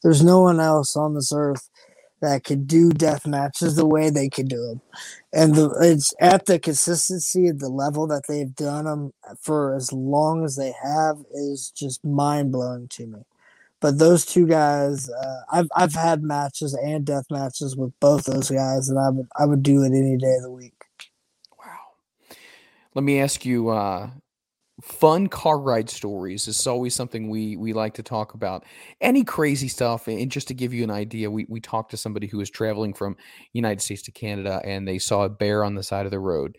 There's 0.02 0.22
no 0.22 0.42
one 0.42 0.60
else 0.60 0.96
on 0.96 1.14
this 1.14 1.32
earth 1.34 1.70
that 2.20 2.44
could 2.44 2.66
do 2.66 2.90
death 2.90 3.26
matches 3.26 3.76
the 3.76 3.86
way 3.86 4.10
they 4.10 4.28
could 4.28 4.48
do 4.48 4.60
them, 4.66 4.82
and 5.32 5.54
the, 5.54 5.70
it's 5.80 6.12
at 6.20 6.46
the 6.46 6.58
consistency 6.58 7.46
at 7.48 7.60
the 7.60 7.70
level 7.70 8.06
that 8.08 8.24
they've 8.28 8.54
done 8.54 8.84
them 8.84 9.12
for 9.40 9.74
as 9.74 9.92
long 9.92 10.44
as 10.44 10.56
they 10.56 10.74
have 10.82 11.18
is 11.32 11.70
just 11.70 12.04
mind 12.04 12.52
blowing 12.52 12.88
to 12.88 13.06
me. 13.06 13.20
But 13.80 13.98
those 13.98 14.24
two 14.24 14.46
guys, 14.46 15.08
uh, 15.08 15.40
I've 15.52 15.68
I've 15.76 15.94
had 15.94 16.22
matches 16.22 16.74
and 16.74 17.04
death 17.04 17.26
matches 17.30 17.76
with 17.76 17.92
both 18.00 18.24
those 18.24 18.50
guys, 18.50 18.88
and 18.88 18.98
I 18.98 19.10
would 19.10 19.26
I 19.38 19.46
would 19.46 19.62
do 19.62 19.82
it 19.82 19.92
any 19.92 20.16
day 20.16 20.34
of 20.36 20.42
the 20.42 20.50
week. 20.50 20.74
Wow. 21.58 21.78
Let 22.94 23.04
me 23.04 23.20
ask 23.20 23.44
you. 23.44 23.68
Uh, 23.68 24.10
fun 24.80 25.26
car 25.26 25.58
ride 25.58 25.90
stories 25.90 26.46
this 26.46 26.60
is 26.60 26.66
always 26.66 26.94
something 26.94 27.28
we 27.28 27.56
we 27.56 27.72
like 27.72 27.94
to 27.94 28.02
talk 28.02 28.34
about 28.34 28.64
any 29.00 29.24
crazy 29.24 29.66
stuff 29.66 30.06
and 30.06 30.30
just 30.30 30.46
to 30.46 30.54
give 30.54 30.72
you 30.72 30.84
an 30.84 30.90
idea 30.90 31.28
we, 31.28 31.44
we 31.48 31.60
talked 31.60 31.90
to 31.90 31.96
somebody 31.96 32.28
who 32.28 32.38
was 32.38 32.48
traveling 32.48 32.94
from 32.94 33.16
united 33.52 33.80
states 33.80 34.02
to 34.02 34.12
canada 34.12 34.62
and 34.64 34.86
they 34.86 34.96
saw 34.96 35.24
a 35.24 35.28
bear 35.28 35.64
on 35.64 35.74
the 35.74 35.82
side 35.82 36.06
of 36.06 36.12
the 36.12 36.20
road 36.20 36.56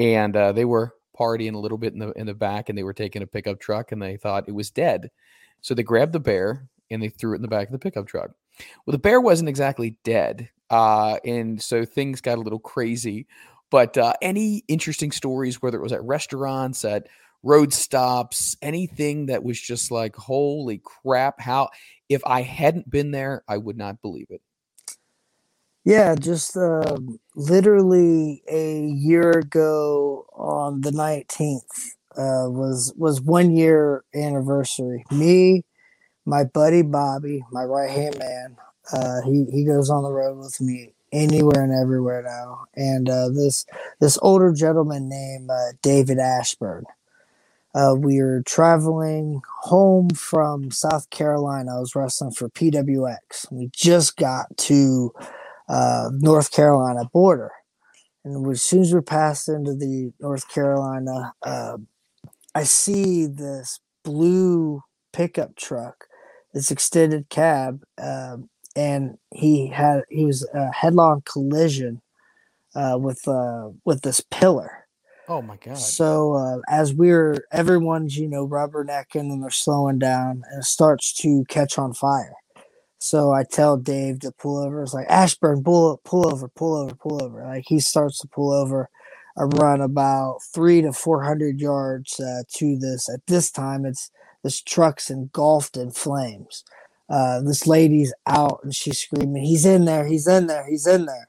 and 0.00 0.34
uh, 0.36 0.50
they 0.50 0.64
were 0.64 0.94
partying 1.18 1.54
a 1.54 1.58
little 1.58 1.78
bit 1.78 1.92
in 1.92 2.00
the 2.00 2.10
in 2.12 2.26
the 2.26 2.34
back 2.34 2.68
and 2.68 2.76
they 2.76 2.82
were 2.82 2.92
taking 2.92 3.22
a 3.22 3.26
pickup 3.26 3.60
truck 3.60 3.92
and 3.92 4.02
they 4.02 4.16
thought 4.16 4.48
it 4.48 4.54
was 4.54 4.72
dead 4.72 5.08
so 5.62 5.74
they 5.74 5.82
grabbed 5.82 6.12
the 6.12 6.20
bear 6.20 6.68
and 6.90 7.02
they 7.02 7.08
threw 7.08 7.32
it 7.32 7.36
in 7.36 7.42
the 7.42 7.48
back 7.48 7.68
of 7.68 7.72
the 7.72 7.78
pickup 7.78 8.06
truck 8.06 8.30
well 8.86 8.92
the 8.92 8.98
bear 8.98 9.20
wasn't 9.20 9.48
exactly 9.48 9.96
dead 10.04 10.48
uh, 10.70 11.18
and 11.24 11.60
so 11.60 11.84
things 11.84 12.20
got 12.20 12.38
a 12.38 12.40
little 12.40 12.60
crazy 12.60 13.26
but 13.70 13.96
uh, 13.98 14.12
any 14.22 14.64
interesting 14.68 15.12
stories 15.12 15.60
whether 15.62 15.78
it 15.78 15.82
was 15.82 15.92
at 15.92 16.02
restaurants 16.02 16.84
at 16.84 17.06
road 17.42 17.72
stops, 17.72 18.56
anything 18.62 19.26
that 19.26 19.42
was 19.42 19.60
just 19.60 19.90
like, 19.90 20.16
holy 20.16 20.80
crap, 20.84 21.40
how 21.40 21.70
if 22.08 22.22
I 22.26 22.42
hadn't 22.42 22.90
been 22.90 23.10
there, 23.10 23.44
I 23.48 23.56
would 23.56 23.76
not 23.76 24.02
believe 24.02 24.26
it. 24.30 24.42
Yeah, 25.84 26.14
just 26.14 26.56
uh, 26.56 26.98
literally 27.34 28.42
a 28.50 28.84
year 28.84 29.30
ago 29.30 30.26
on 30.34 30.82
the 30.82 30.90
19th 30.90 31.94
uh, 32.16 32.48
was 32.48 32.92
was 32.96 33.20
one 33.20 33.54
year 33.54 34.04
anniversary. 34.14 35.04
Me, 35.10 35.64
my 36.24 36.44
buddy 36.44 36.82
Bobby, 36.82 37.44
my 37.50 37.64
right 37.64 37.90
hand 37.90 38.18
man, 38.18 38.56
uh, 38.92 39.20
he 39.22 39.46
he 39.50 39.64
goes 39.64 39.90
on 39.90 40.02
the 40.02 40.10
road 40.10 40.38
with 40.38 40.60
me 40.60 40.92
anywhere 41.12 41.62
and 41.62 41.72
everywhere 41.72 42.22
now. 42.22 42.64
And 42.74 43.08
uh, 43.08 43.28
this 43.28 43.66
this 44.00 44.18
older 44.22 44.52
gentleman 44.52 45.08
named 45.08 45.50
uh, 45.50 45.72
David 45.82 46.18
Ashburn. 46.18 46.84
Uh, 47.72 47.94
we 47.96 48.20
were 48.20 48.42
traveling 48.44 49.42
home 49.62 50.10
from 50.10 50.72
South 50.72 51.08
Carolina. 51.10 51.76
I 51.76 51.80
was 51.80 51.94
wrestling 51.94 52.32
for 52.32 52.48
PWX. 52.48 53.52
We 53.52 53.70
just 53.72 54.16
got 54.16 54.56
to 54.56 55.12
uh, 55.68 56.10
North 56.12 56.50
Carolina 56.50 57.04
border, 57.12 57.52
and 58.24 58.44
as 58.50 58.62
soon 58.62 58.82
as 58.82 58.92
we 58.92 59.00
passed 59.00 59.48
into 59.48 59.74
the 59.74 60.12
North 60.18 60.48
Carolina, 60.48 61.32
uh, 61.44 61.76
I 62.54 62.64
see 62.64 63.26
this 63.26 63.80
blue 64.04 64.82
pickup 65.12 65.56
truck, 65.56 66.06
this 66.52 66.70
extended 66.70 67.28
cab, 67.28 67.82
um, 67.98 68.48
and 68.76 69.18
he 69.32 69.68
had 69.68 70.02
he 70.08 70.24
was 70.24 70.48
a 70.54 70.72
headlong 70.72 71.22
collision 71.24 72.02
uh, 72.74 72.98
with 73.00 73.26
uh, 73.26 73.70
with 73.84 74.02
this 74.02 74.20
pillar 74.30 74.80
Oh 75.30 75.40
my 75.40 75.56
god! 75.58 75.78
So 75.78 76.34
uh, 76.34 76.58
as 76.68 76.92
we're 76.92 77.46
everyone's 77.52 78.16
you 78.16 78.26
know 78.26 78.48
rubbernecking 78.48 79.30
and 79.30 79.40
they're 79.40 79.50
slowing 79.50 80.00
down 80.00 80.42
and 80.50 80.58
it 80.58 80.64
starts 80.64 81.12
to 81.22 81.44
catch 81.48 81.78
on 81.78 81.94
fire. 81.94 82.34
So 82.98 83.30
I 83.30 83.44
tell 83.44 83.76
Dave 83.76 84.18
to 84.20 84.32
pull 84.32 84.58
over. 84.58 84.82
It's 84.82 84.92
like 84.92 85.06
Ashburn, 85.08 85.62
pull 85.62 86.00
pull 86.02 86.26
over, 86.26 86.48
pull 86.48 86.74
over, 86.74 86.96
pull 86.96 87.22
over. 87.22 87.44
Like 87.44 87.62
he 87.68 87.78
starts 87.78 88.18
to 88.22 88.26
pull 88.26 88.50
over. 88.50 88.90
I 89.40 89.44
run 89.44 89.80
about 89.80 90.40
three 90.54 90.82
to 90.82 90.92
four 90.92 91.24
hundred 91.24 91.60
yards 91.60 92.20
uh, 92.20 92.42
to 92.56 92.76
this. 92.76 93.08
At 93.08 93.26
this 93.26 93.50
time, 93.50 93.86
it's 93.86 94.10
this 94.42 94.60
truck's 94.60 95.10
engulfed 95.10 95.76
in 95.76 95.92
flames. 95.92 96.64
Uh, 97.08 97.40
this 97.40 97.66
lady's 97.66 98.12
out 98.26 98.60
and 98.62 98.74
she's 98.74 98.98
screaming, 98.98 99.42
"He's 99.42 99.64
in 99.64 99.86
there! 99.86 100.06
He's 100.06 100.26
in 100.26 100.46
there! 100.46 100.66
He's 100.68 100.86
in 100.86 101.06
there!" 101.06 101.28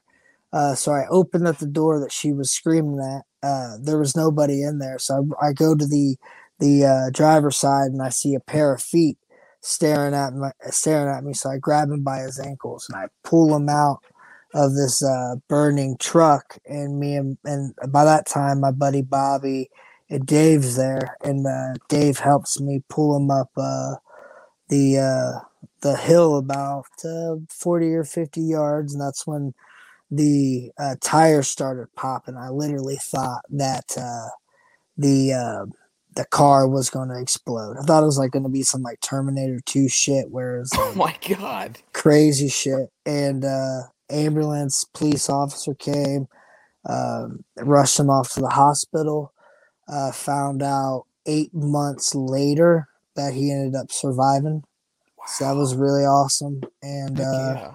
Uh, 0.52 0.74
so 0.74 0.92
I 0.92 1.06
opened 1.10 1.48
up 1.48 1.58
the 1.58 1.66
door 1.66 1.98
that 2.00 2.12
she 2.12 2.32
was 2.32 2.50
screaming 2.50 3.00
at. 3.00 3.22
Uh, 3.48 3.76
there 3.80 3.98
was 3.98 4.14
nobody 4.14 4.62
in 4.62 4.78
there, 4.78 4.98
so 4.98 5.26
I, 5.40 5.48
I 5.48 5.52
go 5.54 5.74
to 5.74 5.86
the 5.86 6.16
the 6.58 6.84
uh, 6.84 7.10
driver's 7.10 7.56
side 7.56 7.90
and 7.92 8.02
I 8.02 8.10
see 8.10 8.34
a 8.34 8.40
pair 8.40 8.74
of 8.74 8.82
feet 8.82 9.16
staring 9.62 10.14
at 10.14 10.34
me, 10.34 10.48
staring 10.70 11.14
at 11.14 11.24
me. 11.24 11.32
So 11.32 11.50
I 11.50 11.56
grab 11.56 11.90
him 11.90 12.02
by 12.02 12.18
his 12.18 12.38
ankles 12.38 12.86
and 12.88 12.96
I 13.02 13.06
pull 13.24 13.56
him 13.56 13.68
out 13.68 14.00
of 14.54 14.74
this 14.74 15.02
uh, 15.02 15.36
burning 15.48 15.96
truck. 15.98 16.58
And 16.66 16.98
me 16.98 17.16
and, 17.16 17.38
and 17.44 17.74
by 17.88 18.04
that 18.04 18.26
time, 18.26 18.60
my 18.60 18.70
buddy 18.70 19.02
Bobby 19.02 19.70
and 20.10 20.26
Dave's 20.26 20.76
there, 20.76 21.16
and 21.22 21.46
uh, 21.46 21.74
Dave 21.88 22.18
helps 22.18 22.60
me 22.60 22.82
pull 22.88 23.16
him 23.16 23.30
up 23.30 23.50
uh, 23.56 23.94
the 24.68 24.98
uh, 24.98 25.40
the 25.80 25.96
hill 25.96 26.36
about 26.36 26.86
uh, 27.04 27.36
forty 27.48 27.94
or 27.94 28.04
fifty 28.04 28.42
yards, 28.42 28.92
and 28.92 29.00
that's 29.00 29.26
when 29.26 29.54
the 30.12 30.70
uh, 30.78 30.94
tires 31.00 31.48
started 31.48 31.92
popping, 31.96 32.36
I 32.36 32.50
literally 32.50 32.96
thought 32.96 33.40
that 33.48 33.96
uh, 33.96 34.28
the 34.98 35.32
uh, 35.32 35.66
the 36.14 36.26
car 36.26 36.68
was 36.68 36.90
going 36.90 37.08
to 37.08 37.18
explode. 37.18 37.78
I 37.78 37.82
thought 37.82 38.02
it 38.02 38.06
was 38.06 38.18
like 38.18 38.30
going 38.30 38.42
to 38.42 38.50
be 38.50 38.62
some 38.62 38.82
like 38.82 39.00
Terminator 39.00 39.60
Two 39.64 39.88
shit, 39.88 40.30
where 40.30 40.60
it's 40.60 40.72
oh 40.78 40.92
like 40.94 41.30
oh 41.30 41.32
my 41.32 41.36
god, 41.36 41.78
crazy 41.94 42.48
shit. 42.48 42.90
And 43.06 43.44
uh, 43.44 43.84
ambulance, 44.12 44.84
police 44.84 45.28
officer 45.28 45.74
came. 45.74 46.28
Um, 46.84 47.44
rushed 47.56 47.98
him 47.98 48.10
off 48.10 48.32
to 48.32 48.40
the 48.40 48.48
hospital. 48.48 49.32
Uh, 49.88 50.12
found 50.12 50.62
out 50.62 51.06
eight 51.26 51.52
months 51.54 52.14
later 52.14 52.88
that 53.14 53.34
he 53.34 53.52
ended 53.52 53.74
up 53.74 53.92
surviving. 53.92 54.64
So 55.26 55.44
that 55.44 55.56
was 55.56 55.74
really 55.74 56.02
awesome. 56.02 56.62
And 56.82 57.20
uh, 57.20 57.54
yeah. 57.54 57.72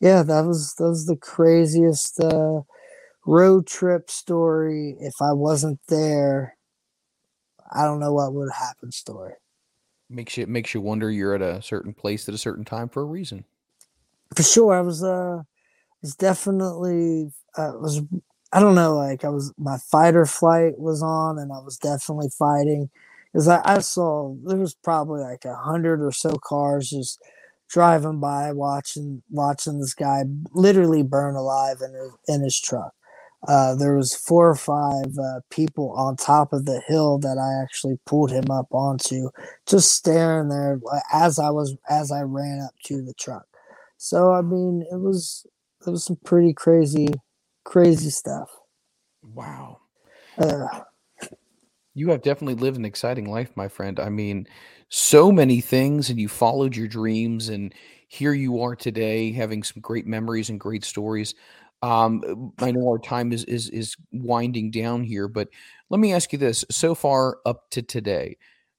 yeah, 0.00 0.22
that 0.22 0.44
was 0.44 0.74
that 0.74 0.88
was 0.88 1.06
the 1.06 1.16
craziest 1.16 2.20
uh, 2.20 2.62
road 3.26 3.66
trip 3.66 4.10
story. 4.10 4.96
If 5.00 5.14
I 5.20 5.32
wasn't 5.32 5.80
there, 5.88 6.56
I 7.72 7.84
don't 7.84 8.00
know 8.00 8.12
what 8.12 8.32
would 8.32 8.48
have 8.52 8.66
happened. 8.68 8.94
Story 8.94 9.34
Makes 10.10 10.38
you 10.38 10.46
makes 10.46 10.74
you 10.74 10.80
wonder 10.80 11.10
you're 11.10 11.34
at 11.34 11.42
a 11.42 11.62
certain 11.62 11.92
place 11.92 12.28
at 12.28 12.34
a 12.34 12.38
certain 12.38 12.64
time 12.64 12.88
for 12.88 13.02
a 13.02 13.06
reason. 13.06 13.44
for 14.34 14.42
sure. 14.42 14.74
I 14.74 14.80
was 14.80 15.04
uh, 15.04 15.42
was 16.02 16.16
definitely 16.16 17.32
uh, 17.56 17.72
was 17.76 18.02
I 18.52 18.60
don't 18.60 18.74
know 18.76 18.96
like 18.96 19.24
I 19.24 19.30
was 19.30 19.52
my 19.58 19.78
fight 19.78 20.16
or 20.16 20.26
flight 20.26 20.78
was 20.78 21.02
on, 21.02 21.38
and 21.38 21.52
I 21.52 21.58
was 21.58 21.78
definitely 21.78 22.30
fighting 22.38 22.90
because 23.32 23.48
I, 23.48 23.62
I 23.64 23.80
saw 23.80 24.34
there 24.44 24.58
was 24.58 24.74
probably 24.74 25.22
like 25.22 25.44
a 25.44 25.56
hundred 25.56 26.02
or 26.02 26.12
so 26.12 26.38
cars 26.44 26.90
just 26.90 27.20
driving 27.68 28.20
by 28.20 28.52
watching 28.52 29.22
watching 29.30 29.80
this 29.80 29.94
guy 29.94 30.24
literally 30.54 31.04
burn 31.04 31.36
alive 31.36 31.78
in 31.82 31.94
his, 31.94 32.12
in 32.28 32.42
his 32.44 32.60
truck. 32.60 32.94
Uh, 33.48 33.74
there 33.76 33.96
was 33.96 34.16
four 34.16 34.50
or 34.50 34.56
five 34.56 35.06
uh, 35.18 35.40
people 35.50 35.92
on 35.96 36.16
top 36.16 36.52
of 36.52 36.66
the 36.66 36.82
hill 36.88 37.18
that 37.20 37.38
I 37.38 37.62
actually 37.62 37.98
pulled 38.06 38.32
him 38.32 38.50
up 38.50 38.66
onto, 38.72 39.30
just 39.66 39.92
staring 39.94 40.48
there 40.50 40.80
uh, 40.92 41.00
as 41.12 41.38
I 41.38 41.50
was 41.50 41.76
as 41.90 42.12
I 42.12 42.22
ran 42.22 42.60
up 42.62 42.74
to 42.86 43.02
the 43.02 43.14
truck. 43.14 43.46
So 43.98 44.32
I 44.32 44.42
mean, 44.42 44.84
it 44.92 44.98
was 45.00 45.46
it 45.88 45.92
was 45.92 46.04
some 46.04 46.18
pretty 46.24 46.52
crazy, 46.52 47.08
crazy 47.64 48.10
stuff. 48.10 48.50
Wow. 49.22 49.78
Uh, 50.38 50.66
You 51.94 52.10
have 52.10 52.22
definitely 52.22 52.54
lived 52.54 52.76
an 52.76 52.84
exciting 52.84 53.28
life, 53.28 53.50
my 53.56 53.66
friend. 53.66 53.98
I 53.98 54.08
mean, 54.08 54.46
so 54.88 55.32
many 55.32 55.60
things, 55.60 56.10
and 56.10 56.20
you 56.20 56.28
followed 56.28 56.76
your 56.76 56.86
dreams, 56.86 57.48
and 57.48 57.74
here 58.06 58.32
you 58.32 58.62
are 58.62 58.76
today, 58.76 59.32
having 59.32 59.62
some 59.62 59.80
great 59.80 60.06
memories 60.06 60.48
and 60.48 60.60
great 60.60 60.84
stories. 60.84 61.34
Um, 61.82 62.52
I 62.58 62.70
know 62.70 62.88
our 62.88 62.98
time 62.98 63.32
is 63.32 63.44
is 63.44 63.68
is 63.70 63.96
winding 64.12 64.70
down 64.70 65.02
here, 65.02 65.28
but 65.28 65.48
let 65.90 65.98
me 65.98 66.12
ask 66.12 66.32
you 66.32 66.38
this: 66.38 66.64
so 66.70 66.94
far 66.94 67.38
up 67.46 67.68
to 67.70 67.82
today, 67.82 68.36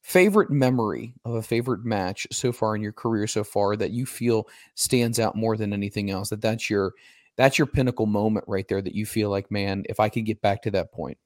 favorite 0.09 0.49
memory 0.49 1.13
of 1.23 1.35
a 1.35 1.41
favorite 1.43 1.85
match 1.85 2.27
so 2.31 2.51
far 2.51 2.75
in 2.75 2.81
your 2.81 2.91
career 2.91 3.27
so 3.27 3.43
far 3.43 3.75
that 3.77 3.91
you 3.91 4.05
feel 4.05 4.47
stands 4.73 5.19
out 5.19 5.35
more 5.35 5.55
than 5.55 5.71
anything 5.71 6.09
else? 6.09 6.29
That 6.29 6.41
that's 6.41 6.69
your 6.69 6.93
that's 7.37 7.57
your 7.57 7.67
pinnacle 7.67 8.07
moment 8.07 8.45
right 8.47 8.67
there. 8.67 8.81
That 8.81 8.95
you 8.95 9.05
feel 9.05 9.29
like, 9.29 9.51
man, 9.51 9.83
if 9.87 9.99
I 9.99 10.09
could 10.09 10.25
get 10.25 10.41
back 10.41 10.61
to 10.63 10.71
that 10.71 10.91
point. 10.91 11.17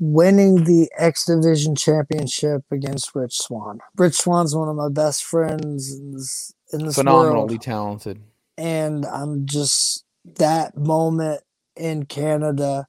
winning 0.00 0.64
the 0.64 0.90
X 0.98 1.26
Division 1.26 1.76
championship 1.76 2.62
against 2.72 3.14
Rich 3.14 3.38
Swann. 3.38 3.78
Rich 3.96 4.14
Swann's 4.16 4.56
one 4.56 4.68
of 4.68 4.74
my 4.76 4.88
best 4.88 5.22
friends 5.24 5.92
in 5.94 6.12
this, 6.12 6.52
in 6.72 6.86
this 6.86 6.96
phenomenally 6.96 7.54
world. 7.54 7.62
talented. 7.62 8.22
and 8.58 9.06
I'm 9.06 9.46
just 9.46 10.04
that 10.38 10.76
moment 10.76 11.42
in 11.76 12.06
Canada, 12.06 12.86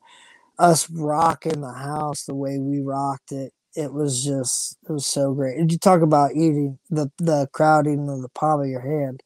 us 0.57 0.89
rocking 0.89 1.61
the 1.61 1.73
house 1.73 2.23
the 2.23 2.35
way 2.35 2.57
we 2.57 2.79
rocked 2.81 3.31
it. 3.31 3.53
It 3.75 3.93
was 3.93 4.23
just 4.23 4.77
it 4.87 4.91
was 4.91 5.05
so 5.05 5.33
great. 5.33 5.57
And 5.57 5.71
you 5.71 5.77
talk 5.77 6.01
about 6.01 6.33
eating 6.33 6.79
the 6.89 7.11
the 7.17 7.47
crowd 7.53 7.87
eating 7.87 8.09
of 8.09 8.21
the 8.21 8.29
palm 8.29 8.61
of 8.61 8.67
your 8.67 8.81
hand. 8.81 9.23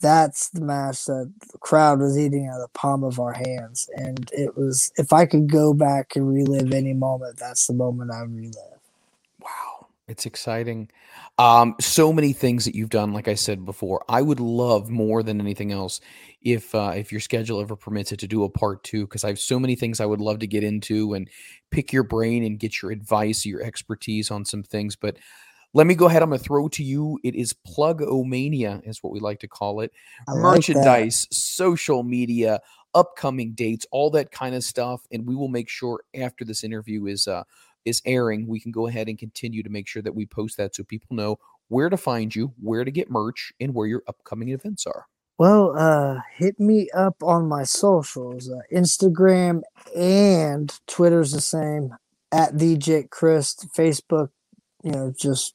That's 0.00 0.48
the 0.50 0.62
match 0.62 1.04
that 1.06 1.32
the 1.52 1.58
crowd 1.58 2.00
was 2.00 2.18
eating 2.18 2.48
out 2.48 2.60
of 2.60 2.62
the 2.62 2.78
palm 2.78 3.04
of 3.04 3.20
our 3.20 3.34
hands. 3.34 3.88
And 3.96 4.30
it 4.32 4.56
was 4.56 4.92
if 4.96 5.12
I 5.12 5.26
could 5.26 5.50
go 5.50 5.74
back 5.74 6.16
and 6.16 6.28
relive 6.28 6.72
any 6.72 6.94
moment, 6.94 7.38
that's 7.38 7.66
the 7.66 7.74
moment 7.74 8.10
I 8.12 8.22
relive. 8.22 8.80
Wow, 9.40 9.88
it's 10.08 10.26
exciting. 10.26 10.90
Um, 11.38 11.76
so 11.80 12.12
many 12.12 12.32
things 12.32 12.64
that 12.64 12.74
you've 12.74 12.90
done. 12.90 13.12
Like 13.12 13.28
I 13.28 13.34
said 13.34 13.64
before, 13.64 14.04
I 14.08 14.22
would 14.22 14.40
love 14.40 14.90
more 14.90 15.22
than 15.22 15.40
anything 15.40 15.72
else 15.72 16.00
if 16.42 16.74
uh, 16.74 16.92
if 16.96 17.12
your 17.12 17.20
schedule 17.20 17.60
ever 17.60 17.76
permits 17.76 18.12
it 18.12 18.20
to 18.20 18.26
do 18.26 18.44
a 18.44 18.48
part 18.48 18.82
two 18.82 19.06
because 19.06 19.24
I 19.24 19.28
have 19.28 19.38
so 19.38 19.58
many 19.58 19.76
things 19.76 20.00
I 20.00 20.06
would 20.06 20.20
love 20.20 20.38
to 20.40 20.46
get 20.46 20.64
into 20.64 21.14
and 21.14 21.28
pick 21.70 21.92
your 21.92 22.02
brain 22.02 22.44
and 22.44 22.58
get 22.58 22.80
your 22.80 22.90
advice, 22.90 23.44
your 23.44 23.62
expertise 23.62 24.30
on 24.30 24.44
some 24.44 24.62
things. 24.62 24.96
But 24.96 25.18
let 25.72 25.86
me 25.86 25.94
go 25.94 26.06
ahead. 26.06 26.22
I'm 26.22 26.30
going 26.30 26.38
to 26.38 26.44
throw 26.44 26.68
to 26.68 26.82
you. 26.82 27.18
It 27.22 27.34
is 27.34 27.52
plug 27.52 28.00
omania, 28.00 28.86
is 28.88 29.02
what 29.02 29.12
we 29.12 29.20
like 29.20 29.38
to 29.40 29.48
call 29.48 29.80
it. 29.80 29.92
I 30.28 30.32
like. 30.32 30.42
Merchandise, 30.56 31.28
social 31.30 32.02
media, 32.02 32.60
upcoming 32.94 33.52
dates, 33.52 33.86
all 33.92 34.10
that 34.10 34.32
kind 34.32 34.54
of 34.54 34.64
stuff. 34.64 35.02
And 35.12 35.26
we 35.26 35.36
will 35.36 35.48
make 35.48 35.68
sure 35.68 36.02
after 36.14 36.44
this 36.44 36.64
interview 36.64 37.06
is 37.06 37.28
uh, 37.28 37.44
is 37.84 38.02
airing, 38.04 38.46
we 38.46 38.60
can 38.60 38.72
go 38.72 38.86
ahead 38.86 39.08
and 39.08 39.18
continue 39.18 39.62
to 39.62 39.70
make 39.70 39.88
sure 39.88 40.02
that 40.02 40.14
we 40.14 40.26
post 40.26 40.56
that 40.56 40.74
so 40.74 40.84
people 40.84 41.16
know 41.16 41.38
where 41.68 41.88
to 41.88 41.96
find 41.96 42.34
you, 42.34 42.52
where 42.60 42.84
to 42.84 42.90
get 42.90 43.10
merch, 43.10 43.52
and 43.60 43.74
where 43.74 43.86
your 43.86 44.02
upcoming 44.08 44.48
events 44.50 44.86
are. 44.86 45.06
Well, 45.40 45.72
uh, 45.74 46.20
hit 46.36 46.60
me 46.60 46.90
up 46.90 47.22
on 47.22 47.48
my 47.48 47.62
socials, 47.62 48.50
uh, 48.50 48.58
Instagram 48.70 49.62
and 49.96 50.70
Twitter's 50.86 51.32
the 51.32 51.40
same 51.40 51.96
at 52.30 52.58
the 52.58 52.76
Jake 52.76 53.08
Crist. 53.08 53.66
Facebook, 53.74 54.28
you 54.84 54.92
know, 54.92 55.14
just 55.18 55.54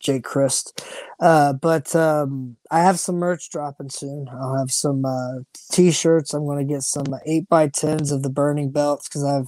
Jake 0.00 0.24
Crist. 0.24 0.84
Uh, 1.20 1.52
but 1.52 1.94
um, 1.94 2.56
I 2.72 2.80
have 2.80 2.98
some 2.98 3.20
merch 3.20 3.50
dropping 3.50 3.90
soon. 3.90 4.26
I'll 4.32 4.58
have 4.58 4.72
some 4.72 5.04
uh, 5.04 5.44
t-shirts. 5.70 6.34
I'm 6.34 6.44
going 6.44 6.58
to 6.58 6.74
get 6.74 6.82
some 6.82 7.06
eight 7.24 7.48
by 7.48 7.68
tens 7.68 8.10
of 8.10 8.24
the 8.24 8.30
burning 8.30 8.72
belts 8.72 9.08
because 9.08 9.22
I've 9.22 9.46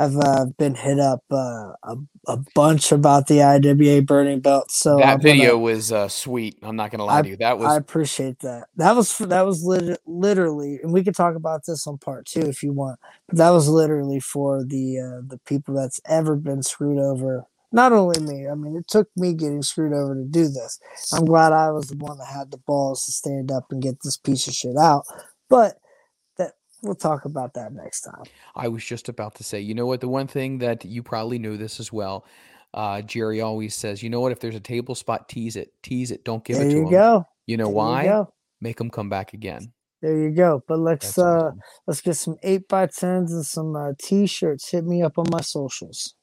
I've 0.00 0.16
uh, 0.16 0.46
been 0.56 0.74
hit 0.74 0.98
up 0.98 1.22
uh, 1.30 1.72
a, 1.82 1.96
a 2.26 2.38
bunch 2.54 2.90
about 2.90 3.26
the 3.26 3.42
IWA 3.42 4.00
burning 4.00 4.40
belt. 4.40 4.70
So 4.70 4.96
that 4.96 5.02
I'm 5.02 5.08
gonna- 5.18 5.22
video 5.22 5.58
was 5.58 5.92
uh, 5.92 6.08
sweet. 6.08 6.56
I'm 6.62 6.74
not 6.76 6.90
going 6.90 7.00
to 7.00 7.04
lie 7.04 7.20
to 7.20 7.28
you. 7.28 7.36
That 7.36 7.58
was 7.58 7.66
I 7.66 7.76
appreciate 7.76 8.38
that. 8.40 8.68
That 8.76 8.96
was 8.96 9.18
that 9.18 9.44
was 9.44 9.62
lit- 9.62 10.00
literally, 10.06 10.80
and 10.82 10.90
we 10.90 11.04
could 11.04 11.14
talk 11.14 11.34
about 11.34 11.66
this 11.66 11.86
on 11.86 11.98
part 11.98 12.24
two 12.24 12.40
if 12.40 12.62
you 12.62 12.72
want. 12.72 12.98
But 13.28 13.36
that 13.36 13.50
was 13.50 13.68
literally 13.68 14.20
for 14.20 14.64
the 14.64 14.98
uh, 15.00 15.20
the 15.28 15.38
people 15.46 15.74
that's 15.74 16.00
ever 16.06 16.34
been 16.34 16.62
screwed 16.62 16.98
over. 16.98 17.44
Not 17.70 17.92
only 17.92 18.20
me. 18.20 18.48
I 18.48 18.54
mean, 18.54 18.76
it 18.76 18.88
took 18.88 19.08
me 19.16 19.34
getting 19.34 19.62
screwed 19.62 19.92
over 19.92 20.14
to 20.14 20.24
do 20.24 20.48
this. 20.48 20.80
I'm 21.12 21.26
glad 21.26 21.52
I 21.52 21.70
was 21.70 21.88
the 21.88 21.96
one 21.96 22.16
that 22.18 22.26
had 22.26 22.50
the 22.50 22.58
balls 22.58 23.04
to 23.04 23.12
stand 23.12 23.52
up 23.52 23.66
and 23.70 23.82
get 23.82 23.98
this 24.02 24.16
piece 24.16 24.48
of 24.48 24.54
shit 24.54 24.76
out. 24.78 25.04
But 25.50 25.76
we'll 26.82 26.94
talk 26.94 27.24
about 27.24 27.54
that 27.54 27.72
next 27.72 28.02
time. 28.02 28.24
I 28.54 28.68
was 28.68 28.84
just 28.84 29.08
about 29.08 29.34
to 29.36 29.44
say, 29.44 29.60
you 29.60 29.74
know 29.74 29.86
what? 29.86 30.00
The 30.00 30.08
one 30.08 30.26
thing 30.26 30.58
that 30.58 30.84
you 30.84 31.02
probably 31.02 31.38
know 31.38 31.56
this 31.56 31.80
as 31.80 31.92
well. 31.92 32.24
Uh, 32.72 33.02
Jerry 33.02 33.40
always 33.40 33.74
says, 33.74 34.02
you 34.02 34.10
know 34.10 34.20
what? 34.20 34.32
If 34.32 34.40
there's 34.40 34.54
a 34.54 34.60
table 34.60 34.94
spot, 34.94 35.28
tease 35.28 35.56
it, 35.56 35.72
tease 35.82 36.10
it. 36.10 36.24
Don't 36.24 36.44
give 36.44 36.58
there 36.58 36.66
it 36.66 36.70
to 36.70 36.74
them. 36.76 36.84
There 36.84 36.92
you 36.92 36.98
them. 36.98 37.20
go. 37.20 37.24
You 37.46 37.56
know 37.56 37.64
There 37.66 37.74
why? 37.74 38.02
You 38.02 38.08
go. 38.08 38.34
Make 38.60 38.78
them 38.78 38.90
come 38.90 39.08
back 39.08 39.32
again. 39.32 39.72
There 40.02 40.16
you 40.16 40.30
go. 40.30 40.62
But 40.66 40.78
let's 40.78 41.14
That's 41.14 41.18
uh 41.18 41.22
awesome. 41.22 41.60
let's 41.86 42.00
get 42.00 42.14
some 42.16 42.36
eight 42.42 42.68
by 42.68 42.86
tens 42.86 43.32
and 43.32 43.44
some 43.44 43.74
uh, 43.76 43.92
t-shirts. 44.00 44.70
Hit 44.70 44.84
me 44.84 45.02
up 45.02 45.18
on 45.18 45.26
my 45.30 45.40
socials. 45.40 46.14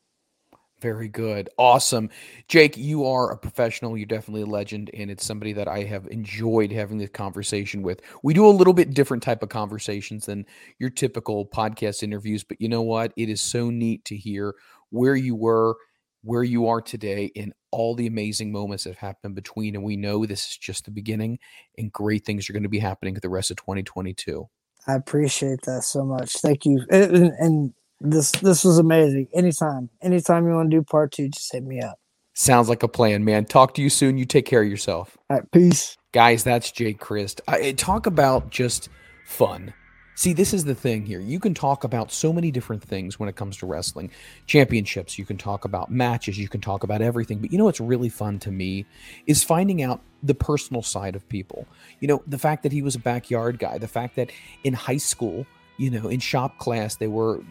Very 0.80 1.08
good. 1.08 1.50
Awesome. 1.58 2.10
Jake, 2.48 2.78
you 2.78 3.06
are 3.08 3.32
a 3.32 3.38
professional. 3.38 3.98
You're 3.98 4.06
definitely 4.06 4.44
a 4.44 4.46
legend, 4.46 4.92
and 4.94 5.10
it's 5.10 5.26
somebody 5.26 5.54
that 5.54 5.68
I 5.68 5.84
have 5.84 6.06
enjoyed 6.08 6.72
having 6.72 7.00
this 7.00 7.10
conversation 7.10 7.82
with. 7.82 8.02
We 8.22 8.36
do 8.36 8.46
a 8.46 8.50
little 8.50 8.74
bit 8.74 8.94
different 8.94 9.24
type 9.24 9.42
of 9.42 9.50
conversations 9.50 10.28
than 10.28 10.46
your 10.78 10.92
typical 10.92 11.48
podcast 11.48 12.04
interviews, 12.04 12.44
but 12.44 12.62
you 12.62 12.70
know 12.70 12.84
what? 12.84 13.12
It 13.18 13.28
is 13.28 13.42
so 13.42 13.72
neat 13.72 14.06
to 14.06 14.16
hear 14.16 14.54
where 14.92 15.16
you 15.16 15.36
were, 15.36 15.78
where 16.22 16.44
you 16.44 16.68
are 16.68 16.82
today, 16.82 17.32
and 17.36 17.54
all 17.72 17.96
the 17.96 18.06
amazing 18.06 18.52
moments 18.52 18.84
that 18.84 18.92
have 18.92 18.98
happened 19.00 19.34
between. 19.34 19.74
And 19.76 19.84
we 19.84 19.98
know 19.98 20.28
this 20.28 20.46
is 20.52 20.58
just 20.58 20.86
the 20.86 20.92
beginning, 20.92 21.40
and 21.80 21.92
great 21.92 22.24
things 22.24 22.50
are 22.50 22.54
going 22.54 22.62
to 22.64 22.70
be 22.70 22.80
happening 22.80 23.16
the 23.16 23.30
rest 23.30 23.50
of 23.50 23.58
2022. 23.58 24.48
I 24.86 24.94
appreciate 24.94 25.64
that 25.64 25.84
so 25.84 26.06
much. 26.06 26.34
Thank 26.34 26.66
you. 26.66 26.86
And, 26.92 27.16
and- 27.16 27.34
and 27.40 27.74
this 28.00 28.32
this 28.32 28.64
was 28.64 28.78
amazing. 28.78 29.28
Anytime, 29.34 29.90
anytime 30.02 30.48
you 30.48 30.54
want 30.54 30.72
to 30.72 30.78
do 30.78 30.84
part 30.84 31.12
two, 31.12 31.30
just 31.30 31.52
hit 31.52 31.64
me 31.64 31.82
up. 31.82 32.00
Sounds 32.34 32.70
like 32.70 32.84
a 32.84 32.88
plan, 32.88 33.26
man. 33.26 33.46
Talk 33.46 33.74
to 33.76 33.82
you 33.82 33.90
soon. 33.90 34.18
You 34.18 34.26
take 34.26 34.46
care 34.46 34.62
of 34.62 34.70
yourself. 34.70 35.18
All 35.30 35.38
right, 35.38 35.52
peace. 35.52 35.98
Guys, 36.12 36.44
that's 36.44 36.72
Jake 36.72 37.00
Crist. 37.00 37.42
I, 37.48 37.60
eh, 37.60 37.74
talk 37.76 38.06
about 38.06 38.52
just 38.52 38.90
fun. 39.26 39.74
See, 40.14 40.34
this 40.34 40.52
is 40.52 40.64
the 40.64 40.74
thing 40.74 41.06
here. 41.06 41.20
You 41.20 41.40
can 41.40 41.54
talk 41.54 41.84
about 41.84 42.12
so 42.12 42.34
many 42.34 42.50
different 42.50 42.84
things 42.84 43.20
when 43.20 43.30
it 43.30 43.36
comes 43.36 43.58
to 43.58 43.68
wrestling. 43.68 44.10
Championships, 44.48 45.20
you 45.20 45.26
can 45.26 45.38
talk 45.38 45.64
about 45.64 45.92
matches, 45.92 46.40
you 46.40 46.48
can 46.48 46.60
talk 46.60 46.84
about 46.84 47.04
everything. 47.04 47.38
But 47.38 47.52
you 47.52 47.58
know 47.60 47.66
what's 47.66 47.80
really 47.80 48.10
fun 48.10 48.40
to 48.40 48.52
me 48.52 48.86
is 49.28 49.44
finding 49.44 49.84
out 49.84 50.02
the 50.24 50.34
personal 50.34 50.82
side 50.82 51.16
of 51.16 51.30
people. 51.30 51.68
You 52.00 52.08
know, 52.08 52.24
the 52.26 52.40
fact 52.40 52.64
that 52.64 52.72
he 52.72 52.82
was 52.82 52.96
a 52.96 53.00
backyard 53.00 53.60
guy, 53.60 53.78
the 53.78 53.88
fact 53.88 54.16
that 54.16 54.32
in 54.64 54.74
high 54.74 54.98
school, 54.98 55.46
you 55.78 55.90
know, 55.90 56.08
in 56.10 56.20
shop 56.20 56.58
class, 56.58 56.96
they 56.96 57.08
were 57.08 57.42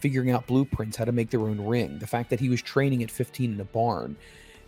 figuring 0.00 0.30
out 0.30 0.46
blueprints, 0.46 0.96
how 0.96 1.04
to 1.04 1.12
make 1.12 1.30
their 1.30 1.40
own 1.40 1.60
ring, 1.60 1.98
the 1.98 2.06
fact 2.06 2.30
that 2.30 2.40
he 2.40 2.48
was 2.48 2.60
training 2.62 3.02
at 3.02 3.10
15 3.10 3.52
in 3.52 3.60
a 3.60 3.64
barn 3.64 4.16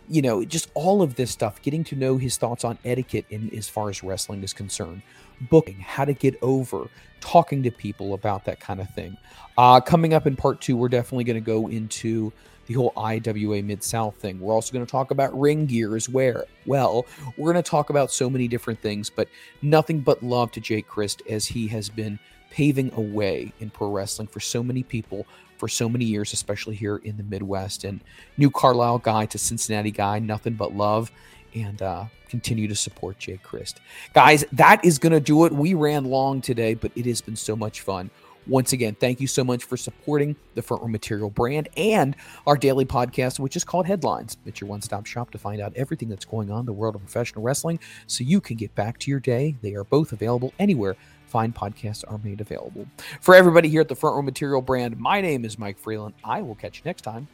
you 0.07 0.21
know, 0.21 0.43
just 0.43 0.69
all 0.73 1.01
of 1.01 1.15
this 1.15 1.31
stuff, 1.31 1.61
getting 1.61 1.83
to 1.85 1.95
know 1.95 2.17
his 2.17 2.37
thoughts 2.37 2.63
on 2.63 2.77
etiquette 2.85 3.25
in 3.29 3.53
as 3.55 3.67
far 3.67 3.89
as 3.89 4.03
wrestling 4.03 4.43
is 4.43 4.53
concerned, 4.53 5.01
booking, 5.49 5.79
how 5.79 6.05
to 6.05 6.13
get 6.13 6.37
over, 6.41 6.87
talking 7.21 7.63
to 7.63 7.71
people 7.71 8.13
about 8.13 8.45
that 8.45 8.59
kind 8.59 8.79
of 8.79 8.89
thing. 8.93 9.17
Uh, 9.57 9.79
coming 9.79 10.13
up 10.13 10.27
in 10.27 10.35
part 10.35 10.61
two, 10.61 10.77
we're 10.77 10.89
definitely 10.89 11.23
going 11.23 11.35
to 11.35 11.41
go 11.41 11.67
into 11.67 12.31
the 12.67 12.73
whole 12.73 12.93
IWA 12.97 13.61
Mid 13.61 13.83
South 13.83 14.15
thing. 14.15 14.39
We're 14.39 14.53
also 14.53 14.73
going 14.73 14.85
to 14.85 14.91
talk 14.91 15.11
about 15.11 15.39
ring 15.39 15.65
gear 15.65 15.95
as 15.95 16.09
well. 16.09 16.43
Well, 16.65 17.05
we're 17.37 17.51
going 17.53 17.63
to 17.63 17.69
talk 17.69 17.89
about 17.89 18.11
so 18.11 18.29
many 18.29 18.47
different 18.47 18.79
things, 18.81 19.09
but 19.09 19.27
nothing 19.61 19.99
but 19.99 20.21
love 20.23 20.51
to 20.53 20.59
Jake 20.59 20.87
Crist 20.87 21.21
as 21.29 21.45
he 21.45 21.67
has 21.67 21.89
been 21.89 22.19
paving 22.55 22.89
a 22.95 23.01
way 23.01 23.51
in 23.59 23.69
pro 23.69 23.89
wrestling 23.89 24.27
for 24.27 24.39
so 24.39 24.63
many 24.63 24.81
people 24.81 25.27
for 25.57 25.67
so 25.67 25.89
many 25.89 26.05
years, 26.05 26.31
especially 26.31 26.73
here 26.73 26.97
in 26.97 27.17
the 27.17 27.23
Midwest. 27.23 27.83
And 27.83 27.99
new 28.37 28.49
Carlisle 28.49 28.99
guy 28.99 29.25
to 29.25 29.37
Cincinnati 29.37 29.91
guy, 29.91 30.19
nothing 30.19 30.53
but 30.53 30.73
love. 30.73 31.11
And 31.53 31.81
uh, 31.81 32.05
continue 32.29 32.67
to 32.69 32.75
support 32.75 33.19
Jay 33.19 33.39
Crist. 33.43 33.81
Guys, 34.13 34.45
that 34.53 34.83
is 34.85 34.99
going 34.99 35.11
to 35.11 35.19
do 35.19 35.45
it. 35.45 35.51
We 35.51 35.73
ran 35.73 36.05
long 36.05 36.41
today, 36.41 36.75
but 36.75 36.91
it 36.95 37.05
has 37.05 37.21
been 37.21 37.35
so 37.35 37.57
much 37.57 37.81
fun. 37.81 38.09
Once 38.47 38.73
again, 38.73 38.95
thank 38.99 39.19
you 39.19 39.27
so 39.27 39.43
much 39.43 39.63
for 39.63 39.75
supporting 39.75 40.35
the 40.53 40.61
Front 40.61 40.83
Row 40.83 40.89
Material 40.89 41.31
brand 41.31 41.67
and 41.75 42.15
our 42.45 42.55
daily 42.55 42.85
podcast, 42.85 43.39
which 43.39 43.55
is 43.55 43.63
called 43.63 43.87
Headlines. 43.87 44.37
It's 44.45 44.61
your 44.61 44.69
one 44.69 44.81
stop 44.81 45.07
shop 45.07 45.31
to 45.31 45.39
find 45.39 45.59
out 45.59 45.73
everything 45.75 46.09
that's 46.09 46.25
going 46.25 46.51
on 46.51 46.59
in 46.61 46.65
the 46.67 46.73
world 46.73 46.95
of 46.95 47.01
professional 47.01 47.43
wrestling 47.43 47.79
so 48.05 48.23
you 48.23 48.39
can 48.39 48.55
get 48.55 48.75
back 48.75 48.99
to 48.99 49.09
your 49.09 49.19
day. 49.19 49.55
They 49.61 49.73
are 49.73 49.83
both 49.83 50.11
available 50.11 50.53
anywhere 50.59 50.95
fine 51.35 51.51
podcasts 51.51 52.05
are 52.07 52.17
made 52.19 52.39
available. 52.39 52.87
For 53.19 53.35
everybody 53.35 53.67
here 53.67 53.81
at 53.81 53.89
the 53.89 53.95
Front 53.95 54.15
Row 54.15 54.21
Material 54.21 54.61
brand, 54.61 54.97
my 54.97 55.19
name 55.19 55.43
is 55.43 55.59
Mike 55.59 55.77
Freland. 55.77 56.13
I 56.23 56.41
will 56.41 56.55
catch 56.55 56.77
you 56.77 56.83
next 56.85 57.01
time. 57.01 57.27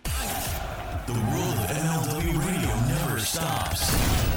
The 1.05 1.13
world 1.13 1.53
of 1.59 1.69
MLW 1.69 2.43
radio 2.43 2.75
never 2.87 3.19
stops. 3.19 4.30